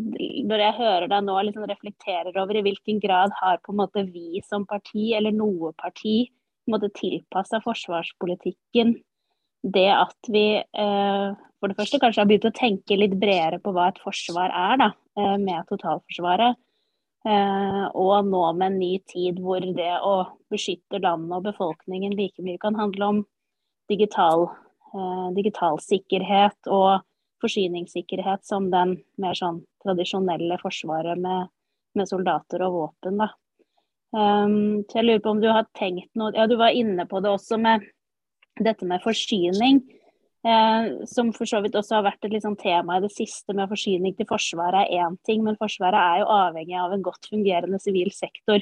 når 0.47 0.61
jeg 0.63 0.75
hører 0.79 1.07
deg 1.11 1.25
nå 1.27 1.35
liksom 1.45 1.65
reflekterer 1.69 2.37
over 2.41 2.57
i 2.57 2.63
hvilken 2.65 3.01
grad 3.03 3.33
har 3.41 3.59
på 3.61 3.73
en 3.73 3.81
måte 3.83 4.05
vi 4.07 4.41
som 4.47 4.63
parti, 4.65 5.11
eller 5.17 5.35
noe 5.35 5.73
parti, 5.77 6.23
tilpassa 6.95 7.59
forsvarspolitikken 7.61 8.95
det 9.65 9.89
at 9.93 10.29
vi 10.29 10.45
eh, 10.61 11.27
for 11.59 11.71
det 11.71 11.77
første 11.77 11.99
kanskje 12.01 12.21
har 12.21 12.29
begynt 12.29 12.47
å 12.49 12.55
tenke 12.55 12.97
litt 12.97 13.15
bredere 13.21 13.59
på 13.63 13.73
hva 13.73 13.89
et 13.89 14.01
forsvar 14.03 14.51
er, 14.53 14.77
da, 14.81 14.89
eh, 15.17 15.37
med 15.41 15.65
totalforsvaret. 15.71 16.61
Og 17.25 18.27
nå 18.29 18.41
med 18.53 18.67
en 18.67 18.75
ny 18.77 18.99
tid 19.09 19.39
hvor 19.41 19.63
det 19.73 19.93
å 20.05 20.27
beskytte 20.53 20.99
landet 21.01 21.33
og 21.33 21.47
befolkningen 21.47 22.13
like 22.13 22.43
mye 22.45 22.59
kan 22.61 22.77
handle 22.77 23.07
om 23.07 23.21
digital, 23.89 24.45
digital 25.33 25.79
sikkerhet 25.81 26.69
og 26.69 27.01
forsyningssikkerhet 27.45 28.45
som 28.45 28.69
den 28.73 28.97
mer 29.21 29.37
sånn 29.37 29.63
tradisjonelle 29.85 30.59
forsvaret 30.61 31.19
med, 31.21 31.51
med 31.95 32.09
soldater 32.09 32.65
og 32.67 32.79
våpen. 32.79 33.21
Da. 33.21 33.31
Um, 34.15 34.83
så 34.89 34.99
jeg 34.99 35.07
lurer 35.07 35.23
på 35.23 35.35
om 35.35 35.43
du 35.43 35.49
har 35.51 35.67
tenkt 35.75 36.11
noe 36.15 36.31
Ja, 36.37 36.45
du 36.47 36.55
var 36.59 36.75
inne 36.75 37.03
på 37.09 37.19
det 37.23 37.33
også 37.33 37.57
med 37.59 37.83
dette 38.63 38.87
med 38.87 39.03
forsyning. 39.03 39.81
Eh, 40.45 41.05
som 41.09 41.31
for 41.33 41.49
så 41.49 41.57
vidt 41.63 41.73
også 41.73 41.97
har 41.97 42.03
vært 42.05 42.27
et 42.27 42.35
liksom 42.35 42.53
tema 42.59 42.99
i 42.99 43.01
det 43.01 43.09
siste 43.15 43.55
med 43.57 43.69
forsyning 43.71 44.13
til 44.13 44.27
Forsvaret 44.29 44.83
er 44.83 45.07
én 45.07 45.15
ting, 45.25 45.41
men 45.41 45.57
Forsvaret 45.57 45.97
er 45.97 46.21
jo 46.21 46.27
avhengig 46.29 46.75
av 46.77 46.93
en 46.93 47.05
godt 47.05 47.31
fungerende 47.31 47.79
sivil 47.81 48.11
sektor. 48.13 48.61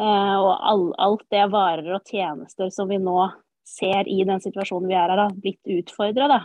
Eh, 0.00 0.36
og 0.38 0.52
all, 0.56 0.86
alt 0.96 1.26
det 1.34 1.44
varer 1.52 1.92
og 1.98 2.08
tjenester 2.08 2.72
som 2.72 2.88
vi 2.88 2.96
nå 3.02 3.26
ser 3.68 4.08
i 4.08 4.22
den 4.24 4.40
situasjonen 4.40 4.88
vi 4.88 4.96
er 4.96 5.12
da, 5.20 5.28
blitt 5.36 5.74
utfordra. 5.76 6.40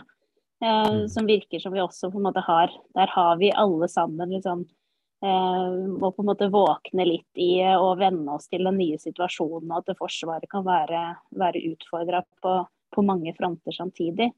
Eh, 0.62 0.90
mm. 0.90 1.08
som 1.08 1.26
virker 1.26 1.58
som 1.58 1.72
vi 1.72 1.80
også 1.80 2.10
på 2.10 2.18
en 2.18 2.24
måte 2.26 2.42
har 2.42 2.72
Der 2.94 3.06
har 3.06 3.36
vi 3.38 3.52
alle 3.52 3.88
sammen 3.88 4.30
liksom 4.30 4.66
eh, 5.22 5.86
må 6.00 6.10
på 6.10 6.22
en 6.22 6.26
måte 6.26 6.48
våkne 6.50 7.04
litt 7.06 7.38
i 7.38 7.62
å 7.62 7.94
venne 7.98 8.32
oss 8.34 8.48
til 8.50 8.64
den 8.66 8.76
nye 8.80 8.98
situasjonen, 8.98 9.70
og 9.70 9.86
at 9.86 9.98
Forsvaret 10.00 10.50
kan 10.50 10.64
være, 10.66 11.14
være 11.38 11.62
utfordra 11.70 12.24
på, 12.42 12.66
på, 12.94 13.02
mange 13.06 13.34
fronter 13.38 13.72
samtidig. 13.76 14.32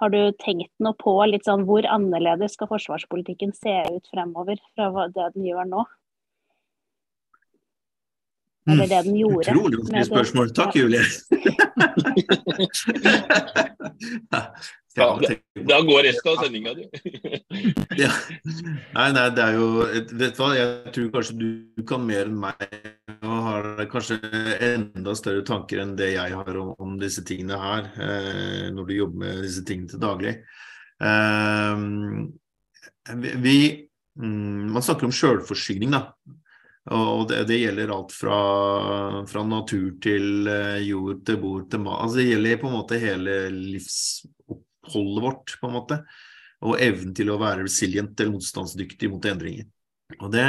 Har 0.00 0.08
du 0.14 0.32
tenkt 0.40 0.72
noe 0.80 0.96
på 0.96 1.12
litt 1.26 1.44
sånn 1.44 1.66
hvor 1.68 1.84
annerledes 1.84 2.56
skal 2.56 2.70
forsvarspolitikken 2.70 3.52
se 3.52 3.82
ut 3.92 4.08
fremover 4.08 4.56
fra 4.72 5.08
det 5.12 5.32
den 5.34 5.44
gjør 5.50 5.68
nå? 5.68 5.84
Eller 8.68 8.88
det 8.88 9.02
den 9.06 9.16
gjorde. 9.16 9.52
Utrolig 9.52 9.78
vanskelig 9.80 10.06
spørsmål. 10.08 10.50
Takk, 10.56 10.76
Julie. 10.76 11.02
Ja, 14.98 15.08
da 15.68 15.80
går 15.86 16.02
resten 16.08 16.30
av 16.32 16.42
sendinga, 16.42 16.74
du. 16.74 16.84
ja. 18.02 18.10
Nei, 18.94 19.08
nei, 19.14 19.26
det 19.34 19.44
er 19.44 19.56
jo 19.56 19.68
Vet 19.88 20.36
du 20.36 20.40
hva, 20.42 20.48
jeg 20.56 20.92
tror 20.94 21.10
kanskje 21.14 21.36
du 21.38 21.84
kan 21.88 22.04
mer 22.06 22.26
enn 22.26 22.40
meg 22.42 22.64
og 23.18 23.38
har 23.48 23.68
kanskje 23.90 24.18
enda 24.64 25.14
større 25.18 25.44
tanker 25.46 25.82
enn 25.82 25.96
det 25.98 26.12
jeg 26.14 26.36
har 26.36 26.58
om, 26.60 26.74
om 26.82 26.96
disse 27.00 27.24
tingene 27.26 27.58
her, 27.58 27.88
eh, 27.98 28.66
når 28.74 28.88
du 28.88 28.94
jobber 28.94 29.24
med 29.24 29.42
disse 29.46 29.64
tingene 29.66 29.90
til 29.90 30.02
daglig. 30.02 30.34
Eh, 31.02 31.74
vi, 33.42 33.56
mm, 34.20 34.68
Man 34.74 34.84
snakker 34.84 35.08
om 35.08 35.14
sjølforsyning, 35.14 35.90
da. 35.96 36.02
Og 36.94 37.26
det, 37.28 37.42
det, 37.50 37.58
gjelder 37.60 37.90
alt 37.92 38.14
fra, 38.16 38.38
fra, 39.28 39.42
natur 39.44 39.90
til 40.00 40.48
eh, 40.48 40.78
jord 40.88 41.20
til 41.28 41.36
bord 41.42 41.66
til 41.68 41.82
mat. 41.84 42.00
Altså 42.04 42.22
det 42.22 42.30
gjelder 42.30 42.62
på 42.62 42.70
en 42.70 42.78
måte 42.78 43.02
hele 43.02 43.34
livsoppholdet 43.52 44.67
holdet 44.94 45.24
vårt, 45.24 45.54
på 45.60 45.68
en 45.68 45.76
måte. 45.78 46.02
Og 46.66 46.80
evnen 46.82 47.14
til 47.14 47.30
å 47.30 47.38
være 47.40 47.66
resilient 47.66 48.18
eller 48.18 48.34
motstandsdyktig 48.34 49.10
mot 49.12 49.26
endringer. 49.30 49.68
Og 50.18 50.30
det 50.32 50.46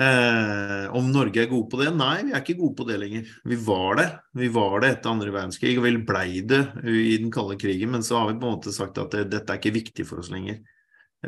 eh, 0.00 0.84
Om 0.94 1.10
Norge 1.12 1.42
er 1.42 1.50
gode 1.50 1.68
på 1.72 1.80
det? 1.82 1.90
Nei, 1.96 2.14
vi 2.28 2.32
er 2.32 2.40
ikke 2.40 2.58
gode 2.60 2.78
på 2.78 2.86
det 2.88 2.98
lenger. 3.02 3.32
Vi 3.48 3.58
var 3.66 3.98
det. 4.00 4.08
Vi 4.40 4.50
var 4.54 4.78
det 4.80 4.92
etter 4.94 5.12
andre 5.12 5.34
verdenskrig, 5.34 5.74
og 5.78 5.88
vi 5.88 5.96
blei 6.12 6.44
det 6.48 6.62
i 6.86 7.16
den 7.20 7.32
kalde 7.34 7.58
krigen. 7.60 7.92
Men 7.96 8.06
så 8.06 8.20
har 8.20 8.30
vi 8.30 8.38
på 8.38 8.48
en 8.48 8.56
måte 8.56 8.74
sagt 8.74 9.00
at 9.02 9.16
det, 9.16 9.26
dette 9.34 9.52
er 9.52 9.60
ikke 9.60 9.76
viktig 9.80 10.08
for 10.08 10.22
oss 10.24 10.32
lenger. 10.32 10.62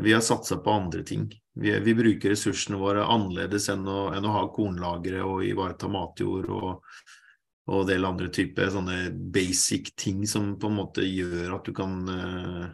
Vi 0.00 0.12
har 0.12 0.24
satsa 0.24 0.56
på 0.56 0.70
andre 0.70 1.04
ting. 1.06 1.28
Vi, 1.54 1.70
vi, 1.80 1.94
bruker 1.94 2.32
ressursene 2.32 2.80
våre 2.80 3.04
annerledes 3.06 3.68
enn 3.70 3.84
å, 3.86 4.08
enn 4.16 4.24
å 4.26 4.32
ha 4.34 4.48
kornlagre 4.50 5.20
og 5.22 5.44
ivareta 5.46 5.86
matjord 5.86 6.48
og, 6.50 6.96
og 7.64 7.80
en 7.80 7.88
del 7.88 8.04
andre 8.04 8.28
typer 8.32 8.72
sånne 8.72 8.98
basic 9.32 9.94
ting 9.96 10.24
som 10.28 10.52
på 10.60 10.68
en 10.68 10.78
måte 10.82 11.04
gjør 11.06 11.56
at 11.56 11.68
du 11.68 11.72
kan 11.76 11.94
uh, 12.08 12.66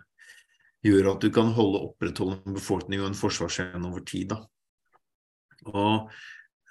gjør 0.87 1.13
at 1.15 1.25
du 1.25 1.31
kan 1.35 1.53
holde 1.57 1.85
opprettholde 1.91 2.41
en 2.41 2.57
befolkning 2.57 3.03
og 3.03 3.11
en 3.11 3.19
forsvarsevne 3.19 3.91
over 3.91 4.05
tid. 4.09 4.33
Da. 4.33 4.41
Og 5.71 6.11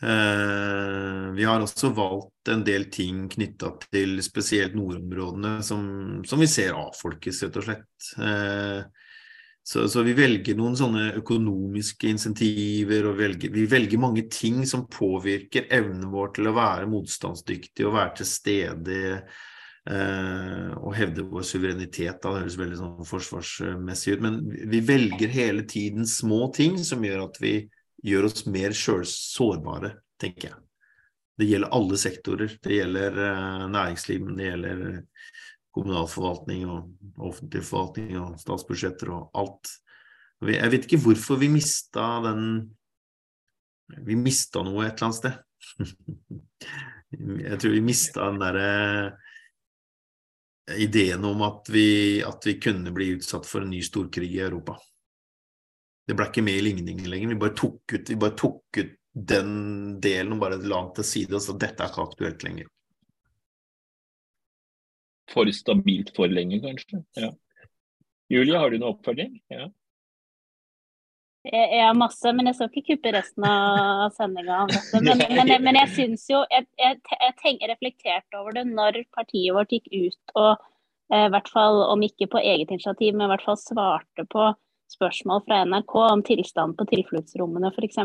uh, 0.04 1.26
vi 1.38 1.46
har 1.48 1.62
også 1.64 1.94
valgt 1.96 2.52
en 2.54 2.66
del 2.66 2.90
ting 2.94 3.28
knytta 3.32 3.76
til 3.88 4.18
spesielt 4.26 4.78
nordområdene 4.78 5.60
som, 5.66 5.84
som, 6.26 6.42
vi 6.42 6.50
ser 6.50 6.78
avfolkes, 6.78 7.44
rett 7.46 7.62
og 7.62 7.70
slett. 7.70 8.10
Uh, 8.18 8.82
så, 9.70 9.84
så, 9.90 10.02
vi 10.02 10.16
velger 10.18 10.56
noen 10.58 10.74
sånne 10.74 11.12
økonomiske 11.20 12.10
insentiver, 12.10 13.06
og 13.06 13.20
velger, 13.20 13.52
vi 13.54 13.68
velger 13.70 14.02
mange 14.02 14.24
ting 14.34 14.64
som 14.66 14.88
påvirker 14.90 15.68
evnen 15.70 16.08
vår 16.10 16.32
til 16.34 16.50
å 16.50 16.56
være 16.58 16.88
motstandsdyktig 16.90 17.86
og 17.86 17.94
være 17.94 18.16
til 18.18 18.30
stede 18.32 18.96
eh, 19.14 20.72
og 20.74 20.96
hevde 20.98 21.28
vår 21.30 21.46
suverenitet. 21.46 22.18
Da. 22.18 22.32
Det 22.34 22.48
høres 22.48 22.58
veldig 22.64 22.80
sånn 22.80 23.12
forsvarsmessig 23.12 24.18
ut, 24.18 24.26
men 24.26 24.42
vi 24.74 24.82
velger 24.90 25.38
hele 25.38 25.68
tiden 25.70 26.10
små 26.10 26.48
ting 26.56 26.82
som 26.82 27.06
gjør 27.06 27.28
at 27.28 27.38
vi 27.44 27.54
gjør 28.10 28.32
oss 28.32 28.48
mer 28.50 28.74
sårbare, 28.74 30.00
tenker 30.18 30.50
jeg. 30.50 30.60
Det 31.38 31.46
gjelder 31.46 31.78
alle 31.78 32.02
sektorer. 32.08 32.58
Det 32.58 32.82
gjelder 32.82 33.22
eh, 33.28 33.70
næringsliv, 33.78 34.34
det 34.34 34.50
gjelder 34.50 34.82
kommunalforvaltning 35.76 36.66
og 36.70 37.30
offentlig 37.30 37.64
forvaltning 37.68 38.18
og 38.20 38.40
statsbudsjetter 38.42 39.12
og 39.14 39.30
alt. 39.38 39.72
Jeg 40.50 40.72
vet 40.72 40.88
ikke 40.88 41.02
hvorfor 41.04 41.40
vi 41.42 41.50
mista 41.52 42.06
den 42.24 42.44
Vi 44.06 44.16
mista 44.16 44.62
noe 44.62 44.86
et 44.86 45.00
eller 45.00 45.08
annet 45.08 45.18
sted. 45.18 45.38
Jeg 47.50 47.58
tror 47.58 47.74
vi 47.74 47.82
mista 47.82 48.28
den 48.30 48.38
derre 48.38 48.68
ideen 50.78 51.26
om 51.26 51.42
at 51.42 51.72
vi, 51.74 52.22
at 52.22 52.46
vi 52.46 52.60
kunne 52.62 52.94
bli 52.94 53.16
utsatt 53.16 53.48
for 53.50 53.66
en 53.66 53.72
ny 53.74 53.82
storkrig 53.82 54.30
i 54.36 54.44
Europa. 54.46 54.78
Det 56.06 56.14
ble 56.18 56.28
ikke 56.30 56.46
med 56.46 56.60
i 56.60 56.66
ligningen 56.68 57.10
lenger. 57.10 57.34
Vi 57.34 57.40
bare 57.42 57.58
tok 57.58 57.96
ut, 57.96 58.14
bare 58.22 58.38
tok 58.38 58.78
ut 58.78 58.96
den 59.10 59.52
delen 60.02 60.36
og 60.36 60.44
bare 60.44 60.60
la 60.62 60.84
den 60.84 60.94
til 61.00 61.08
side 61.08 61.38
og 61.38 61.44
sa 61.44 61.56
dette 61.58 61.84
er 61.84 61.92
ikke 61.92 62.06
aktuelt 62.06 62.46
lenger. 62.46 62.70
For 65.30 65.50
stabilt 65.54 66.14
for 66.16 66.32
lenge, 66.32 66.62
kanskje. 66.64 67.04
Ja. 67.20 67.34
Julie, 68.30 68.58
har 68.58 68.72
du 68.72 68.80
noe 68.82 68.94
oppfølging? 68.96 69.40
Ja. 69.52 69.68
Jeg, 71.48 71.82
har 71.82 71.96
masse, 71.96 72.34
men 72.36 72.50
jeg 72.50 72.58
skal 72.58 72.68
ikke 72.70 72.96
kuppe 72.98 73.14
resten 73.16 73.46
av 73.48 74.10
sendinga. 74.18 74.66
Men, 75.00 75.22
men, 75.24 75.54
men, 75.64 75.78
jeg 75.80 75.92
syns 75.96 76.26
jo 76.28 76.42
Jeg, 76.52 76.68
jeg, 76.78 76.98
jeg 77.08 77.70
reflekterte 77.72 78.42
over 78.42 78.58
det 78.58 78.66
når 78.68 79.00
partiet 79.16 79.56
vårt 79.56 79.72
gikk 79.72 79.88
ut 79.88 80.34
og 80.36 80.52
eh, 81.14 81.26
i 81.30 81.32
hvert 81.32 81.48
fall, 81.54 81.80
om 81.94 82.04
ikke 82.06 82.28
på 82.34 82.42
eget 82.44 82.74
initiativ, 82.76 83.16
men 83.16 83.30
i 83.30 83.32
hvert 83.32 83.46
fall 83.48 83.58
svarte 83.62 84.28
på 84.30 84.50
spørsmål 84.92 85.46
fra 85.48 85.64
NRK 85.70 85.96
om 86.04 86.26
tilstanden 86.28 86.76
på 86.78 86.90
tilfluktsrommene 86.92 87.72
f.eks. 87.72 88.02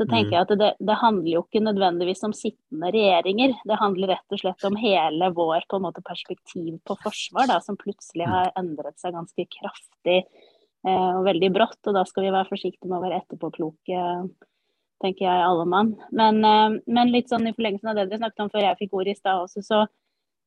Så 0.00 0.06
tenker 0.08 0.30
mm. 0.30 0.36
jeg 0.36 0.46
at 0.46 0.52
det, 0.56 0.68
det, 0.80 0.94
handler 0.96 1.28
jo 1.34 1.42
ikke 1.44 1.60
nødvendigvis 1.60 2.24
om 2.24 2.32
sittende 2.36 2.88
regjeringer. 2.94 3.52
Det 3.68 3.80
handler 3.82 4.14
rett 4.14 4.36
og 4.36 4.40
slett 4.40 4.64
om 4.64 4.78
hele 4.80 5.28
vår 5.36 5.66
på 5.68 5.76
en 5.76 5.84
måte, 5.84 6.04
perspektiv 6.06 6.78
på 6.88 6.96
forsvar, 7.02 7.50
da, 7.50 7.58
som 7.64 7.76
plutselig 7.80 8.24
mm. 8.24 8.32
har 8.32 8.54
endret 8.62 8.96
seg 9.02 9.12
ganske 9.18 9.46
kraftig 9.58 10.22
Eh, 10.86 11.10
og 11.18 11.26
veldig 11.28 11.50
brått. 11.52 11.80
Og 11.88 11.96
da 11.96 12.04
skal 12.08 12.26
vi 12.26 12.34
være 12.34 12.48
forsiktige 12.48 12.88
med 12.88 13.00
å 13.00 13.04
være 13.04 13.20
etterpåkloke, 13.20 14.04
tenker 15.04 15.26
jeg, 15.26 15.46
alle 15.46 15.66
mann. 15.68 15.94
Men, 16.10 16.44
eh, 16.44 16.78
men, 16.86 17.12
litt 17.12 17.32
sånn 17.32 17.48
i 17.48 17.56
forlengelsen 17.56 17.92
av 17.92 17.98
det 17.98 18.08
dere 18.08 18.22
snakket 18.22 18.46
om 18.46 18.52
før 18.52 18.66
jeg 18.66 18.80
fikk 18.84 18.94
ordet 18.96 19.16
i 19.16 19.20
stad 19.20 19.44
også, 19.44 19.64
så 19.64 19.82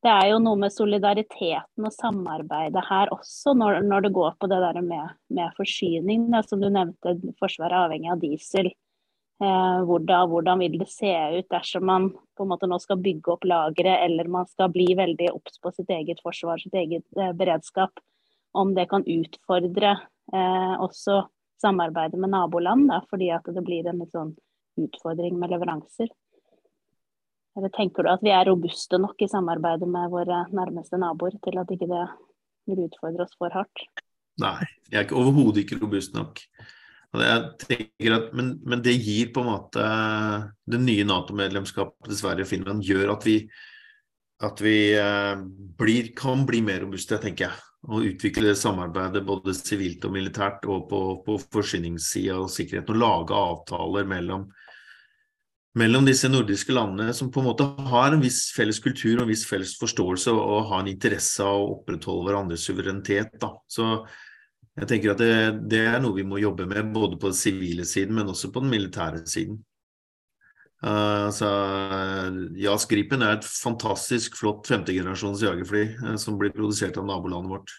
det 0.04 0.12
er 0.12 0.26
jo 0.34 0.40
noe 0.42 0.58
med 0.60 0.72
solidariteten 0.74 1.86
og 1.88 1.94
samarbeidet 1.94 2.82
her 2.90 3.08
også, 3.14 3.54
når, 3.56 3.78
når 3.88 4.04
det 4.04 4.10
går 4.18 4.34
på 4.36 4.50
det 4.52 4.58
der 4.60 4.80
med, 4.84 5.14
med 5.32 5.54
forsyning. 5.56 6.26
Da, 6.34 6.42
som 6.44 6.60
du 6.60 6.68
nevnte, 6.68 7.14
Forsvaret 7.40 7.72
er 7.72 7.86
avhengig 7.86 8.10
av 8.12 8.20
diesel. 8.20 8.68
Eh, 9.42 9.80
hvordan, 9.88 10.28
hvordan, 10.30 10.62
vil 10.62 10.78
det 10.78 10.88
se 10.92 11.10
ut 11.38 11.48
dersom 11.50 11.86
man 11.90 12.08
på 12.36 12.44
en 12.44 12.52
måte 12.52 12.68
nå 12.70 12.78
skal 12.82 13.02
bygge 13.02 13.34
opp 13.34 13.46
lagre, 13.48 13.98
eller 14.06 14.30
man 14.30 14.46
skal 14.46 14.70
bli 14.72 14.92
veldig 14.94 15.32
obs 15.34 15.58
på 15.62 15.72
sitt 15.74 15.90
eget 15.90 16.22
forsvar, 16.22 16.62
sitt 16.62 16.76
eget 16.78 17.06
eh, 17.18 17.32
beredskap? 17.36 17.98
Om 18.54 18.76
det 18.76 18.86
kan 18.90 19.02
utfordre 19.10 19.96
Eh, 20.32 20.80
også 20.80 21.28
samarbeidet 21.60 22.20
med 22.20 22.30
naboland, 22.30 22.88
da, 22.88 23.02
fordi 23.10 23.30
at 23.30 23.44
det 23.44 23.62
blir 23.64 23.86
en 23.88 24.04
sånn 24.08 24.32
utfordring 24.80 25.36
med 25.38 25.52
leveranser. 25.52 26.08
Eller 27.54 27.70
tenker 27.74 28.02
du 28.02 28.10
at 28.10 28.24
vi 28.24 28.32
er 28.34 28.48
robuste 28.48 28.98
nok 28.98 29.20
i 29.22 29.30
samarbeidet 29.30 29.86
med 29.88 30.10
våre 30.10 30.42
nærmeste 30.50 30.98
naboer 30.98 31.36
til 31.44 31.60
at 31.60 31.70
ikke 31.70 31.90
det 31.90 32.06
vil 32.70 32.86
utfordre 32.88 33.28
oss 33.28 33.36
for 33.38 33.54
hardt? 33.54 33.84
Nei, 34.42 34.64
jeg 34.90 35.04
er 35.04 35.14
overhodet 35.14 35.62
ikke 35.62 35.78
robust 35.78 36.16
nok. 36.16 36.40
At, 37.14 37.62
men, 38.34 38.48
men, 38.66 38.80
det 38.82 38.96
gir 38.96 39.28
på 39.30 39.44
en 39.44 39.46
måte 39.52 39.84
Det 40.66 40.80
nye 40.82 41.04
Nato-medlemskapet 41.06 42.08
til 42.10 42.18
Sverige 42.18 42.46
og 42.46 42.50
Finland 42.50 42.82
gjør 42.82 43.12
at 43.14 43.26
vi, 43.28 43.36
at 44.42 44.62
vi 44.64 44.78
eh, 44.98 45.44
blir, 45.78 46.10
kan 46.18 46.42
bli 46.48 46.64
mer 46.66 46.82
robuste, 46.82 47.20
tenker 47.22 47.46
jeg 47.46 47.70
å 47.84 48.00
utvikle 48.02 48.54
samarbeidet 48.56 49.22
både 49.26 49.54
sivilt 49.56 50.04
og 50.08 50.14
militært 50.16 50.64
og 50.66 50.88
på, 50.90 51.00
på 51.26 51.38
forsyningssida 51.52 52.38
og 52.40 52.52
sikkerheten, 52.52 52.96
og 52.96 53.02
lage 53.02 53.36
avtaler 53.36 54.08
mellom, 54.08 54.46
mellom, 55.78 56.08
disse 56.08 56.30
nordiske 56.32 56.74
landene 56.74 57.14
som 57.16 57.30
på 57.30 57.42
en 57.42 57.50
måte 57.50 57.68
har 57.92 58.14
en 58.14 58.24
viss 58.24 58.46
felles 58.56 58.80
kultur 58.82 59.18
og 59.18 59.26
en 59.26 59.32
viss 59.34 59.44
felles 59.48 59.76
forståelse 59.80 60.32
og, 60.32 60.40
og 60.40 60.70
har 60.72 60.84
en 60.84 60.92
interesse 60.94 61.44
av 61.44 61.60
å 61.60 61.72
opprettholde 61.76 62.30
hverandres 62.30 62.64
suverenitet. 62.66 63.36
Da. 63.42 63.52
Så 63.68 63.90
jeg 64.74 64.90
tenker 64.90 65.12
at 65.12 65.20
det, 65.22 65.34
det, 65.70 65.84
er 65.86 66.00
noe 66.02 66.16
vi 66.16 66.24
må 66.26 66.40
jobbe 66.42 66.66
med 66.66 66.90
både 66.94 67.18
på 67.20 67.30
den 67.30 67.38
sivile 67.38 67.86
siden, 67.86 68.16
men 68.18 68.30
også 68.32 68.50
på 68.50 68.62
den 68.64 68.72
militære 68.72 69.22
siden. 69.30 69.60
Uh, 70.84 71.30
så 71.32 71.48
JAS 72.60 72.84
Gripen 72.90 73.22
er 73.24 73.38
et 73.38 73.46
fantastisk 73.46 74.34
flott 74.36 74.66
femtegenerasjons 74.68 75.40
jagerfly 75.46 75.84
uh, 76.02 76.16
som 76.20 76.36
blir 76.40 76.52
produsert 76.52 76.98
av 77.00 77.06
nabolandet 77.08 77.54
vårt. 77.54 77.76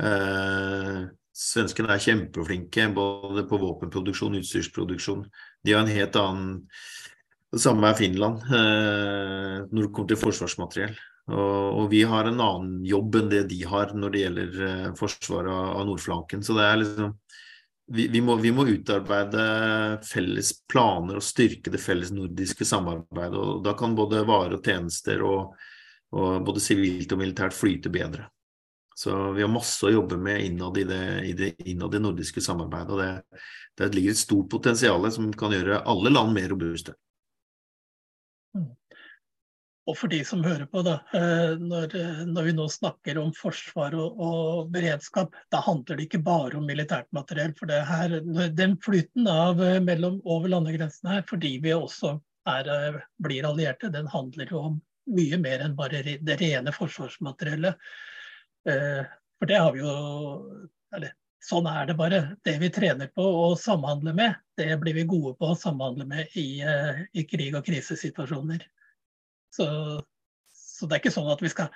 Uh, 0.00 1.08
Svenskene 1.40 1.94
er 1.94 2.02
kjempeflinke 2.04 2.84
både 2.92 3.46
på 3.48 3.58
våpenproduksjon 3.62 4.36
og 4.36 4.44
utstyrsproduksjon. 4.44 5.24
De 5.64 5.72
har 5.72 5.82
en 5.82 5.90
helt 5.94 6.18
annen 6.20 6.50
Det 7.50 7.62
samme 7.64 7.88
er 7.88 7.96
Finland 7.98 8.42
når 8.46 9.70
det 9.72 9.88
kommer 9.90 10.10
til 10.10 10.20
forsvarsmateriell. 10.20 10.98
Og, 11.30 11.84
vi 11.90 12.02
har 12.08 12.26
en 12.26 12.40
annen 12.42 12.84
jobb 12.86 13.16
enn 13.20 13.30
det 13.30 13.44
de 13.50 13.60
har 13.68 13.92
når 13.94 14.12
det 14.12 14.22
gjelder 14.24 14.94
forsvaret 14.98 15.50
av, 15.50 15.68
av 15.80 15.86
nordflanken. 15.86 16.42
Så 16.42 16.56
det 16.58 16.66
er 16.66 16.80
liksom 16.80 17.14
vi, 17.92 18.06
vi, 18.08 18.20
må, 18.22 18.36
vi, 18.38 18.52
må, 18.54 18.66
utarbeide 18.70 19.44
felles 20.06 20.52
planer 20.70 21.18
og 21.18 21.26
styrke 21.26 21.72
det 21.72 21.80
felles 21.82 22.12
nordiske 22.14 22.66
samarbeidet. 22.66 23.38
og 23.38 23.64
Da 23.66 23.74
kan 23.78 23.96
både 23.98 24.22
varer 24.28 24.58
og 24.58 24.66
tjenester 24.66 25.24
og, 25.26 25.56
og 26.14 26.44
både 26.46 26.62
sivilt 26.62 27.10
og 27.10 27.22
militært 27.22 27.56
flyte 27.56 27.90
bedre. 27.90 28.28
Så 28.94 29.32
vi 29.32 29.42
har 29.42 29.50
masse 29.50 29.86
å 29.86 29.90
jobbe 29.90 30.18
med 30.20 30.44
innad 30.44 30.78
i 30.78 30.84
det, 30.86 31.04
i 31.24 31.32
det, 31.34 31.54
innad 31.66 31.94
i 31.96 32.02
nordiske 32.02 32.42
samarbeidet. 32.44 32.90
og 32.94 33.00
det, 33.00 33.42
det 33.80 33.94
ligger 33.96 34.14
et 34.14 34.22
stort 34.22 34.50
potensial 34.52 35.06
som 35.10 35.30
kan 35.32 35.54
gjøre 35.56 35.82
alle 35.88 36.12
land 36.12 36.36
mer 36.36 36.50
robuste. 36.52 36.94
Og 39.90 39.96
for 39.98 40.12
de 40.12 40.20
som 40.26 40.42
hører 40.44 40.68
på, 40.70 40.84
da, 40.86 41.00
eh, 41.18 41.56
når, 41.58 41.94
når 42.30 42.46
vi 42.46 42.52
nå 42.54 42.66
snakker 42.70 43.18
om 43.18 43.32
forsvar 43.34 43.96
og, 43.98 44.20
og, 44.22 44.68
beredskap, 44.70 45.34
da 45.50 45.62
handler 45.66 45.98
det 45.98 46.06
ikke 46.06 46.22
bare 46.28 46.60
om 46.60 46.68
militært 46.68 47.08
materiell. 47.16 47.50
For 47.58 47.70
det 47.70 47.80
her, 47.88 48.14
den 48.54 48.76
flyten 48.84 49.26
av 49.30 49.62
eh, 49.64 49.80
mellom 49.82 50.20
over 50.22 50.52
landegrensene 50.52 51.16
her, 51.16 51.26
fordi 51.26 51.56
vi 51.64 51.74
også 51.74 52.14
er, 52.52 52.70
eh, 52.70 53.00
blir 53.24 53.50
allierte, 53.50 53.90
den 53.90 54.06
handler 54.14 54.54
jo 54.54 54.62
om 54.68 54.80
mye 55.10 55.40
mer 55.42 55.64
enn 55.64 55.74
bare 55.74 56.04
det 56.06 56.38
rene 56.38 56.70
forsvarsmateriellet. 56.76 57.80
For 58.62 59.48
det 59.48 59.56
har 59.58 59.72
vi 59.74 59.80
jo 59.80 59.94
eller, 60.94 61.16
Sånn 61.42 61.64
er 61.66 61.86
det 61.88 61.94
bare. 61.96 62.18
Det 62.44 62.52
vi 62.60 62.68
trener 62.70 63.08
på 63.16 63.24
å 63.24 63.54
samhandle 63.58 64.12
med, 64.14 64.36
det 64.60 64.76
blir 64.82 64.94
vi 65.00 65.06
gode 65.08 65.32
på 65.40 65.48
å 65.50 65.56
samhandle 65.56 66.04
med 66.06 66.36
i, 66.38 66.60
i 66.60 67.24
krig- 67.24 67.56
og 67.56 67.64
krisesituasjoner. 67.64 68.66
Så, 69.54 69.66
så, 70.54 70.86
det 70.86 70.96
er 70.96 71.02
ikke 71.02 71.14
sånn 71.14 71.30
at 71.32 71.42
vi 71.42 71.50
skal 71.52 71.72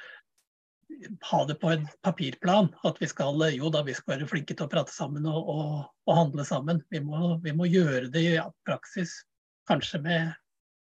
ha 1.31 1.41
det 1.49 1.57
på 1.63 1.73
en 1.73 1.89
papirplan. 2.07 2.71
At 2.87 3.01
vi 3.03 3.09
skal 3.11 3.43
jo 3.55 3.71
da, 3.73 3.83
vi 3.87 3.97
skal 3.97 4.17
være 4.17 4.31
flinke 4.31 4.57
til 4.57 4.67
å 4.67 4.73
prate 4.73 4.95
sammen 4.95 5.27
og, 5.31 5.51
og, 5.51 5.75
og 6.07 6.19
handle 6.19 6.47
sammen. 6.49 6.83
Vi 6.95 7.03
må, 7.05 7.37
vi 7.45 7.55
må, 7.57 7.69
gjøre 7.71 8.09
det 8.15 8.25
i 8.31 8.39
praksis. 8.69 9.21
Kanskje 9.69 10.01
med 10.05 10.33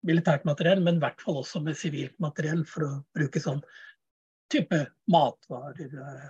militært 0.07 0.45
materiell, 0.47 0.81
men 0.83 0.97
i 0.97 1.03
hvert 1.03 1.21
fall 1.21 1.41
også 1.41 1.61
med 1.63 1.77
sivilt 1.77 2.15
materiell 2.23 2.63
for 2.67 2.87
å 2.87 2.91
bruke 3.15 3.41
sånn 3.43 3.59
type 4.49 4.85
matvarer. 5.11 6.29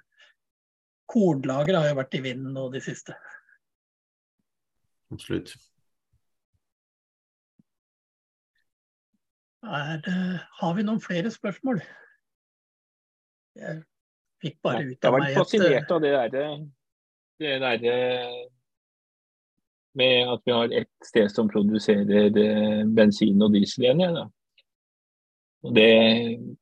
Kornlager 1.09 1.77
har 1.77 1.89
jo 1.89 1.99
vært 2.01 2.17
i 2.17 2.23
vinden 2.25 2.55
nå 2.57 2.67
de 2.73 2.81
siste. 2.83 3.15
Absolutt. 5.13 5.55
Er, 9.63 10.01
har 10.61 10.75
vi 10.77 10.85
noen 10.87 11.01
flere 11.03 11.31
spørsmål? 11.31 11.81
Jeg 13.59 13.81
fikk 14.39 14.59
bare 14.63 14.85
ut 14.87 15.05
av 15.05 15.17
meg 15.17 15.25
et 15.25 15.33
Jeg 15.33 15.35
var 15.35 15.43
fascinert 15.43 15.91
av 15.91 16.03
det 16.03 16.13
derre 16.15 16.43
det 17.39 17.59
der, 17.63 18.49
med 19.95 20.31
at 20.33 20.41
vi 20.45 20.51
har 20.51 20.73
ett 20.81 21.07
sted 21.07 21.29
som 21.31 21.47
produserer 21.51 22.35
eh, 22.35 22.81
bensin 22.95 23.41
og 23.41 23.53
diesel 23.55 23.85
igjen. 23.85 24.03
Ja, 24.03 24.25
og 25.59 25.75
det, 25.75 25.87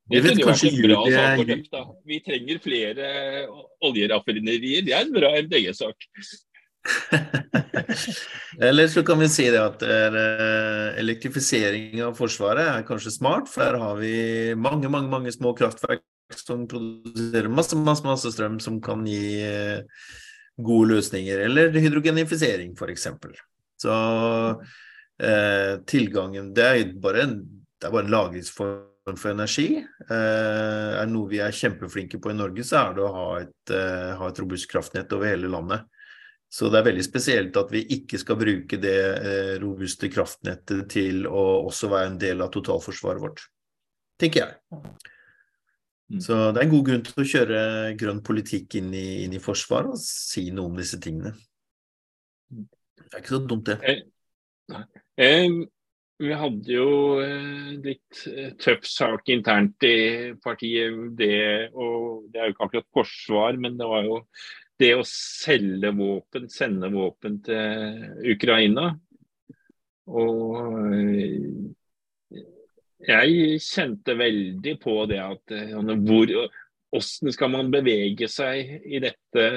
det, 0.10 0.24
det 0.24 0.46
vært 0.46 0.64
en 0.66 0.80
bra 0.82 1.02
sak 1.06 1.40
for 1.40 1.50
dem. 1.52 1.92
Vi 2.10 2.18
trenger 2.26 2.62
flere 2.64 3.10
oljeraffinerier. 3.86 4.86
Det 4.88 4.96
er 4.96 5.04
en 5.06 5.14
bra 5.14 5.34
MDG-sak. 5.38 6.08
Eller 8.68 8.88
så 8.92 9.04
kan 9.06 9.20
vi 9.20 9.30
si 9.32 9.48
det 9.54 9.62
at 9.62 9.84
eh, 9.86 11.00
elektrifisering 11.02 12.02
av 12.06 12.16
Forsvaret 12.18 12.72
er 12.72 12.86
kanskje 12.88 13.14
smart, 13.18 13.50
for 13.52 13.66
her 13.66 13.78
har 13.82 14.00
vi 14.00 14.14
mange, 14.58 14.90
mange, 14.90 15.12
mange 15.12 15.34
små 15.36 15.54
kraftverk 15.58 16.06
som 16.36 16.66
produserer 16.68 17.48
masse, 17.52 17.78
masse, 17.80 18.04
masse 18.06 18.32
strøm 18.34 18.58
som 18.64 18.82
kan 18.84 19.06
gi 19.08 19.38
eh, 19.46 19.86
gode 20.58 20.96
løsninger. 20.96 21.46
Eller 21.48 21.76
hydrogenifisering, 21.76 22.74
f.eks. 22.76 23.08
Så 23.78 23.94
eh, 25.22 25.74
tilgangen 25.86 26.54
Det 26.58 26.66
er 26.66 26.94
bare 27.02 27.28
det 27.78 27.86
er 27.86 27.94
bare 27.94 28.08
en 28.08 28.14
lagringsform 28.14 29.18
for 29.20 29.32
energi. 29.32 29.68
Eh, 29.78 30.94
er 30.98 31.10
noe 31.12 31.30
vi 31.30 31.42
er 31.44 31.54
kjempeflinke 31.54 32.20
på 32.22 32.34
i 32.34 32.38
Norge, 32.38 32.66
så 32.66 32.82
er 32.82 32.98
det 32.98 33.04
å 33.06 33.14
ha 33.14 33.28
et, 33.44 33.74
eh, 33.74 34.16
ha 34.18 34.30
et 34.30 34.42
robust 34.42 34.70
kraftnett 34.72 35.14
over 35.14 35.30
hele 35.30 35.52
landet. 35.52 35.86
Så 36.48 36.70
det 36.72 36.80
er 36.80 36.88
veldig 36.88 37.04
spesielt 37.04 37.58
at 37.60 37.72
vi 37.74 37.84
ikke 37.98 38.20
skal 38.22 38.40
bruke 38.40 38.80
det 38.80 38.98
eh, 39.18 39.54
robuste 39.60 40.08
kraftnettet 40.12 40.86
til 40.94 41.28
å 41.28 41.44
også 41.68 41.92
være 41.92 42.14
en 42.14 42.20
del 42.22 42.44
av 42.46 42.54
totalforsvaret 42.54 43.24
vårt, 43.24 43.44
tenker 44.22 44.46
jeg. 44.46 44.82
Mm. 46.08 46.22
Så 46.24 46.38
det 46.56 46.62
er 46.62 46.64
en 46.64 46.72
god 46.72 46.86
grunn 46.88 47.04
til 47.04 47.20
å 47.20 47.28
kjøre 47.28 47.62
grønn 48.00 48.22
politikk 48.24 48.78
inn 48.80 48.94
i, 48.96 49.08
inn 49.26 49.36
i 49.36 49.44
Forsvaret 49.44 49.92
og 49.92 50.00
si 50.00 50.46
noe 50.56 50.72
om 50.72 50.80
disse 50.80 51.00
tingene. 51.04 51.34
Det 52.48 53.10
er 53.12 53.24
ikke 53.24 53.36
så 53.36 53.42
dumt, 53.44 53.68
det. 53.68 53.98
Eh, 55.20 55.50
vi 56.18 56.32
hadde 56.34 56.72
jo 56.72 56.88
eh, 57.22 57.74
litt 57.84 58.22
eh, 58.32 58.54
tøff 58.60 58.88
sak 58.88 59.28
internt 59.36 59.84
i 59.88 60.32
partiet. 60.44 60.96
Det, 61.20 61.36
og 61.76 62.32
det 62.32 62.42
er 62.42 62.50
jo 62.50 62.56
ikke 62.56 62.70
akkurat 62.70 62.90
forsvar, 63.02 63.60
men 63.62 63.76
det 63.80 63.92
var 63.92 64.08
jo 64.08 64.22
det 64.78 64.94
å 64.98 65.04
selge 65.10 65.92
våpen, 65.98 66.48
sende 66.54 66.90
våpen 66.94 67.40
til 67.46 68.32
Ukraina. 68.34 68.92
Og 70.08 70.94
eh, 70.94 72.38
jeg 73.08 73.60
kjente 73.64 74.16
veldig 74.18 74.76
på 74.82 75.00
det 75.10 75.20
at 75.24 75.56
eh, 75.56 75.74
hvor, 75.74 76.32
hvordan 76.94 77.36
skal 77.36 77.54
man 77.54 77.74
bevege 77.74 78.30
seg 78.32 78.88
i 78.88 79.02
dette, 79.04 79.48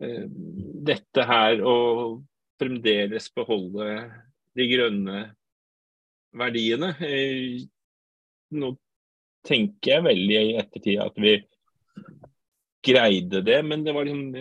eh, 0.00 0.24
dette 0.90 1.26
her 1.28 1.64
og 1.66 2.22
fremdeles 2.60 3.30
beholde 3.36 3.90
de 4.56 4.66
grønne 4.68 5.20
verdiene. 6.36 6.94
Nå 8.60 8.74
tenker 9.46 9.94
jeg 9.94 10.04
veldig 10.04 10.40
i 10.50 10.58
ettertid 10.60 11.00
at 11.00 11.16
vi 11.20 11.38
greide 12.86 13.42
det, 13.46 13.60
men 13.66 13.84
det 13.86 13.94
var 13.96 14.08
liksom 14.08 14.34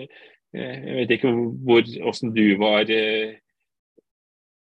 Jeg 0.50 0.96
vet 0.98 1.12
ikke 1.14 1.30
hvor, 1.30 1.84
hvordan 1.86 2.32
du 2.34 2.46
var 2.58 2.90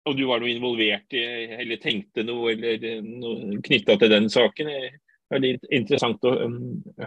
om 0.04 0.16
du 0.16 0.26
var 0.28 0.42
noe 0.42 0.52
involvert 0.52 1.16
i, 1.16 1.24
eller 1.60 1.80
tenkte 1.80 2.24
noe, 2.26 2.52
eller 2.52 3.00
noe 3.04 3.58
knytta 3.64 3.96
til 4.00 4.12
den 4.12 4.28
saken. 4.32 4.68
Det 4.68 5.38
er 5.38 5.42
litt 5.42 5.66
interessant 5.72 6.24
å 6.28 6.34
um, 6.44 6.58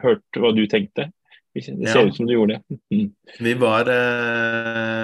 høre 0.02 0.42
hva 0.42 0.54
du 0.58 0.64
tenkte. 0.70 1.12
Det 1.58 1.64
ser 1.66 1.78
ja. 1.82 2.04
ut 2.06 2.14
som 2.14 2.28
du 2.30 2.36
gjorde 2.36 2.58
det. 2.58 2.78
Mm. 2.94 3.08
Vi, 3.42 3.54
var, 3.58 3.90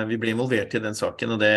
vi 0.10 0.18
ble 0.22 0.34
involvert 0.36 0.76
i 0.78 0.82
den 0.84 0.98
saken, 0.98 1.36
og 1.36 1.42
det, 1.42 1.54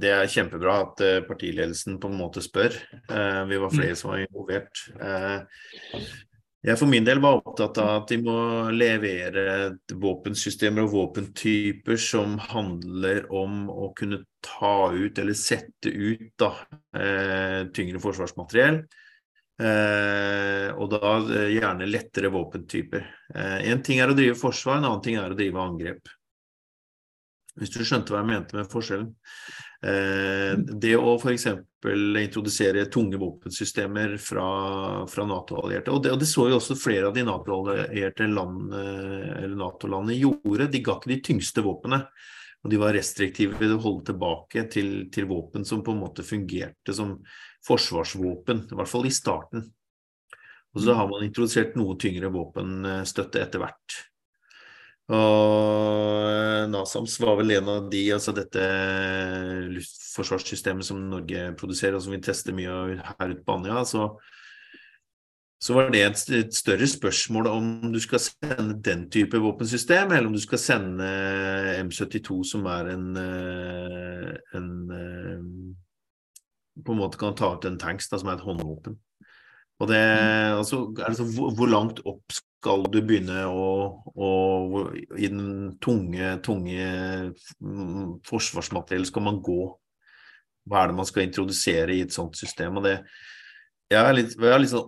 det, 0.00 0.12
er 0.14 0.30
kjempebra 0.32 0.78
at 0.86 1.02
partiledelsen 1.28 1.98
på 2.00 2.08
en 2.08 2.16
måte 2.16 2.44
spør. 2.44 2.76
Vi 2.88 3.60
var 3.60 3.74
flere 3.74 3.92
mm. 3.92 4.00
som 4.00 4.14
var 4.14 4.24
involvert. 4.24 4.84
Jeg 6.62 6.78
for 6.78 6.86
min 6.86 7.02
del 7.02 7.18
var 7.18 7.40
opptatt 7.40 7.78
av 7.82 7.88
at 7.96 8.10
de 8.12 8.20
må 8.22 8.36
levere 8.70 9.72
våpensystemer 9.98 10.84
og 10.84 10.92
våpentyper 10.92 11.98
som 11.98 12.36
handler 12.38 13.24
om 13.34 13.64
å 13.66 13.88
kunne 13.98 14.20
ta 14.46 14.92
ut 14.94 15.18
eller 15.18 15.34
sette 15.34 15.90
ut 15.90 16.28
da, 16.38 16.52
eh, 16.94 17.66
tyngre 17.74 17.98
forsvarsmateriell. 18.04 18.78
Eh, 19.62 20.68
og 20.78 20.86
da 20.94 21.10
eh, 21.18 21.50
gjerne 21.56 21.90
lettere 21.90 22.30
våpentyper. 22.30 23.10
Én 23.34 23.74
eh, 23.74 23.82
ting 23.82 23.98
er 23.98 24.14
å 24.14 24.16
drive 24.16 24.38
forsvar, 24.38 24.78
en 24.78 24.86
annen 24.86 25.02
ting 25.02 25.18
er 25.18 25.34
å 25.34 25.38
drive 25.38 25.66
angrep. 25.66 26.14
Hvis 27.58 27.74
du 27.74 27.82
skjønte 27.82 28.14
hva 28.14 28.22
jeg 28.22 28.30
mente 28.30 28.56
med 28.56 28.70
forskjellen. 28.70 29.10
Eh, 29.82 30.54
det 30.78 30.94
å 30.94 31.18
f.eks. 31.18 31.50
introdusere 31.90 32.84
tunge 32.86 33.18
våpensystemer 33.18 34.16
fra, 34.22 34.44
fra 35.10 35.24
Nato-allierte, 35.26 35.90
og, 35.90 36.06
og, 36.06 36.20
det 36.20 36.28
så 36.30 36.46
jo 36.50 36.60
også 36.60 36.76
flere 36.78 37.08
av 37.08 37.16
de 37.16 37.24
Nato-allierte 37.26 38.28
land, 38.30 38.76
Nato-landene 39.58 40.20
gjorde, 40.20 40.70
de 40.70 40.82
ga 40.84 40.96
ikke 40.98 41.12
de 41.14 41.20
tyngste 41.30 41.64
våpnene. 41.66 42.04
Og 42.62 42.70
de 42.70 42.78
var 42.78 42.94
restriktive 42.94 43.58
ved 43.58 43.74
å 43.74 43.80
holde 43.82 44.12
tilbake 44.12 44.68
til, 44.70 44.92
til, 45.10 45.26
våpen 45.26 45.64
som 45.66 45.82
på 45.82 45.96
en 45.96 46.02
måte 46.04 46.22
fungerte 46.22 46.94
som 46.94 47.16
forsvarsvåpen, 47.66 48.68
i 48.70 48.78
hvert 48.78 48.90
fall 48.90 49.08
i 49.08 49.14
starten. 49.14 49.66
Og 50.72 50.84
så 50.84 50.94
har 50.96 51.10
man 51.10 51.26
introdusert 51.26 51.74
noe 51.76 51.98
tyngre 52.00 52.30
våpenstøtte 52.32 53.42
etter 53.42 53.64
hvert. 53.64 53.98
Og 55.12 56.28
eh, 56.30 56.66
NASAMS 56.72 57.18
var 57.20 57.36
vel 57.40 57.56
en 57.58 57.68
av 57.68 57.88
de, 57.92 58.02
altså 58.14 58.32
dette 58.36 58.62
luftforsvarssystemet 59.74 60.86
som 60.86 61.02
Norge 61.10 61.50
produserer, 61.60 61.98
og 61.98 62.04
som 62.04 62.14
vi 62.14 62.22
tester 62.24 62.56
mye 62.56 63.00
her 63.02 63.34
ute 63.34 63.42
på 63.44 63.56
Andøya. 63.58 63.82
Så, 63.88 64.06
så 65.62 65.76
var 65.76 65.92
det 65.92 66.04
et, 66.06 66.22
et, 66.38 66.54
større 66.56 66.88
spørsmål 66.88 67.50
om 67.50 67.68
du 67.92 68.00
skal 68.02 68.22
sende 68.24 68.78
den 68.88 69.04
type 69.12 69.40
våpensystem, 69.42 70.14
eller 70.14 70.30
om 70.30 70.38
du 70.38 70.42
skal 70.42 70.62
sende 70.62 71.10
M72, 71.82 72.40
som 72.54 72.64
er 72.72 72.92
en, 72.94 73.08
eh, 73.20 74.32
en 74.56 74.72
eh, 74.96 75.48
På 76.82 76.94
en 76.94 77.02
måte 77.02 77.20
kan 77.20 77.34
ta 77.36 77.52
ut 77.52 77.68
en 77.68 77.76
tanks, 77.78 78.08
da, 78.08 78.16
som 78.16 78.30
er 78.32 78.40
et 78.40 78.46
håndvåpen. 78.46 78.96
Og 79.82 79.88
det, 79.90 80.00
mm. 80.00 80.56
altså, 80.56 80.86
altså, 81.04 81.26
hvor, 81.36 81.52
hvor 81.58 81.68
langt 81.68 82.00
opp 82.08 82.40
skal 82.62 82.84
du 82.94 83.00
begynne 83.02 83.42
å, 83.50 83.70
å 84.14 84.28
I 85.18 85.28
den 85.32 85.74
tunge, 85.82 86.36
tunge 86.46 86.84
forsvarsmateriellet 88.28 89.10
skal 89.10 89.26
man 89.26 89.40
gå? 89.42 89.64
Hva 90.70 90.84
er 90.84 90.92
det 90.92 90.98
man 91.00 91.08
skal 91.08 91.26
introdusere 91.26 91.96
i 91.96 92.04
et 92.04 92.14
sånt 92.14 92.38
system? 92.38 92.78
Og 92.78 92.86
det, 92.86 93.00
jeg 93.90 93.98
er, 93.98 94.14
litt, 94.14 94.36
jeg 94.38 94.54
er, 94.54 94.62
litt 94.62 94.70
sånn, 94.70 94.86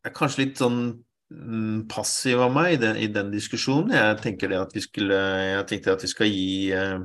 jeg 0.00 0.08
er 0.08 0.16
kanskje 0.16 0.42
litt 0.46 0.62
sånn 0.62 0.80
mm, 0.88 1.84
passiv 1.92 2.40
av 2.46 2.56
meg 2.56 2.78
i 2.78 2.80
den, 2.80 2.98
i 3.04 3.12
den, 3.12 3.28
diskusjonen. 3.34 3.92
Jeg 3.92 4.18
tenker 4.24 4.54
det 4.54 4.62
at 4.64 4.72
vi 4.72 4.86
skulle, 4.86 5.20
jeg 5.50 5.68
tenkte 5.68 5.98
at 5.98 6.08
vi 6.08 6.12
skal 6.14 6.32
gi 6.32 6.50
eh, 6.72 6.98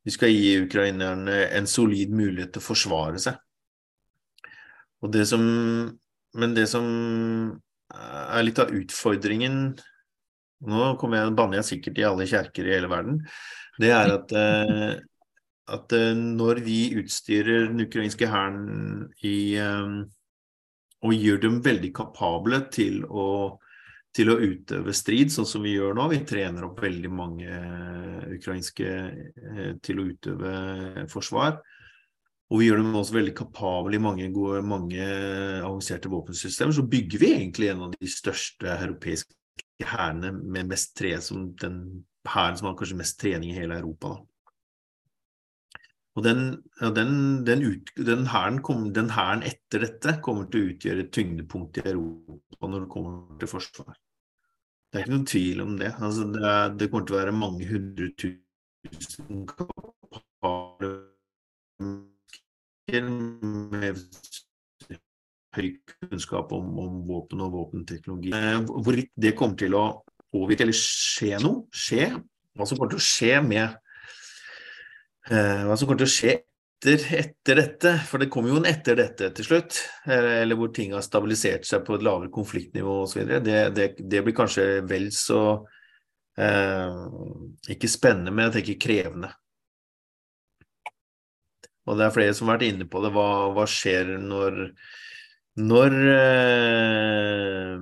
vi 0.00 0.16
skal 0.16 0.32
gi 0.32 0.54
ukrainerne 0.64 1.42
en 1.58 1.66
solid 1.68 2.12
mulighet 2.16 2.54
til 2.54 2.62
å 2.62 2.70
forsvare 2.70 3.20
seg. 3.20 3.36
Og 5.04 5.12
det 5.12 5.26
som, 5.28 5.42
men 6.40 6.56
det 6.56 6.70
som 6.72 6.88
er 7.94 8.44
litt 8.46 8.60
av 8.62 8.74
utfordringen 8.74 9.62
Nå 10.68 10.90
kommer 11.00 11.22
jeg, 11.22 11.32
banner 11.38 11.60
jeg 11.60 11.68
sikkert 11.70 11.98
i 12.00 12.04
alle 12.04 12.26
kjerker 12.28 12.66
i 12.68 12.74
hele 12.74 12.88
verden. 12.92 13.22
Det 13.80 13.88
er 13.96 14.10
at, 14.12 14.32
eh, 14.36 14.98
at 15.72 15.94
eh, 15.96 16.10
når 16.12 16.60
vi 16.66 16.80
utstyrer 17.00 17.70
den 17.70 17.86
ukrainske 17.86 18.28
hæren 18.28 19.06
eh, 19.24 19.94
og 21.00 21.16
gjør 21.16 21.40
dem 21.46 21.56
veldig 21.64 21.92
kapable 21.96 22.60
til 22.76 23.06
å, 23.08 23.56
til 24.12 24.34
å 24.34 24.36
utøve 24.36 24.92
strid, 24.92 25.32
sånn 25.32 25.48
som 25.48 25.64
vi 25.64 25.78
gjør 25.78 25.96
nå. 25.96 26.10
Vi 26.12 26.20
trener 26.28 26.68
opp 26.68 26.84
veldig 26.84 27.14
mange 27.14 27.60
ukrainske 28.36 28.92
til 29.80 30.02
å 30.02 30.08
utøve 30.12 31.06
forsvar. 31.08 31.56
Og 32.50 32.58
vi 32.58 32.66
gjør 32.66 32.80
dem 32.80 32.96
også 32.98 33.14
veldig 33.14 33.34
kapable 33.38 33.94
i 33.94 34.02
mange, 34.02 34.26
gode, 34.34 34.62
mange 34.66 35.04
avanserte 35.62 36.10
våpensystemer. 36.10 36.74
Så 36.74 36.86
bygger 36.90 37.22
vi 37.22 37.34
egentlig 37.36 37.70
en 37.70 37.84
av 37.86 37.92
de 37.94 38.10
største 38.10 38.72
europeiske 38.74 39.36
hærene 39.86 40.32
med 40.34 40.72
mest 40.72 40.96
tre, 40.98 41.14
som 41.22 41.52
den 41.62 41.78
hæren 42.28 42.58
som 42.58 42.68
har 42.68 42.76
kanskje 42.78 42.98
mest 42.98 43.20
trening 43.22 43.52
i 43.52 43.60
hele 43.60 43.78
Europa. 43.78 44.16
Da. 44.16 44.26
Og 46.18 46.24
den, 46.26 46.40
ja, 46.80 46.90
den, 46.90 47.12
den, 47.46 47.62
den, 47.96 48.24
hæren 48.34 49.44
etter 49.46 49.86
dette 49.86 50.16
kommer 50.24 50.50
til 50.50 50.64
å 50.64 50.72
utgjøre 50.72 51.04
et 51.06 51.12
tyngdepunkt 51.14 51.78
i 51.78 51.86
Europa 51.86 52.66
når 52.66 52.84
det 52.84 52.90
kommer 52.90 53.38
til 53.40 53.52
forsvar. 53.52 53.94
Det 54.90 54.98
er 54.98 55.06
ikke 55.06 55.14
noen 55.14 55.30
tvil 55.30 55.62
om 55.62 55.76
det. 55.78 55.92
Altså, 56.02 56.26
det, 56.34 56.42
er, 56.42 56.74
det 56.74 56.90
kommer 56.90 57.06
til 57.06 57.14
å 57.14 57.20
være 57.20 57.36
mange 57.38 57.70
hundre 57.70 58.10
tusen 58.18 59.46
kapable 59.46 60.90
med 63.00 64.00
høy 65.56 65.70
kunnskap 65.90 66.52
om, 66.54 66.68
om, 66.78 67.00
våpen 67.08 67.42
og 67.44 67.54
våpenteknologi. 67.56 68.34
Eh, 68.36 68.60
hvorvidt 68.70 69.12
det 69.18 69.34
kommer 69.38 69.58
til 69.58 69.74
å 69.78 69.84
påvirke 70.30 70.66
eller 70.66 70.76
skje 70.76 71.40
noe, 71.42 71.66
skje, 71.74 72.10
hva 72.54 72.66
som 72.66 72.78
kommer 72.78 72.94
til 72.94 73.00
å 73.00 73.06
skje 73.06 73.40
med 73.46 73.66
eh, 75.30 75.66
Hva 75.66 75.76
som 75.78 75.86
kommer 75.86 76.02
til 76.02 76.10
å 76.10 76.14
skje 76.14 76.36
etter, 76.80 77.02
etter, 77.18 77.58
dette, 77.60 77.90
for 78.08 78.22
det 78.22 78.30
kommer 78.32 78.54
jo 78.54 78.60
en 78.60 78.68
etter 78.70 78.96
dette 78.96 79.28
til 79.36 79.44
slutt, 79.44 79.82
eh, 80.08 80.40
eller 80.42 80.56
hvor 80.56 80.70
ting 80.72 80.94
har 80.96 81.04
stabilisert 81.04 81.66
seg 81.68 81.84
på 81.84 81.98
et 81.98 82.06
lavere 82.06 82.32
konfliktnivå 82.32 83.02
osv., 83.02 83.26
det, 83.44 83.58
det, 83.76 83.88
det 84.00 84.22
blir 84.24 84.36
kanskje 84.36 84.64
vel 84.88 85.10
så 85.12 85.42
eh, 86.40 86.96
ikke 87.74 87.90
spennende, 87.90 88.32
men 88.32 88.48
jeg 88.48 88.56
tenker 88.60 88.80
krevende. 88.86 89.34
Og 91.90 91.98
det 91.98 92.06
er 92.06 92.14
flere 92.14 92.34
som 92.36 92.48
har 92.48 92.60
vært 92.60 92.70
inne 92.70 92.86
på 92.86 93.02
det. 93.02 93.10
Hva, 93.14 93.28
hva 93.56 93.66
skjer 93.68 94.16
når 94.22 94.60
når, 95.58 95.96
eh, 96.14 97.80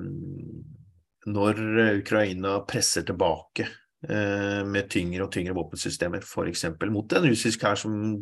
når 1.29 1.61
Ukraina 2.01 2.55
presser 2.67 3.05
tilbake 3.07 3.67
eh, 4.09 4.63
med 4.65 4.89
tyngre 4.91 5.27
og 5.27 5.33
tyngre 5.35 5.57
våpensystemer, 5.59 6.25
f.eks. 6.25 6.65
mot 6.89 7.13
en 7.13 7.29
russisk 7.29 7.67
hær 7.67 7.79
som 7.79 8.17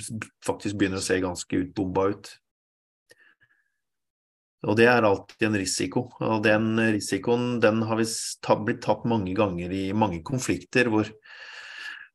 faktisk 0.44 0.76
begynner 0.76 1.00
å 1.00 1.06
se 1.06 1.20
ganske 1.22 1.62
utbomba 1.62 2.08
ut. 2.12 2.32
Og 4.66 4.74
det 4.80 4.88
er 4.90 5.06
alltid 5.06 5.46
en 5.46 5.60
risiko. 5.60 6.08
Og 6.26 6.42
den 6.42 6.74
risikoen 6.96 7.60
den 7.62 7.84
har 7.86 8.00
vi 8.00 8.08
blitt 8.66 8.82
tatt 8.82 9.06
mange 9.06 9.34
ganger 9.36 9.70
i 9.70 9.92
mange 9.94 10.24
konflikter 10.26 10.90
hvor 10.90 11.06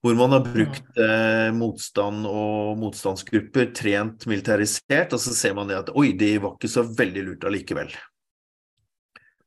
hvor 0.02 0.16
man 0.18 0.34
har 0.34 0.46
brukt 0.46 0.98
eh, 0.98 1.50
motstand 1.54 2.26
og 2.26 2.80
motstandsgrupper 2.82 3.70
trent 3.78 4.26
militarisert, 4.30 5.14
og 5.14 5.22
så 5.22 5.36
ser 5.38 5.54
man 5.58 5.70
det 5.70 5.78
at 5.78 5.92
oi, 5.94 6.10
det 6.18 6.40
var 6.42 6.56
ikke 6.56 6.72
så 6.72 6.84
veldig 6.88 7.26
lurt 7.28 7.46
allikevel. 7.46 7.94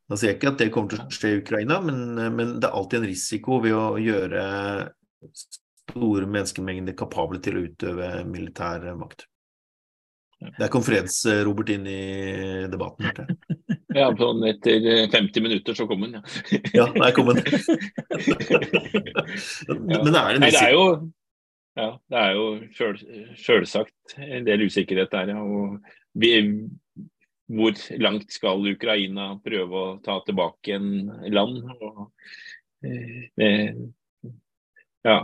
Da 0.04 0.18
sier 0.20 0.30
jeg 0.30 0.38
ikke 0.38 0.52
at 0.52 0.60
det 0.60 0.70
kommer 0.70 0.92
til 0.92 1.02
å 1.02 1.10
skje 1.16 1.32
i 1.32 1.40
Ukraina, 1.40 1.80
men, 1.82 2.00
men 2.36 2.56
det 2.60 2.68
er 2.68 2.78
alltid 2.78 3.00
en 3.00 3.10
risiko 3.10 3.58
ved 3.64 3.74
å 3.74 3.86
gjøre 3.98 4.42
store 5.32 6.28
menneskemengder 6.28 6.96
kapable 6.98 7.40
til 7.42 7.58
å 7.58 7.64
utøve 7.66 8.10
militær 8.28 8.86
makt. 9.00 9.26
Der 10.58 10.68
kom 10.70 10.84
Freds-Robert 10.84 11.70
inn 11.72 11.86
i 11.88 12.00
debatten. 12.70 13.10
Ikke? 13.10 13.26
Ja, 13.94 14.08
sånn 14.18 14.42
etter 14.48 15.06
50 15.12 15.44
minutter 15.44 15.76
så 15.78 15.86
kom 15.86 16.02
den, 16.02 16.16
ja. 16.18 16.22
ja, 16.74 16.86
der 16.96 17.12
kom 17.14 17.30
den. 17.30 17.42
Men 19.68 20.10
det 20.10 20.20
er 20.20 20.38
en 20.38 20.44
det 20.44 20.50
er 20.58 20.72
jo, 20.74 20.86
ja, 21.78 21.88
det 22.10 22.22
er 22.22 22.32
jo 22.38 22.46
selv, 22.74 23.04
selvsagt 23.38 24.16
en 24.18 24.46
del 24.46 24.66
usikkerhet 24.66 25.14
der, 25.14 25.34
ja. 25.36 25.42
Og 25.42 25.78
vi, 26.18 26.32
hvor 27.54 27.78
langt 28.02 28.34
skal 28.34 28.66
Ukraina 28.74 29.34
prøve 29.44 29.80
å 29.80 29.96
ta 30.04 30.18
tilbake 30.26 30.78
en 30.78 30.88
land? 31.34 31.62
Og, 31.78 32.08
eh, 32.82 33.70
ja. 35.04 35.18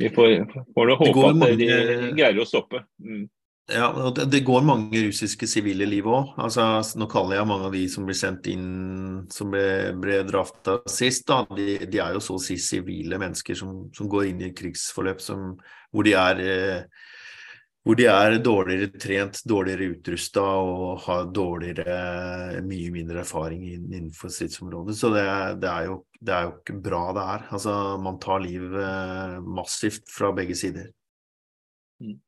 Vi 0.00 0.08
får, 0.16 0.46
får 0.72 0.94
håpe 0.96 1.28
at 1.28 1.36
mange... 1.36 1.56
de 1.60 1.68
greier 2.16 2.40
å 2.40 2.48
stoppe. 2.48 2.86
Mm. 3.04 3.26
Ja, 3.72 4.12
det, 4.16 4.24
det, 4.24 4.40
går 4.40 4.64
mange 4.66 5.02
russiske 5.04 5.46
sivile 5.46 5.86
liv 5.86 6.06
òg. 6.10 6.32
Altså, 6.42 6.64
nå 6.98 7.06
kaller 7.10 7.38
jeg 7.38 7.46
mange 7.46 7.68
av 7.68 7.74
de 7.76 7.82
som 7.92 8.06
ble 8.08 8.16
sendt 8.18 8.48
inn, 8.50 9.26
som 9.30 9.52
ble, 9.52 9.92
ble 10.00 10.22
drafta 10.26 10.80
sist, 10.90 11.28
da. 11.30 11.44
De, 11.54 11.76
de, 11.84 12.00
er 12.02 12.16
jo 12.16 12.22
så 12.24 12.38
å 12.38 12.42
si 12.42 12.56
sivile 12.60 13.20
mennesker 13.20 13.58
som, 13.58 13.84
som, 13.94 14.08
går 14.10 14.30
inn 14.32 14.42
i 14.48 14.50
krigsforløp 14.56 15.22
som, 15.22 15.52
hvor, 15.94 16.08
de 16.08 16.16
er, 16.18 16.42
eh, 16.42 17.04
hvor 17.86 18.00
de 18.00 18.08
er 18.10 18.38
dårligere 18.42 18.90
trent, 19.04 19.42
dårligere 19.46 19.92
utrusta 19.94 20.48
og 20.64 21.04
har 21.06 21.30
dårligere, 21.30 22.64
mye 22.66 22.90
mindre 22.96 23.22
erfaring 23.22 23.68
innenfor 23.76 24.34
stridsområdet. 24.34 24.98
Så 24.98 25.12
det, 25.14 25.28
det, 25.62 25.70
er 25.70 25.92
jo, 25.92 26.00
det, 26.18 26.34
er 26.34 26.48
jo, 26.48 26.56
ikke 26.58 26.80
bra, 26.88 27.04
det 27.14 27.28
her. 27.30 27.46
Altså, 27.54 27.78
man 28.02 28.18
tar 28.24 28.42
liv 28.42 28.66
eh, 28.82 29.38
massivt 29.60 30.10
fra 30.10 30.34
begge 30.34 30.58
sider. 30.58 30.90
Mm. 32.02 32.18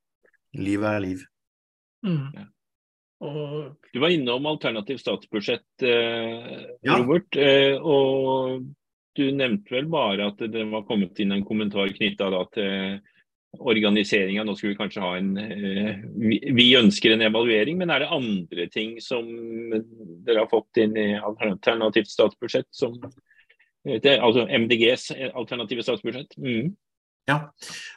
Livet 0.63 0.91
er 0.93 1.07
liv. 1.09 1.29
Mm. 2.07 2.51
Og... 3.23 3.89
Du 3.93 4.01
var 4.03 4.11
innom 4.11 4.47
alternativt 4.51 5.01
statsbudsjett, 5.05 5.85
eh, 5.87 6.63
ja. 6.83 6.99
Robert. 6.99 7.37
Eh, 7.39 7.77
og 7.79 8.67
du 9.17 9.25
nevnte 9.37 9.77
vel 9.77 9.89
bare 9.93 10.33
at 10.33 10.43
det 10.51 10.65
var 10.73 10.87
kommet 10.89 11.21
inn 11.23 11.35
en 11.37 11.47
kommentar 11.47 11.93
knytta 11.95 12.31
til 12.57 13.01
organiseringa. 13.61 14.45
Nå 14.45 14.55
skulle 14.57 14.73
vi 14.73 14.81
kanskje 14.81 15.03
ha 15.05 15.17
en 15.19 15.33
eh, 15.39 16.05
vi, 16.17 16.39
vi, 16.57 16.69
ønsker 16.79 17.15
en 17.15 17.27
evaluering, 17.29 17.79
men 17.79 17.93
er 17.93 18.05
det 18.05 18.15
andre 18.15 18.69
ting 18.73 18.97
som 19.05 19.29
dere 20.25 20.45
har 20.45 20.51
fått 20.51 20.81
inn 20.83 20.97
i 20.97 21.11
alternativt 21.19 22.11
statsbudsjett? 22.11 22.71
Som, 22.75 22.97
eh, 23.87 24.01
det, 24.03 24.19
altså 24.19 24.47
MDGs 24.49 25.11
alternative 25.31 25.85
statsbudsjett? 25.85 26.39
Mm. 26.41 26.73
Ja. 27.31 27.37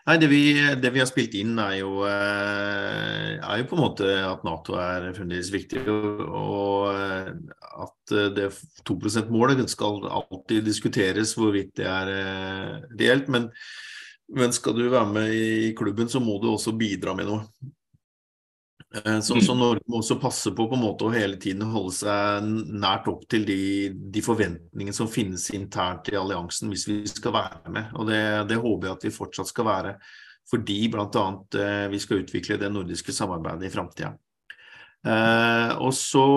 Nei, 0.05 0.15
det 0.21 0.27
vi, 0.29 0.41
det 0.77 0.91
vi, 0.93 1.01
har 1.01 1.07
spilt 1.09 1.33
inn, 1.39 1.55
er 1.57 1.79
jo, 1.79 2.03
eh, 2.05 3.31
er 3.39 3.61
jo, 3.61 3.65
på 3.71 3.77
en 3.77 3.81
måte 3.81 4.09
at 4.21 4.43
Nato 4.45 4.75
er 4.77 5.07
fremdeles 5.17 5.49
viktig. 5.53 5.81
Og, 5.89 6.21
og 6.29 6.91
eh, 6.93 7.31
at 7.85 8.15
det 8.37 8.51
2 8.85 8.99
%-målet 9.01 9.65
skal 9.73 10.05
alltid 10.05 10.67
diskuteres 10.67 11.33
hvorvidt 11.39 11.73
det 11.81 11.89
er 11.89 12.13
eh, 12.13 12.75
reelt. 13.01 13.31
Men, 13.33 13.49
men 14.37 14.53
skal 14.53 14.77
du 14.77 14.85
være 14.91 15.09
med 15.17 15.33
i 15.33 15.73
klubben, 15.77 16.11
så 16.11 16.21
må 16.21 16.37
du 16.41 16.51
også 16.53 16.77
bidra 16.77 17.17
med 17.17 17.31
noe. 17.31 17.73
Eh, 18.93 19.19
så, 19.19 19.41
så, 19.41 19.55
Norge 19.55 19.83
må 19.87 19.99
også 19.99 20.17
passe 20.21 20.51
på, 20.55 20.67
på 20.69 20.77
en 20.77 20.83
måte 20.83 21.07
å 21.07 21.13
hele 21.13 21.39
tiden 21.41 21.65
holde 21.73 21.95
seg 21.97 22.49
nært 22.75 23.09
opp 23.11 23.25
til 23.31 23.47
de, 23.47 23.61
de 24.13 24.23
forventningene 24.23 24.95
som 24.95 25.09
finnes 25.11 25.49
internt 25.55 26.11
i 26.11 26.19
alliansen 26.19 26.71
hvis 26.71 26.87
vi 26.89 26.99
skal 27.09 27.35
være 27.35 27.73
med. 27.73 27.89
Og 27.97 28.11
Det, 28.11 28.21
det 28.51 28.61
håper 28.61 28.89
jeg 28.89 28.99
at 28.99 29.07
vi 29.07 29.15
fortsatt 29.17 29.51
skal 29.51 29.69
være, 29.69 29.95
fordi 30.51 30.79
bl.a. 30.93 31.25
Eh, 31.63 31.87
vi 31.91 32.03
skal 32.03 32.23
utvikle 32.23 32.61
det 32.61 32.71
nordiske 32.71 33.15
samarbeidet 33.15 33.67
i 33.69 33.73
framtida. 33.73 34.13
Eh, 35.05 35.73
og 35.81 35.91
så 35.93 36.27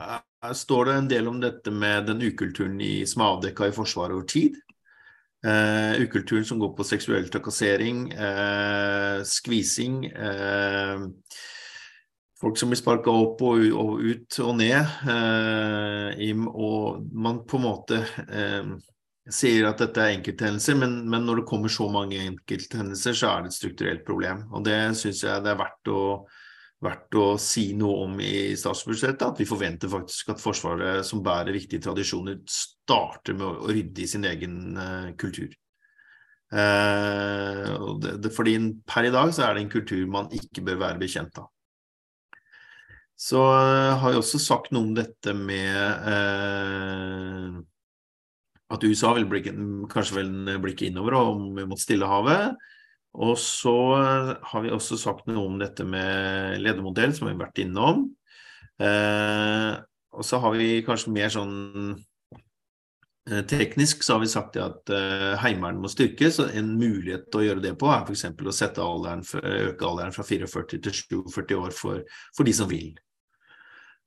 eh, 0.00 0.54
står 0.54 0.88
det 0.88 0.96
en 0.96 1.12
del 1.12 1.28
om 1.30 1.42
dette 1.42 1.74
med 1.74 2.08
den 2.10 2.24
ukulturen 2.24 2.80
i, 2.82 3.02
som 3.06 3.22
er 3.22 3.36
avdekka 3.36 3.68
i 3.68 3.74
Forsvaret 3.76 4.16
over 4.16 4.26
tid. 4.30 4.56
Eh, 5.46 6.00
ukulturen 6.02 6.46
som 6.46 6.58
går 6.58 6.72
på 6.74 6.86
seksuell 6.86 7.28
trakassering, 7.30 8.08
skvising. 9.28 10.00
Eh, 10.08 11.06
folk 12.40 12.58
som 12.58 12.70
blir 12.70 12.78
sparka 12.80 13.12
opp 13.12 13.42
og, 13.46 13.64
og, 13.72 13.98
ut 14.02 14.38
og 14.44 14.54
ned. 14.60 14.94
Eh, 15.10 16.44
og 16.48 17.02
man 17.12 17.42
på 17.48 17.58
en 17.58 17.66
måte 17.66 18.02
eh, 18.28 18.74
sier 19.28 19.68
at 19.68 19.80
dette 19.82 20.02
er 20.02 20.16
enkelthendelser, 20.16 20.78
men, 20.78 21.00
men, 21.10 21.26
når 21.26 21.42
det 21.42 21.48
kommer 21.50 21.72
så 21.72 21.88
mange 21.92 22.20
enkelthendelser, 22.22 23.16
så 23.18 23.32
er 23.32 23.44
det 23.44 23.52
et 23.52 23.58
strukturelt 23.58 24.04
problem. 24.06 24.46
Og 24.54 24.64
det 24.66 24.78
syns 24.98 25.24
jeg 25.26 25.44
det 25.44 25.52
er 25.52 25.60
verdt 25.60 25.92
å, 25.92 26.02
verdt 26.84 27.18
å, 27.18 27.28
si 27.42 27.68
noe 27.76 28.06
om 28.06 28.18
i 28.24 28.54
statsbudsjettet. 28.58 29.26
At 29.28 29.42
vi 29.42 29.48
forventer 29.48 29.92
faktisk 29.92 30.34
at 30.34 30.42
Forsvaret, 30.42 31.04
som 31.06 31.24
bærer 31.26 31.56
viktige 31.56 31.84
tradisjoner, 31.88 32.40
starter 32.48 33.36
med 33.36 33.48
å, 33.50 33.72
rydde 33.72 34.04
i 34.04 34.10
sin 34.10 34.28
egen 34.28 34.60
eh, 34.78 35.10
kultur. 35.20 35.50
Uh, 36.48 37.98
det, 38.00 38.14
det, 38.24 38.30
fordi 38.32 38.54
per 38.88 39.04
i 39.04 39.10
dag 39.12 39.34
så 39.36 39.42
er 39.44 39.58
det 39.58 39.66
en 39.66 39.74
kultur 39.74 40.06
man 40.08 40.30
ikke 40.32 40.62
bør 40.64 40.78
være 40.80 41.02
bekjent 41.02 41.42
av. 41.42 41.50
Så 43.18 43.40
uh, 43.42 43.98
har 43.98 44.14
jeg 44.14 44.22
også 44.22 44.38
sagt 44.38 44.70
noe 44.70 44.86
om 44.86 44.94
dette 44.94 45.32
med 45.34 45.74
eh, 46.06 47.56
at 48.68 48.84
USA 48.84 49.10
vil 49.16 49.26
blikke, 49.26 49.54
kanskje 49.90 50.20
vil 50.20 50.60
blikke 50.62 50.86
innover 50.86 51.16
og 51.18 51.40
mot 51.58 51.80
Stillehavet. 51.82 52.54
Og 53.18 53.34
så 53.42 53.74
uh, 53.98 54.36
har 54.52 54.62
vi 54.62 54.70
også 54.70 55.00
sagt 55.00 55.26
noe 55.26 55.48
om 55.48 55.56
dette 55.58 55.82
med 55.82 56.62
ledermodell, 56.62 57.16
som 57.16 57.26
vi 57.26 57.34
har 57.34 57.42
vært 57.42 57.64
innom. 57.64 58.06
og 58.78 60.22
så 60.24 60.38
har 60.38 60.54
vi 60.54 60.84
kanskje 60.86 61.10
mer 61.10 61.32
sånn 61.34 61.56
Teknisk 63.28 64.04
så 64.06 64.14
har 64.14 64.22
vi 64.22 64.28
sagt 64.30 64.54
at 64.56 64.88
uh, 64.94 65.34
Heimevernet 65.42 65.82
må 65.82 65.90
styrkes. 65.92 66.38
og 66.40 66.54
En 66.56 66.70
mulighet 66.78 67.34
å 67.36 67.42
gjøre 67.44 67.60
det 67.66 67.74
på 67.76 67.90
er 67.92 68.06
f.eks. 68.06 68.24
å 68.30 68.86
alderen, 68.86 69.26
øke 69.42 69.84
alderen 69.90 70.14
fra 70.14 70.24
44 70.24 70.78
til 70.78 70.96
47 71.26 71.58
år 71.58 71.76
for, 71.76 72.06
for 72.38 72.48
de 72.48 72.54
som 72.56 72.70
vil. 72.70 72.94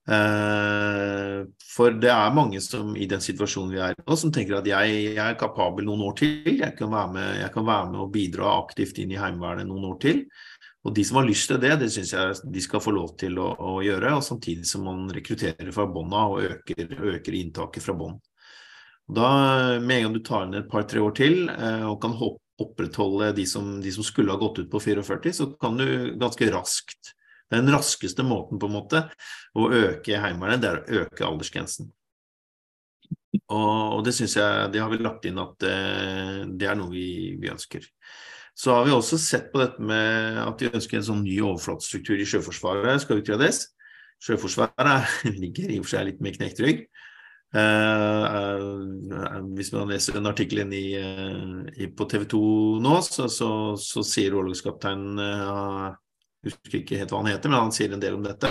Uh, 0.09 1.45
for 1.61 1.93
det 2.01 2.09
er 2.09 2.33
mange 2.33 2.57
som 2.63 2.95
i 2.97 3.05
den 3.09 3.21
situasjonen 3.21 3.69
vi 3.75 3.81
er 3.85 3.93
i 3.93 3.99
nå, 4.01 4.15
som 4.17 4.31
tenker 4.33 4.57
at 4.57 4.65
jeg, 4.65 4.95
jeg, 5.11 5.19
er 5.21 5.37
kapabel 5.39 5.85
noen 5.85 6.01
år 6.09 6.15
til. 6.17 6.55
Jeg 6.57 6.73
kan, 6.77 6.89
være 6.91 7.13
med, 7.13 7.29
jeg 7.43 7.53
kan 7.53 7.67
være 7.67 7.91
med 7.91 8.01
og 8.01 8.09
bidra 8.15 8.55
aktivt 8.57 9.01
inn 9.03 9.13
i 9.13 9.19
Heimevernet 9.21 9.69
noen 9.69 9.91
år 9.91 10.01
til. 10.01 10.25
Og 10.81 10.95
de 10.97 11.05
som 11.05 11.19
har 11.19 11.27
lyst 11.27 11.51
til 11.51 11.61
det, 11.61 11.75
det 11.83 11.91
syns 11.93 12.15
jeg 12.15 12.51
de 12.55 12.63
skal 12.65 12.81
få 12.81 12.93
lov 12.95 13.13
til 13.21 13.37
å, 13.37 13.51
å 13.53 13.77
gjøre. 13.85 14.15
og 14.17 14.25
Samtidig 14.25 14.65
som 14.65 14.87
man 14.89 15.05
rekrutterer 15.13 15.69
fra 15.75 15.85
bånn 15.85 16.17
av 16.17 16.37
og 16.37 16.47
øker, 16.49 16.95
øker, 17.13 17.37
inntaket 17.37 17.85
fra 17.85 17.95
bånn. 17.97 18.17
Da, 19.11 19.27
med 19.83 19.99
en 19.99 20.07
gang 20.07 20.15
du 20.15 20.23
tar 20.25 20.47
inn 20.47 20.57
et 20.57 20.69
par-tre 20.71 21.01
år 21.03 21.13
til 21.17 21.43
uh, 21.51 21.91
og 21.91 21.99
kan 22.01 22.15
opprettholde 22.61 23.31
de 23.37 23.45
som, 23.49 23.75
de 23.83 23.91
som 23.93 24.05
skulle 24.05 24.33
ha 24.33 24.39
gått 24.41 24.63
ut 24.63 24.71
på 24.71 24.81
44, 24.81 25.33
så 25.35 25.51
kan 25.61 25.77
du 25.77 25.85
ganske 26.21 26.49
raskt 26.53 27.13
den 27.51 27.71
raskeste 27.73 28.23
måten 28.25 28.59
på 28.61 28.69
en 28.69 28.75
måte 28.75 29.05
å 29.57 29.67
øke 29.67 30.19
Heimevernet, 30.23 30.61
det 30.63 30.69
er 30.69 30.79
å 30.81 31.01
øke 31.03 31.27
aldersgrensen. 31.27 31.91
Og, 33.51 33.97
og 33.97 34.01
det 34.05 34.13
syns 34.15 34.37
jeg 34.37 34.71
det 34.73 34.81
har 34.81 34.91
vi 34.91 34.99
lagt 35.01 35.27
inn 35.27 35.39
at 35.41 35.67
eh, 35.67 36.41
det 36.47 36.67
er 36.67 36.77
noe 36.79 36.91
vi, 36.91 37.35
vi, 37.39 37.51
ønsker. 37.51 37.85
Så 38.55 38.75
har 38.75 38.87
vi 38.87 38.95
også 38.95 39.19
sett 39.19 39.51
på 39.51 39.61
dette 39.61 39.83
med 39.83 40.39
at 40.43 40.61
vi 40.61 40.71
ønsker 40.71 40.99
en 40.99 41.07
sånn 41.07 41.23
ny 41.25 41.37
overflatestruktur 41.39 42.19
i 42.19 42.27
Sjøforsvaret 42.27 43.03
skal 43.03 43.21
utredes. 43.23 43.65
Sjøforsvaret 44.21 45.23
ligger 45.43 45.71
i 45.71 45.79
og 45.79 45.87
for 45.87 45.95
seg 45.95 46.11
litt 46.11 46.21
med 46.23 46.37
knekt 46.39 46.61
rygg. 46.63 46.85
Uh, 47.51 48.23
uh, 49.11 49.39
hvis 49.57 49.73
man 49.75 49.89
leser 49.91 50.15
en 50.15 50.29
artikkel 50.29 50.61
inn 50.63 50.71
uh, 50.71 51.81
på 51.99 52.05
TV 52.07 52.23
2 52.31 52.39
nå, 52.79 52.93
så, 53.03 53.25
så, 53.27 53.49
så 53.75 54.03
sier 54.07 54.37
orlogskaptein 54.39 55.19
husker 56.47 56.79
ikke 56.81 57.01
helt 57.01 57.11
hva 57.13 57.23
han 57.23 57.33
heter, 57.33 57.51
men 57.51 57.67
han 57.67 57.75
sier 57.75 57.93
en 57.95 58.03
del 58.03 58.17
om 58.17 58.23
dette. 58.25 58.49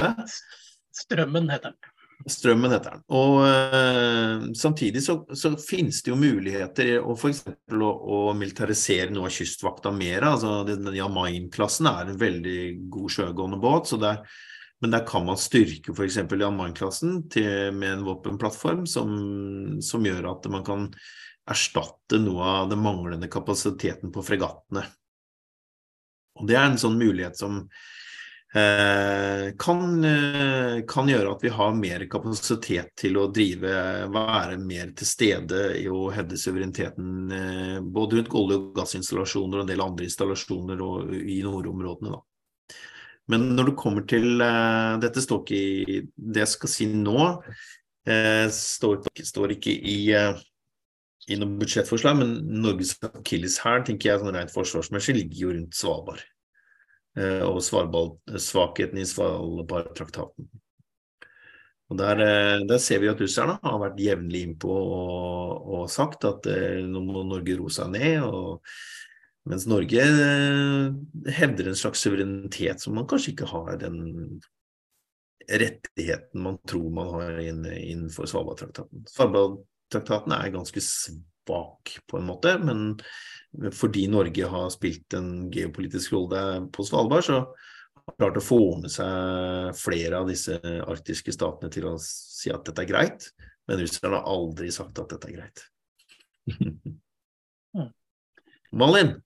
Strømmen 0.96 1.50
heter 1.52 1.74
den. 1.74 1.96
Strømmen 2.28 2.72
heter 2.74 2.98
den. 2.98 3.04
Og 3.16 3.38
uh, 3.40 4.50
samtidig 4.56 5.02
så, 5.04 5.16
så, 5.32 5.54
finnes 5.56 6.02
det 6.04 6.12
jo 6.12 6.18
muligheter 6.20 6.98
å 7.00 7.14
f.eks. 7.16 7.46
Å, 7.48 7.88
å 7.88 8.20
militarisere 8.36 9.08
noe 9.14 9.30
av 9.30 9.34
Kystvakta 9.34 9.92
mer. 9.94 10.26
altså 10.34 10.60
den 10.68 10.90
Jan 10.96 11.14
Mayen-klassen 11.16 11.88
er 11.88 12.10
en 12.10 12.20
veldig 12.20 12.60
god 12.92 13.16
sjøgående 13.16 13.60
båt. 13.62 13.88
så 13.88 14.00
der, 14.00 14.20
men 14.84 14.92
der 14.92 15.06
kan 15.08 15.24
man 15.28 15.40
styrke 15.40 15.96
f.eks. 15.96 16.20
Jan 16.20 16.60
Mayen-klassen 16.60 17.22
med 17.78 17.88
en 17.94 18.04
våpenplattform 18.04 18.84
som, 18.86 19.16
som 19.80 20.04
gjør 20.04 20.34
at 20.34 20.52
man 20.52 20.66
kan 20.66 20.86
erstatte 21.50 22.20
noe 22.20 22.44
av 22.60 22.70
den 22.70 22.82
manglende 22.84 23.30
kapasiteten 23.32 24.12
på 24.12 24.22
fregattene. 24.22 24.84
Og 26.38 26.46
Det 26.46 26.56
er 26.56 26.68
en 26.68 26.78
sånn 26.78 26.98
mulighet 27.00 27.36
som 27.36 27.64
Eh, 28.54 29.52
kan, 29.58 30.04
eh, 30.04 30.82
kan, 30.88 31.08
gjøre 31.08 31.36
at 31.36 31.42
vi 31.44 31.52
har 31.54 31.74
mer 31.78 32.02
kapasitet 32.10 32.96
til 32.98 33.14
å 33.20 33.28
drive, 33.30 33.74
være 34.10 34.56
mer 34.58 34.90
til 34.98 35.06
stede 35.06 35.60
i 35.78 35.84
å 35.86 36.08
hevde 36.10 36.38
suvereniteten 36.38 37.30
eh, 37.30 37.76
både 37.78 38.18
rundt 38.18 38.34
olje- 38.34 38.58
og 38.58 38.72
gassinstallasjoner 38.74 39.60
og 39.60 39.62
en 39.62 39.70
del 39.70 39.84
andre 39.84 40.08
installasjoner 40.08 40.82
i 41.30 41.38
nordområdene. 41.46 42.16
Da. 42.16 42.74
Men 43.30 43.46
når 43.54 43.70
det 43.70 43.76
kommer 43.78 44.08
til 44.10 44.42
Dette 44.42 45.22
står 45.22 45.44
ikke 45.44 45.58
i 45.60 46.00
det 46.10 46.42
jeg 46.42 46.50
skal 46.50 46.72
si 46.72 46.88
nå, 46.90 47.28
står, 48.50 49.04
står 49.22 49.52
ikke 49.54 49.70
i, 49.70 50.00
i 51.28 51.36
noe 51.36 51.58
budsjettforslag, 51.60 52.16
men 52.16 52.36
Norges 52.62 52.94
akilleshæl 53.04 53.84
tenker 53.86 54.12
jeg 54.12 54.22
sånn 54.22 54.36
rent 54.36 54.52
forsvarsmessig 54.54 55.16
ligger 55.18 55.42
jo 55.42 55.54
rundt 55.56 55.76
Svalbard. 55.76 56.22
Eh, 57.18 57.42
og 57.42 57.60
svakheten 57.64 59.00
i 59.02 59.06
Svalbardtraktaten. 59.08 60.48
Og 61.90 61.98
der, 61.98 62.22
eh, 62.22 62.66
der, 62.70 62.78
ser 62.78 63.00
vi 63.02 63.10
at 63.10 63.20
russerne 63.20 63.58
har 63.62 63.80
vært 63.82 63.98
jevnlig 63.98 64.44
innpå 64.46 64.70
og, 64.70 65.70
og 65.74 65.90
sagt 65.90 66.24
at 66.28 66.46
eh, 66.46 66.80
nå 66.86 67.02
må 67.02 67.24
Norge 67.26 67.58
roe 67.58 67.72
seg 67.74 67.90
ned. 67.96 68.22
Og, 68.22 68.62
mens 69.50 69.66
Norge 69.66 70.04
hevder 71.34 71.70
en 71.70 71.78
slags 71.78 72.04
suverenitet 72.04 72.82
som 72.82 72.94
man 72.94 73.08
kanskje 73.10 73.32
ikke 73.32 73.48
har 73.50 73.78
den 73.80 73.96
rettigheten 75.50 76.44
man 76.44 76.60
tror 76.68 76.90
man 76.94 77.08
har 77.16 77.40
innenfor 77.42 78.28
Svalbardtraktaten. 78.30 79.02
Svalbardtraktaten 79.90 80.32
er 80.32 80.52
ganske 80.54 80.80
svak 80.80 81.98
på 82.06 82.18
en 82.18 82.26
måte, 82.28 82.58
men 82.62 83.00
fordi 83.74 84.06
Norge 84.08 84.46
har 84.46 84.70
spilt 84.70 85.14
en 85.18 85.50
geopolitisk 85.50 86.12
rolle 86.14 86.68
på 86.70 86.84
Svalbard, 86.86 87.24
så 87.26 87.40
har 88.06 88.14
klart 88.18 88.38
å 88.38 88.44
få 88.44 88.60
med 88.78 88.90
seg 88.90 89.74
flere 89.74 90.20
av 90.20 90.28
disse 90.30 90.60
arktiske 90.62 91.34
statene 91.34 91.70
til 91.74 91.88
å 91.90 91.96
si 91.98 92.52
at 92.54 92.62
dette 92.68 92.84
er 92.84 92.90
greit, 92.90 93.26
men 93.66 93.82
russerne 93.82 94.20
har 94.20 94.30
aldri 94.30 94.70
sagt 94.70 94.98
at 95.02 95.10
dette 95.10 95.26
er 95.26 95.36
greit. 95.40 95.66
Malin? 98.70 99.16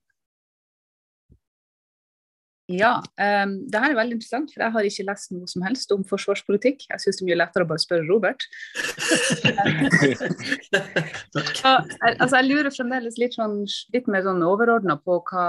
Ja, 2.71 2.95
um, 2.97 3.51
det 3.69 3.77
her 3.77 3.93
er 3.93 3.97
veldig 3.99 4.15
interessant, 4.17 4.49
for 4.49 4.63
jeg 4.63 4.73
har 4.73 4.87
ikke 4.87 5.03
lest 5.05 5.31
noe 5.35 5.45
som 5.49 5.61
helst 5.67 5.91
om 5.93 6.01
forsvarspolitikk. 6.09 6.87
Jeg 6.89 7.01
syns 7.03 7.19
det 7.19 7.25
er 7.25 7.27
mye 7.29 7.37
lettere 7.37 7.65
å 7.65 7.69
bare 7.69 7.83
spørre 7.83 8.07
Robert. 8.07 8.45
ja, 11.61 11.73
altså, 12.15 12.39
jeg 12.39 12.47
lurer 12.47 12.73
fremdeles 12.73 13.19
litt, 13.21 13.35
sånn, 13.37 13.59
litt 13.93 14.07
mer 14.09 14.23
sånn 14.25 14.41
overordna 14.47 14.95
på 14.97 15.19
hva, 15.29 15.47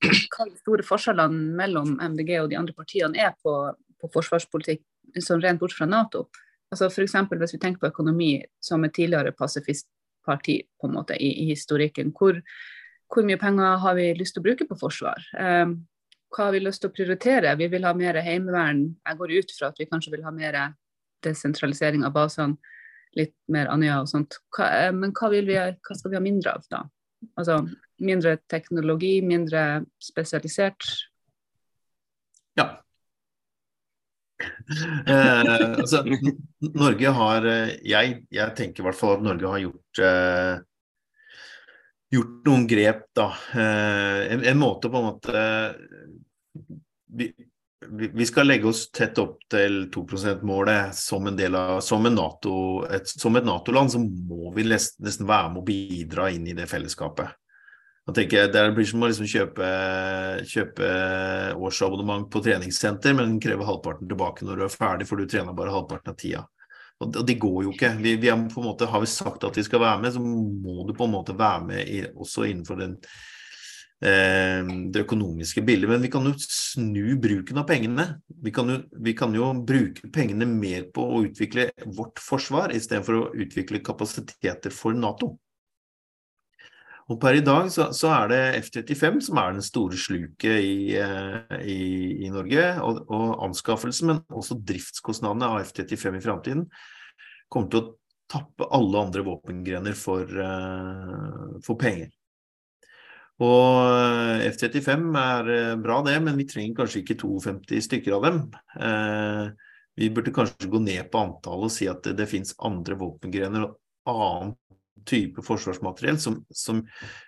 hva, 0.00 0.46
de 0.48 0.56
store 0.62 0.86
forskjellene 0.86 1.58
mellom 1.58 1.98
MDG 2.00 2.30
og 2.40 2.48
de 2.52 2.58
andre 2.60 2.74
partiene 2.76 3.20
er 3.20 3.34
på, 3.44 3.52
på 4.00 4.10
forsvarspolitikk, 4.14 4.80
sånn 5.20 5.44
rent 5.44 5.60
bort 5.60 5.76
fra 5.76 5.88
Nato. 5.90 6.24
Altså 6.72 6.88
F.eks. 6.88 7.18
hvis 7.36 7.54
vi 7.58 7.60
tenker 7.60 7.82
på 7.82 7.90
økonomi, 7.90 8.30
som 8.64 8.80
et 8.88 8.96
tidligere 8.96 9.34
pasifistparti 9.36 10.56
på 10.80 10.88
en 10.88 10.96
måte 10.96 11.20
i, 11.20 11.28
i 11.44 11.50
historikken. 11.52 12.16
Hvor, 12.16 12.40
hvor, 13.12 13.28
mye 13.28 13.42
penger 13.44 13.76
har 13.84 14.00
vi 14.00 14.08
lyst 14.16 14.38
til 14.38 14.42
å 14.42 14.46
bruke 14.48 14.68
på 14.72 14.80
forsvar? 14.80 15.20
Um, 15.36 15.76
hva 16.36 16.48
har 16.48 16.56
vi 16.56 16.60
lyst 16.60 16.82
til 16.84 16.90
å 16.90 16.94
prioritere? 16.94 17.54
Vi 17.56 17.68
vil 17.72 17.86
ha 17.88 17.94
mer 17.96 18.18
heimevern. 18.20 18.84
Jeg 19.06 19.18
går 19.20 19.34
ut 19.38 19.54
fra 19.56 19.70
at 19.72 19.80
vi 19.80 19.88
kanskje 19.88 20.12
vil 20.16 20.26
ha 20.26 20.32
mer 20.34 20.58
desentralisering 21.24 22.04
av 22.04 22.12
basene, 22.16 22.58
litt 23.16 23.34
mer 23.52 23.70
Andøya 23.72 24.02
og 24.02 24.10
sånt. 24.10 24.36
Hva, 24.52 24.68
eh, 24.76 24.92
men 24.92 25.14
hva, 25.16 25.30
vi, 25.32 25.42
hva, 25.48 25.96
skal 25.96 26.12
vi 26.12 26.18
ha 26.18 26.24
mindre 26.24 26.56
av 26.58 26.66
da? 26.70 26.82
Altså 27.40 27.62
mindre 28.04 28.36
teknologi, 28.52 29.14
mindre 29.24 29.86
spesialisert? 30.02 30.84
Ja. 32.60 32.68
Eh, 34.36 35.52
altså, 35.80 36.04
Norge 36.76 37.16
har 37.16 37.48
eh, 37.48 37.76
jeg, 37.88 38.20
jeg, 38.28 38.56
tenker 38.58 38.84
i 38.84 38.90
hvert 38.90 39.00
fall 39.00 39.16
at 39.16 39.24
Norge 39.24 39.54
har 39.54 39.64
gjort 39.64 40.04
eh, 40.04 40.56
gjort 42.12 42.46
noen 42.46 42.66
grep, 42.70 43.06
da. 43.16 43.30
Eh, 43.56 44.20
en, 44.34 44.44
en, 44.52 44.60
måte 44.60 44.90
på 44.92 45.00
en 45.00 45.08
måte 45.08 45.42
vi, 47.12 47.30
vi, 48.14 48.26
skal 48.26 48.46
legge 48.46 48.68
oss 48.68 48.86
tett 48.90 49.18
opp 49.18 49.38
til 49.50 49.86
2 49.94 50.04
%-målet 50.06 50.94
som 50.96 51.26
en 51.28 51.36
del 51.38 51.54
av 51.58 51.80
som, 51.84 52.06
en 52.06 52.16
NATO, 52.16 52.54
et, 52.90 53.08
som 53.08 53.36
et 53.36 53.46
Nato-land, 53.46 53.92
så 53.92 54.00
må 54.00 54.52
vi 54.56 54.66
nesten 54.68 55.28
være 55.28 55.52
med 55.52 55.62
å 55.62 55.66
bidra 55.66 56.30
inn 56.34 56.48
i 56.48 56.56
det 56.56 56.68
fellesskapet. 56.70 57.36
Jeg, 58.06 58.52
det 58.54 58.60
blir 58.70 58.86
som 58.86 59.02
å 59.02 59.08
liksom 59.10 59.26
kjøpe, 59.26 59.68
kjøpe, 60.46 60.90
årsabonnement 61.58 62.28
på 62.30 62.42
treningssenter, 62.44 63.16
men 63.18 63.40
kreve 63.42 63.66
halvparten 63.66 64.06
tilbake 64.06 64.46
når 64.46 64.60
du 64.60 64.66
er 64.68 64.76
ferdig, 64.76 65.08
for 65.08 65.18
du 65.18 65.26
trener 65.26 65.56
bare 65.56 65.74
halvparten 65.74 66.12
av 66.12 66.20
tida. 66.20 66.44
Og 67.02 67.16
det, 67.28 67.34
går 67.42 67.64
jo 67.66 67.72
ikke. 67.74 67.90
Vi, 68.00 68.14
vi 68.22 68.30
måte, 68.62 68.86
har 68.88 69.02
vi 69.02 69.08
sagt 69.10 69.44
at 69.44 69.58
vi 69.58 69.64
skal 69.66 69.82
være 69.82 70.00
med, 70.04 70.14
så 70.14 70.22
må 70.22 70.86
du 70.86 70.94
på 70.96 71.04
en 71.04 71.12
måte 71.12 71.34
være 71.36 71.66
med 71.66 71.90
i, 71.92 72.04
også 72.14 72.46
innenfor 72.46 72.78
den 72.80 72.94
det 73.96 75.00
økonomiske 75.00 75.62
bildet. 75.64 75.88
Men 75.88 76.02
vi 76.04 76.10
kan 76.12 76.26
jo 76.28 76.34
snu 76.42 77.14
bruken 77.16 77.62
av 77.62 77.64
pengene. 77.64 78.04
Vi 78.44 78.52
kan, 78.52 78.68
jo, 78.68 78.82
vi 78.92 79.14
kan 79.16 79.32
jo 79.32 79.48
bruke 79.64 80.10
pengene 80.12 80.44
mer 80.50 80.84
på 80.92 81.06
å 81.16 81.22
utvikle 81.24 81.70
vårt 81.96 82.20
forsvar 82.20 82.74
istedenfor 82.76 83.16
å 83.16 83.26
utvikle 83.46 83.80
kapasiteter 83.86 84.74
for 84.74 84.92
Nato. 84.92 85.32
Og 87.06 87.20
Per 87.22 87.36
i 87.38 87.42
dag 87.44 87.68
så, 87.70 87.86
så 87.94 88.10
er 88.16 88.30
det 88.32 88.40
F-35 88.64 89.20
som 89.28 89.38
er 89.38 89.52
den 89.54 89.62
store 89.62 89.98
sluket 90.00 90.58
i, 90.58 90.96
eh, 90.98 91.60
i, 91.62 91.82
i 92.26 92.30
Norge. 92.34 92.64
Og, 92.82 93.04
og, 93.06 93.28
anskaffelsen, 93.46 94.10
men 94.10 94.40
også 94.40 94.58
driftskostnadene 94.66 95.52
av 95.52 95.62
F-35 95.68 96.18
i 96.18 96.24
framtiden 96.24 96.66
kommer 97.52 97.70
til 97.70 97.84
å 97.84 97.92
tappe 98.26 98.66
alle 98.74 99.04
andre 99.06 99.22
våpengrener 99.22 99.94
for, 99.94 100.26
uh, 100.26 101.52
for 101.62 101.78
penger. 101.78 102.10
Og 103.44 103.80
eh, 103.84 104.46
F-35 104.48 105.08
er 105.20 105.50
eh, 105.52 105.72
bra 105.80 106.00
det, 106.06 106.16
men 106.24 106.38
vi 106.40 106.46
trenger 106.48 106.78
kanskje 106.78 107.02
ikke 107.02 107.18
52 107.20 107.82
stykker 107.84 108.16
av 108.16 108.22
dem. 108.24 108.38
Eh, 108.80 109.42
vi 109.96 110.08
burde 110.12 110.32
kanskje 110.36 110.70
gå 110.72 110.80
ned 110.80 111.10
på 111.12 111.20
antallet 111.20 111.68
og 111.68 111.74
si 111.74 111.88
at 111.88 112.02
det, 112.04 112.16
det 112.20 112.30
finnes 112.30 112.56
andre 112.64 112.96
våpengrener 113.00 113.66
og 113.68 113.76
annen 114.12 114.56
type 115.06 115.44
forsvarsmateriell 115.44 116.16
som, 116.18 116.40
som 116.50 116.80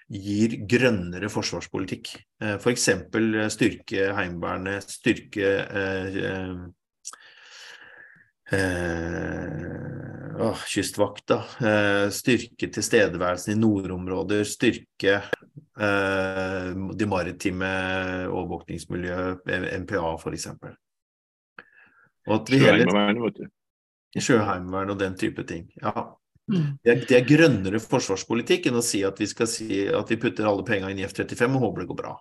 gir 0.09 0.57
grønnere 0.69 1.29
forsvarspolitikk. 1.33 2.15
Eh, 2.41 2.57
F.eks. 2.57 2.89
styrke 3.53 4.09
Heimevernet, 4.17 4.89
styrke 4.89 5.53
eh, 5.69 6.19
eh, 8.57 9.69
å, 10.39 10.55
Kystvakta, 10.73 11.43
styrke 12.15 12.69
tilstedeværelsen 12.73 13.53
i 13.53 13.61
nordområder, 13.61 14.47
styrke 14.49 15.19
Eh, 15.19 15.58
de 15.79 17.07
maritime 17.07 17.69
overvåkningsmiljøet, 18.27 19.45
MPA 19.85 20.15
f.eks. 20.19 20.49
Sjøheimevernet, 22.29 23.45
Sjøheimevern 24.19 24.95
og 24.95 24.99
den 25.01 25.15
type 25.21 25.45
ting. 25.49 25.69
Ja. 25.83 25.93
Mm. 26.49 26.79
Det, 26.83 26.91
er, 26.91 27.01
det, 27.05 27.17
er, 27.17 27.27
grønnere 27.29 27.81
forsvarspolitikk 27.83 28.71
enn 28.71 28.81
å 28.81 28.85
si 28.85 29.03
at 29.05 29.19
vi 29.21 29.29
skal 29.29 29.49
si 29.51 29.83
at 29.93 30.09
vi 30.09 30.17
putter 30.21 30.49
alle 30.49 30.65
pengene 30.65 30.95
inn 30.95 31.03
i 31.03 31.07
F-35 31.07 31.57
og 31.59 31.65
håper 31.67 31.85
det 31.85 31.89
går 31.91 31.99
bra. 31.99 32.13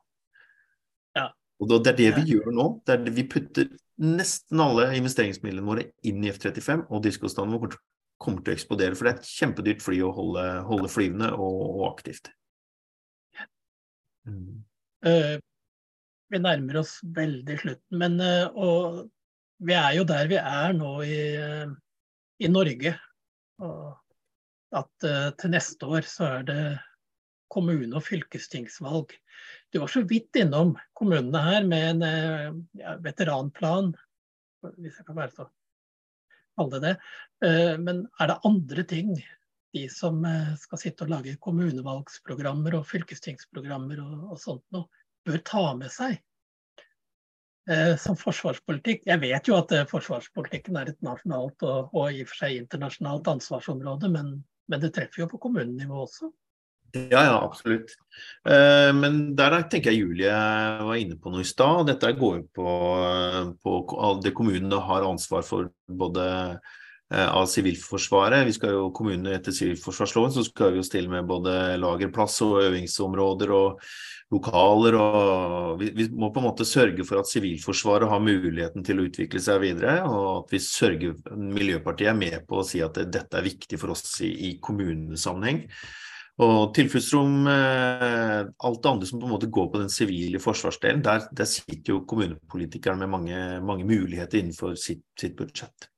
Ja. 1.15 1.29
Og 1.63 1.71
Det 1.71 1.93
er 1.93 1.99
det 2.01 2.09
vi 2.19 2.33
gjør 2.33 2.51
nå. 2.53 2.65
Det 2.85 2.95
er 2.95 3.05
det 3.05 3.13
vi 3.15 3.27
putter 3.31 3.69
nesten 4.03 4.61
alle 4.61 4.89
investeringsmidlene 4.99 5.65
våre 5.65 5.85
inn 6.05 6.25
i 6.25 6.33
F-35, 6.33 6.89
og 6.91 7.05
diskostanden 7.05 7.55
vår 7.55 7.77
kommer 8.21 8.43
til 8.43 8.53
å 8.53 8.57
eksplodere. 8.57 8.97
For 8.97 9.07
det 9.07 9.13
er 9.13 9.21
et 9.21 9.31
kjempedyrt 9.31 9.85
fly 9.85 10.01
å 10.05 10.11
holde, 10.13 10.43
holde 10.67 10.91
flyvende 10.91 11.31
og, 11.37 11.63
og 11.77 11.87
aktivt. 11.93 12.29
Uh, 14.27 15.37
vi 16.31 16.39
nærmer 16.41 16.81
oss 16.81 16.97
veldig 17.15 17.59
slutten, 17.61 17.99
men 18.01 18.17
uh, 18.19 18.49
og 18.53 19.05
vi 19.63 19.75
er 19.77 19.93
jo 19.97 20.05
der 20.07 20.27
vi 20.29 20.39
er 20.39 20.75
nå 20.77 20.91
i, 21.05 21.21
uh, 21.39 21.71
i 22.43 22.51
Norge. 22.51 22.93
Og 23.63 23.95
at 24.77 25.05
til 25.39 25.49
neste 25.53 25.87
år 25.87 26.05
så 26.05 26.25
er 26.27 26.41
det 26.45 26.63
kommune- 27.49 27.95
og 27.95 28.03
fylkestingsvalg. 28.03 29.13
Du 29.71 29.79
var 29.79 29.89
så 29.89 30.03
vidt 30.05 30.35
innom 30.37 30.75
kommunene 30.99 31.39
her 31.41 31.63
med 31.65 32.03
en 32.03 32.59
ja, 32.75 32.97
veteranplan, 33.01 33.93
hvis 34.75 34.99
jeg 34.99 35.07
kan 35.07 35.17
være 35.17 35.33
så 35.37 35.47
kalle 36.59 36.75
det 36.75 36.83
det. 36.83 37.79
Men 37.79 38.03
er 38.19 38.33
det 38.33 38.37
andre 38.51 38.85
ting 38.91 39.15
de 39.77 39.89
som 39.91 40.23
eh, 40.25 40.53
skal 40.59 40.81
sitte 40.81 41.05
og 41.05 41.11
lage 41.13 41.35
kommunevalgsprogrammer 41.43 42.79
og 42.79 42.87
fylkestingsprogrammer 42.89 44.01
og, 44.03 44.15
og 44.33 44.41
sånt 44.41 44.65
noe, 44.75 44.89
bør 45.27 45.43
ta 45.45 45.63
med 45.77 45.91
seg 45.93 46.17
eh, 47.69 47.93
som 48.01 48.17
forsvarspolitikk. 48.19 49.05
Jeg 49.09 49.23
vet 49.23 49.49
jo 49.49 49.57
at 49.59 49.75
eh, 49.75 49.87
forsvarspolitikken 49.89 50.79
er 50.79 50.93
et 50.93 51.05
nasjonalt 51.05 51.67
og, 51.67 51.93
og, 51.93 52.09
i 52.11 52.23
og 52.25 52.31
for 52.31 52.43
seg 52.45 52.57
internasjonalt 52.63 53.29
ansvarsområde, 53.37 54.11
men, 54.13 54.35
men 54.71 54.83
det 54.83 54.93
treffer 54.95 55.25
jo 55.25 55.31
på 55.35 55.41
kommunenivå 55.47 56.03
også. 56.07 56.31
Ja, 56.95 57.19
ja, 57.19 57.33
absolutt. 57.43 57.91
Men 58.47 59.17
der 59.37 59.57
tenker 59.67 59.91
jeg 59.91 60.05
Julie 60.05 60.31
var 60.87 60.95
inne 60.97 61.17
på 61.19 61.33
noe 61.33 61.43
i 61.43 61.49
stad. 61.49 61.83
Dette 61.89 62.13
går 62.15 62.37
jo 62.39 62.45
på, 62.55 62.75
på 63.59 64.11
det 64.23 64.31
kommunene 64.33 64.79
har 64.87 65.05
ansvar 65.05 65.43
for 65.45 65.67
både 65.99 66.23
av 67.07 67.45
Sivilforsvaret. 67.47 68.43
Vi 68.49 68.53
skal 68.57 68.73
jo 68.75 68.87
kommunene 68.95 69.37
etter 69.37 69.55
Sivilforsvarsloven 69.55 70.33
så 70.35 70.43
skal 70.43 70.73
vi 70.73 70.81
jo 70.81 70.87
stille 70.87 71.11
med 71.11 71.29
både 71.29 71.77
lagerplass 71.79 72.41
og 72.43 72.57
øvingsområder 72.65 73.53
og 73.55 73.83
lokaler. 74.33 74.97
og 74.99 75.79
Vi, 75.79 75.91
vi 75.95 76.07
må 76.11 76.31
på 76.33 76.41
en 76.41 76.47
måte 76.49 76.67
sørge 76.67 77.05
for 77.07 77.21
at 77.21 77.29
Sivilforsvaret 77.31 78.09
har 78.11 78.23
muligheten 78.23 78.83
til 78.85 78.99
å 78.99 79.07
utvikle 79.07 79.41
seg 79.43 79.61
videre. 79.63 80.01
Og 80.09 80.43
at 80.43 80.57
vi 80.57 80.63
sørger 80.63 81.15
Miljøpartiet 81.37 82.11
er 82.11 82.19
med 82.19 82.43
på 82.49 82.59
å 82.59 82.67
si 82.67 82.83
at 82.83 82.99
dette 83.07 83.39
er 83.39 83.47
viktig 83.47 83.79
for 83.79 83.95
oss 83.95 84.19
i, 84.25 84.33
i 84.49 84.51
kommunesammenheng. 84.63 85.63
Og 86.37 86.69
tilfluktsrom, 86.77 87.47
eh, 87.49 88.43
alt 88.45 88.81
det 88.83 88.89
andre 88.91 89.07
som 89.09 89.19
på 89.19 89.25
en 89.25 89.31
måte 89.33 89.49
går 89.49 89.71
på 89.73 89.79
den 89.81 89.89
sivile 89.89 90.37
forsvarsdelen, 90.37 91.01
der, 91.01 91.23
der, 91.33 91.49
sitter 91.49 91.95
jo 91.95 92.03
kommunepolitikerne 92.05 92.99
med 92.99 93.09
mange, 93.09 93.39
mange 93.65 93.87
muligheter 93.89 94.43
innenfor 94.43 94.75
sitt, 94.77 95.01
sitt 95.17 95.33
budsjett. 95.39 95.89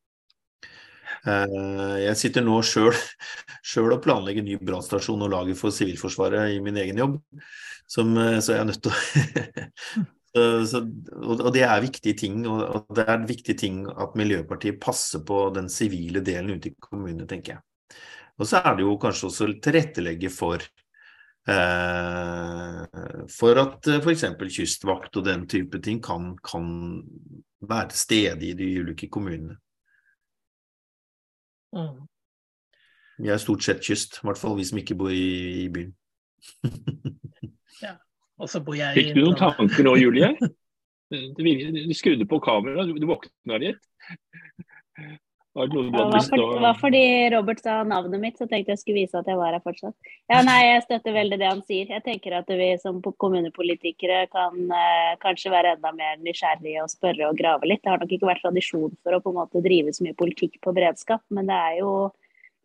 Eh, 1.27 1.95
jeg 2.05 2.19
sitter 2.19 2.45
nå 2.45 2.59
sjøl 2.63 2.93
og 2.93 4.03
planlegger 4.03 4.45
ny 4.45 4.59
brannstasjon 4.61 5.25
og 5.25 5.33
lager 5.33 5.57
for 5.59 5.75
Sivilforsvaret 5.75 6.55
i 6.55 6.61
min 6.63 6.79
egen 6.79 7.01
jobb, 7.01 7.17
som, 7.89 8.15
eh, 8.17 8.39
så 8.39 8.55
jeg 8.55 8.63
er 8.63 8.69
nødt 8.69 8.83
til 8.85 8.93
å 8.93 8.97
så, 10.69 10.83
og 11.25 11.49
det 11.55 11.65
er 11.65 11.81
viktige 11.83 12.15
ting, 12.21 12.43
og 12.47 12.85
det 12.95 13.07
er 13.09 13.25
viktige 13.27 13.57
ting 13.59 13.81
at 13.89 14.15
Miljøpartiet 14.19 14.79
passer 14.81 15.23
på 15.25 15.47
den 15.55 15.67
sivile 15.73 16.21
delen 16.23 16.55
ute 16.55 16.71
i 16.71 16.77
kommunene, 16.79 17.27
tenker 17.27 17.57
jeg. 17.57 17.65
Og 18.39 18.47
så 18.47 18.61
er 18.63 18.77
det 18.77 18.85
jo 18.85 18.99
kanskje 19.01 19.27
også 19.27 19.49
tilrettelegge 19.59 20.29
for 20.31 20.63
eh, 21.49 22.83
for 23.29 23.59
at 23.59 23.89
f.eks. 23.99 24.25
kystvakt 24.55 25.17
og 25.19 25.25
den 25.27 25.47
type 25.49 25.81
ting 25.83 25.99
kan, 26.03 26.37
kan 26.45 26.69
være 27.59 27.97
stede 27.97 28.45
i 28.47 28.53
de 28.55 28.69
ulike 28.79 29.09
kommunene. 29.11 29.57
Mm. 31.75 32.05
Vi 33.19 33.31
er 33.31 33.41
stort 33.41 33.63
sett 33.65 33.83
kyst, 33.83 34.21
i 34.21 34.27
hvert 34.27 34.39
fall 34.39 34.55
vi 34.57 34.65
som 34.67 34.79
ikke 34.79 34.95
bor 34.99 35.11
i, 35.11 35.65
i 35.65 35.67
byen. 35.73 35.91
ja, 37.85 37.97
og 38.39 38.49
så 38.51 38.61
bor 38.63 38.77
jeg 38.79 38.95
Fikk 38.95 39.11
du 39.17 39.25
noen 39.25 39.39
tanker 39.39 39.87
nå, 39.87 39.97
Julie? 39.99 40.33
Du 41.09 41.93
skrudde 41.97 42.27
på 42.29 42.37
kameraet, 42.45 42.91
du 42.93 43.05
våkna 43.09 43.55
litt. 43.57 43.87
Det 45.59 45.81
noe 45.91 46.05
var, 46.13 46.23
for, 46.23 46.59
var 46.63 46.77
fordi 46.79 47.01
Robert 47.33 47.59
sa 47.63 47.81
navnet 47.87 48.21
mitt, 48.21 48.37
så 48.39 48.47
tenkte 48.47 48.73
jeg 48.73 48.81
skulle 48.81 49.01
vise 49.01 49.19
at 49.19 49.27
jeg 49.27 49.39
var 49.39 49.55
her 49.55 49.63
fortsatt. 49.65 49.95
Ja, 50.31 50.39
nei, 50.45 50.57
Jeg 50.63 50.85
støtter 50.85 51.15
veldig 51.17 51.39
det 51.41 51.49
han 51.49 51.63
sier. 51.67 51.91
Jeg 51.91 52.05
tenker 52.05 52.37
at 52.37 52.49
vi 52.61 52.69
som 52.81 53.01
kommunepolitikere 53.03 54.21
kan 54.31 54.71
eh, 54.71 55.11
kanskje 55.23 55.51
være 55.53 55.75
enda 55.75 55.91
mer 55.97 56.17
nysgjerrige 56.23 56.85
og 56.85 56.91
spørre 56.93 57.29
og 57.29 57.37
grave 57.39 57.67
litt. 57.67 57.83
Det 57.83 57.91
har 57.91 58.01
nok 58.01 58.15
ikke 58.15 58.31
vært 58.31 58.43
tradisjon 58.45 58.95
for 59.03 59.17
å 59.17 59.21
på 59.23 59.33
en 59.33 59.39
måte 59.41 59.63
drive 59.65 59.93
så 59.95 60.07
mye 60.07 60.17
politikk 60.19 60.59
på 60.63 60.75
beredskap, 60.75 61.25
men 61.35 61.51
det 61.51 61.59
er 61.69 61.79
jo 61.81 61.93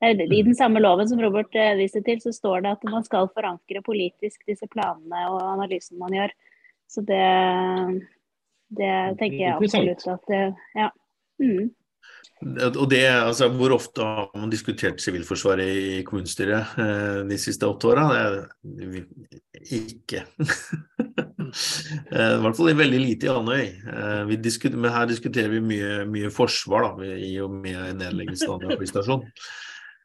det 0.02 0.10
er, 0.10 0.32
I 0.36 0.42
den 0.44 0.56
samme 0.58 0.82
loven 0.82 1.08
som 1.08 1.20
Robert 1.22 1.54
eh, 1.56 1.76
viste 1.78 2.02
til, 2.04 2.18
så 2.20 2.32
står 2.34 2.64
det 2.64 2.74
at 2.76 2.90
man 2.90 3.06
skal 3.06 3.30
forankre 3.32 3.82
politisk 3.86 4.42
disse 4.48 4.66
planene 4.70 5.28
og 5.30 5.40
analysen 5.54 5.98
man 6.00 6.14
gjør. 6.14 6.34
Så 6.90 7.02
det, 7.06 7.22
det 8.76 8.92
tenker 9.20 9.40
jeg 9.40 9.56
absolutt 9.56 10.06
at 10.12 10.28
det, 10.30 10.42
Ja. 10.76 10.90
Mm. 11.42 11.72
Og 12.44 12.90
det, 12.90 13.06
altså, 13.08 13.48
Hvor 13.48 13.72
ofte 13.76 14.02
har 14.04 14.30
man 14.36 14.50
diskutert 14.52 15.00
Sivilforsvaret 15.00 15.68
i 15.70 16.02
kommunestyret 16.04 16.76
eh, 16.82 17.20
de 17.28 17.38
siste 17.40 17.66
åtte 17.66 17.88
åra? 17.88 18.04
Ikke. 19.72 20.24
eh, 22.12 22.32
I 22.34 22.42
hvert 22.44 22.58
fall 22.58 22.74
veldig 22.76 23.00
lite 23.00 23.30
i 23.30 23.32
Andøy. 23.32 23.64
Eh, 23.86 24.34
diskuter, 24.44 24.76
men 24.76 24.92
her 24.92 25.08
diskuterer 25.08 25.54
vi 25.54 25.62
mye, 25.64 26.04
mye 26.10 26.32
forsvar, 26.34 26.90
da, 26.90 27.12
i 27.16 27.36
og 27.40 27.54
med 27.64 28.02
nedleggelsen 28.02 28.50
av 28.50 28.58
Andøy 28.58 28.82
flystasjon. 28.82 29.24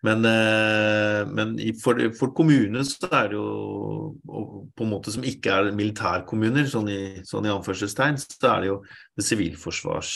Men, 0.08 0.24
eh, 0.24 1.26
men 1.28 1.58
for, 1.82 2.00
for 2.16 2.32
kommunene 2.38 2.86
så 2.88 3.10
er 3.10 3.34
det 3.34 3.36
jo 3.36 4.14
på 4.24 4.86
en 4.86 4.94
måte 4.94 5.12
som 5.12 5.26
ikke 5.28 5.58
er 5.58 5.74
militærkommuner, 5.76 6.70
sånn 6.72 6.88
i, 6.94 7.02
sånn 7.28 7.50
i 7.50 7.52
anførselstegn, 7.52 8.22
så 8.22 8.54
er 8.54 8.64
det 8.64 8.72
jo 8.72 8.78
det 9.20 9.28
sivilforsvars 9.28 10.14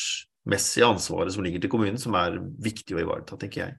messige 0.50 0.88
ansvaret 0.88 1.34
som 1.34 1.44
ligger 1.46 1.64
til 1.64 1.72
kommunen, 1.72 2.00
som 2.00 2.16
er 2.20 2.40
viktig 2.64 2.98
å 2.98 3.02
ivareta, 3.04 3.38
tenker 3.40 3.66
jeg. 3.66 3.78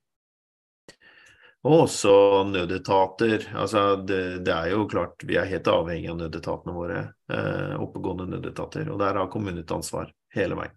Og 1.65 1.87
også 1.87 2.15
nødetater. 2.45 3.47
altså 3.57 3.97
det, 3.97 4.45
det, 4.45 4.53
er 4.53 4.75
jo 4.75 4.85
klart 4.89 5.25
Vi 5.25 5.39
er 5.41 5.49
helt 5.49 5.69
avhengig 5.73 6.11
av 6.13 6.19
nødetatene 6.21 6.75
våre. 6.77 6.99
Eh, 7.33 7.77
oppegående 7.81 8.27
nødetater. 8.29 8.91
Og 8.93 8.99
der 9.01 9.17
har 9.17 9.31
kommunen 9.33 9.63
et 9.63 9.73
ansvar 9.73 10.11
hele 10.37 10.59
veien. 10.61 10.75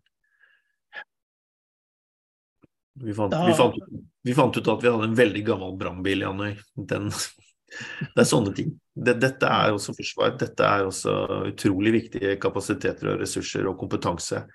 Vi 3.04 3.14
fant, 3.14 3.32
da... 3.32 3.44
vi, 3.46 3.54
fant, 3.54 3.76
vi 4.24 4.34
fant, 4.34 4.58
ut 4.58 4.72
at 4.72 4.84
vi 4.86 4.90
hadde 4.90 5.10
en 5.12 5.20
veldig 5.20 5.44
gammel 5.46 5.76
brannbil 5.78 6.24
i 6.24 6.30
Andøy. 6.30 6.56
Det 6.88 8.24
er 8.24 8.26
sånne 8.26 8.56
ting. 8.56 8.72
Det, 8.96 9.18
dette 9.20 9.52
er 9.52 9.76
også 9.76 9.94
forsvar. 9.94 10.38
Dette 10.40 10.72
er 10.72 10.88
også 10.88 11.14
utrolig 11.52 11.94
viktige 11.98 12.38
kapasiteter 12.42 13.12
og 13.12 13.22
ressurser 13.26 13.68
og 13.68 13.76
kompetanse 13.84 14.46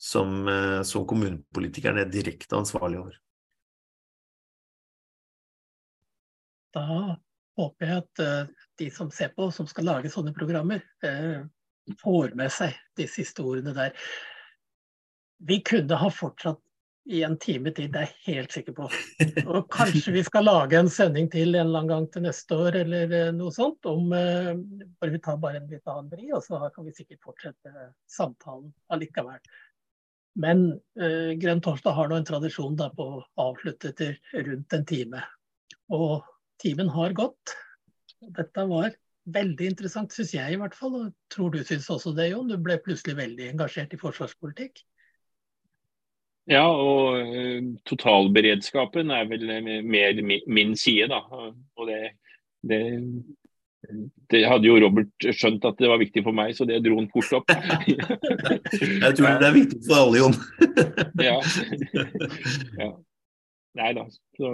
som, 0.00 0.48
eh, 0.48 0.82
som 0.82 1.06
kommunepolitikerne 1.06 2.00
er 2.00 2.12
direkte 2.12 2.56
ansvarlig 2.56 3.02
over. 3.02 3.18
Da 6.72 6.86
håper 7.58 7.86
jeg 7.86 8.00
at 8.00 8.22
uh, 8.24 8.66
de 8.80 8.88
som 8.94 9.10
ser 9.12 9.34
på, 9.36 9.50
som 9.52 9.68
skal 9.68 9.88
lage 9.90 10.12
sånne 10.12 10.32
programmer, 10.32 10.80
uh, 11.04 11.42
får 12.00 12.32
med 12.38 12.52
seg 12.54 12.78
de 12.96 13.08
siste 13.10 13.44
ordene 13.44 13.74
der. 13.76 13.92
Vi 15.44 15.58
kunne 15.66 15.98
ha 16.00 16.10
fortsatt 16.14 16.62
i 17.10 17.24
en 17.26 17.36
time 17.42 17.72
til, 17.74 17.90
det 17.90 18.04
er 18.04 18.10
jeg 18.12 18.38
helt 18.38 18.54
sikker 18.54 18.76
på. 18.76 18.86
Og 19.50 19.66
kanskje 19.72 20.14
vi 20.14 20.22
skal 20.24 20.46
lage 20.46 20.78
en 20.78 20.88
sending 20.92 21.28
til 21.32 21.56
en 21.56 21.66
eller 21.66 21.80
annen 21.80 21.90
gang 21.90 22.06
til 22.14 22.24
neste 22.24 22.56
år 22.56 22.78
eller 22.84 23.32
noe 23.34 23.52
sånt. 23.52 23.88
om 23.88 24.12
bare 24.12 25.10
Vi 25.10 25.20
tar 25.24 25.40
bare 25.42 25.58
en 25.58 25.66
litt 25.72 25.90
annen 25.90 26.12
vri, 26.12 26.28
og 26.36 26.44
så 26.44 26.60
kan 26.70 26.86
vi 26.86 26.94
sikkert 26.94 27.24
fortsette 27.24 27.88
samtalen 28.06 28.70
allikevel. 28.94 29.40
Men 30.38 30.66
eh, 31.00 31.32
Grønn 31.40 31.62
torsdag 31.64 31.96
har 31.96 32.10
nå 32.10 32.20
en 32.20 32.26
tradisjon 32.28 32.76
da, 32.78 32.90
på 32.94 33.06
å 33.06 33.22
avslutte 33.48 33.90
etter 33.90 34.18
rundt 34.46 34.76
en 34.76 34.86
time. 34.86 35.24
Og 35.90 36.20
timen 36.62 36.90
har 36.94 37.16
gått. 37.18 37.56
Dette 38.20 38.66
var 38.70 38.94
veldig 39.34 39.72
interessant, 39.72 40.14
syns 40.14 40.34
jeg 40.36 40.54
i 40.54 40.60
hvert 40.60 40.76
fall. 40.76 40.96
Og 41.00 41.34
tror 41.34 41.50
du 41.54 41.64
syns 41.64 41.90
også 41.90 42.14
det, 42.16 42.30
Jon? 42.32 42.50
Du 42.50 42.56
ble 42.62 42.78
plutselig 42.84 43.18
veldig 43.18 43.50
engasjert 43.54 43.96
i 43.96 44.00
forsvarspolitikk? 44.00 44.84
Ja, 46.50 46.64
og 46.66 47.20
uh, 47.20 47.74
totalberedskapen 47.86 49.12
er 49.14 49.28
vel 49.30 49.50
mer 49.86 50.22
min 50.50 50.72
side, 50.78 51.10
da. 51.12 51.20
Og 51.78 51.90
det, 51.90 52.14
det 52.66 52.80
det 54.30 54.42
hadde 54.44 54.68
jo 54.68 54.78
Robert 54.82 55.26
skjønt 55.34 55.64
at 55.66 55.78
det 55.80 55.88
var 55.90 56.00
viktig 56.00 56.22
for 56.26 56.36
meg, 56.36 56.52
så 56.56 56.66
det 56.68 56.82
dro 56.84 56.98
han 56.98 57.08
fort 57.12 57.32
opp. 57.40 57.52
jeg 58.76 59.14
tror 59.16 59.38
det 59.40 59.48
er 59.48 59.56
viktig 59.56 59.80
for 59.86 60.02
alle, 60.02 60.20
Jon. 60.20 60.36
ja. 61.28 61.38
ja. 62.78 62.90
Nei 63.80 63.92
da. 63.96 64.04
Så 64.36 64.52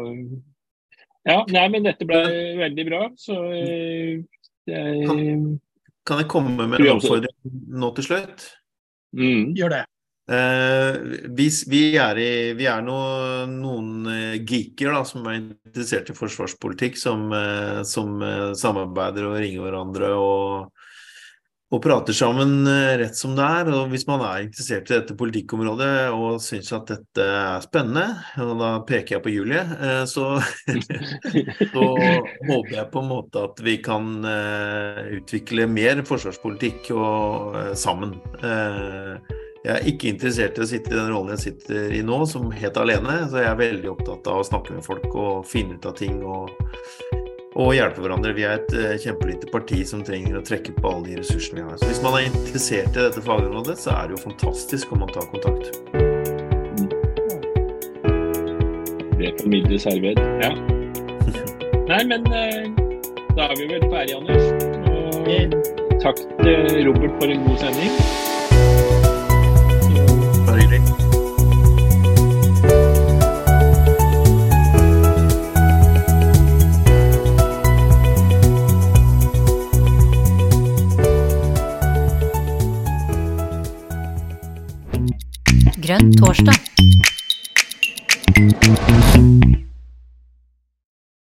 Ja, 1.27 1.41
nei, 1.51 1.67
men 1.75 1.89
dette 1.89 2.07
ble 2.07 2.23
veldig 2.61 2.87
bra, 2.87 3.03
så 3.19 3.41
jeg, 3.51 4.23
kan, 4.67 5.21
kan, 6.07 6.23
jeg 6.23 6.31
komme 6.31 6.55
med 6.55 6.79
en 6.79 6.93
oppfordring 6.95 7.57
nå 7.83 7.91
til 7.99 8.07
slutt? 8.07 8.47
Mm. 9.17 9.57
Gjør 9.59 9.75
det. 9.75 9.85
Eh, 10.33 10.97
vi, 11.25 11.51
vi, 11.67 11.97
er, 11.97 12.19
i, 12.19 12.53
vi 12.59 12.67
er 12.67 12.81
no, 12.83 12.97
noen 13.47 14.09
eh, 14.11 14.41
geeker 14.43 14.91
da, 14.97 15.05
som 15.07 15.27
er 15.31 15.39
interessert 15.39 16.11
i 16.11 16.17
forsvarspolitikk, 16.19 16.99
som, 16.99 17.29
eh, 17.31 17.85
som 17.87 18.19
samarbeider 18.59 19.29
og 19.29 19.37
ringer 19.39 19.63
hverandre 19.63 20.09
og, 20.19 20.73
og, 21.71 21.79
prater 21.85 22.17
sammen 22.17 22.67
rett 22.67 23.15
som 23.15 23.39
det 23.39 23.47
er. 23.61 23.71
Og 23.71 23.95
hvis 23.95 24.09
man 24.11 24.25
er 24.27 24.49
interessert 24.49 24.91
i 24.91 24.97
dette 24.97 25.15
politikkområdet 25.15 25.93
og 26.17 26.43
syns 26.43 26.75
at 26.75 26.91
dette 26.91 27.31
er 27.31 27.63
spennende, 27.63 28.19
og 28.43 28.53
da 28.65 28.75
peker 28.89 29.21
jeg 29.21 29.27
på 29.29 29.37
Julie, 29.37 29.63
så, 30.11 30.41
så 31.77 31.89
håper 32.51 32.75
jeg 32.81 32.91
på 32.91 33.05
en 33.05 33.11
måte 33.15 33.47
at 33.47 33.63
vi 33.63 33.79
kan 33.79 34.11
utvikle 35.23 35.71
mer 35.71 36.03
forsvarspolitikk 36.11 36.97
og, 36.99 37.61
sammen. 37.79 38.19
Jeg 39.67 39.81
er 39.81 39.87
ikke 39.91 40.13
interessert 40.13 40.59
i 40.61 40.63
å 40.63 40.67
sitte 40.71 40.93
i 40.93 40.95
den 40.95 41.09
rollen 41.11 41.33
jeg 41.35 41.41
sitter 41.43 41.95
i 41.99 42.01
nå, 42.07 42.21
som 42.31 42.53
helt 42.55 42.77
alene. 42.79 43.17
Så 43.27 43.41
jeg 43.41 43.51
er 43.51 43.57
veldig 43.59 43.89
opptatt 43.97 44.29
av 44.31 44.39
å 44.39 44.47
snakke 44.47 44.77
med 44.77 44.85
folk 44.87 45.07
og 45.19 45.47
finne 45.51 45.75
ut 45.75 45.89
av 45.91 45.97
ting 45.99 46.21
og, 46.23 46.53
og 47.59 47.73
hjelpe 47.75 48.05
hverandre. 48.05 48.31
Vi 48.37 48.45
er 48.47 48.61
et 48.61 48.77
uh, 48.79 48.93
kjempelite 49.03 49.51
parti 49.51 49.81
som 49.91 50.05
trenger 50.07 50.39
å 50.39 50.43
trekke 50.47 50.71
på 50.77 50.93
alle 50.93 51.09
de 51.09 51.17
ressursene 51.19 51.59
vi 51.59 51.67
har. 51.67 51.81
Så 51.81 51.89
hvis 51.91 51.99
man 52.05 52.15
er 52.15 52.29
interessert 52.29 52.95
i 52.95 53.09
dette 53.09 53.25
fagområdet, 53.27 53.75
så 53.83 53.97
er 53.97 54.07
det 54.07 54.15
jo 54.15 54.23
fantastisk 54.29 54.95
om 54.95 55.03
man 55.03 55.11
tar 55.11 55.27
kontakt. 55.35 55.75
Det 59.19 59.33
formidles 59.41 59.89
herved. 59.91 60.23
Ja. 60.45 60.53
Nei, 61.91 62.05
men 62.07 62.31
uh, 62.31 62.71
Da 63.35 63.51
er 63.51 63.59
vi 63.59 63.67
vel 63.75 63.91
ferdige, 63.91 64.23
Anders. 64.23 64.47
Og 64.95 65.99
takk 66.07 66.23
til 66.39 66.87
Robert 66.87 67.19
for 67.19 67.35
en 67.35 67.45
god 67.51 67.67
sending. 67.67 68.96
Grønn 85.87 86.09
torsdag. 86.19 86.57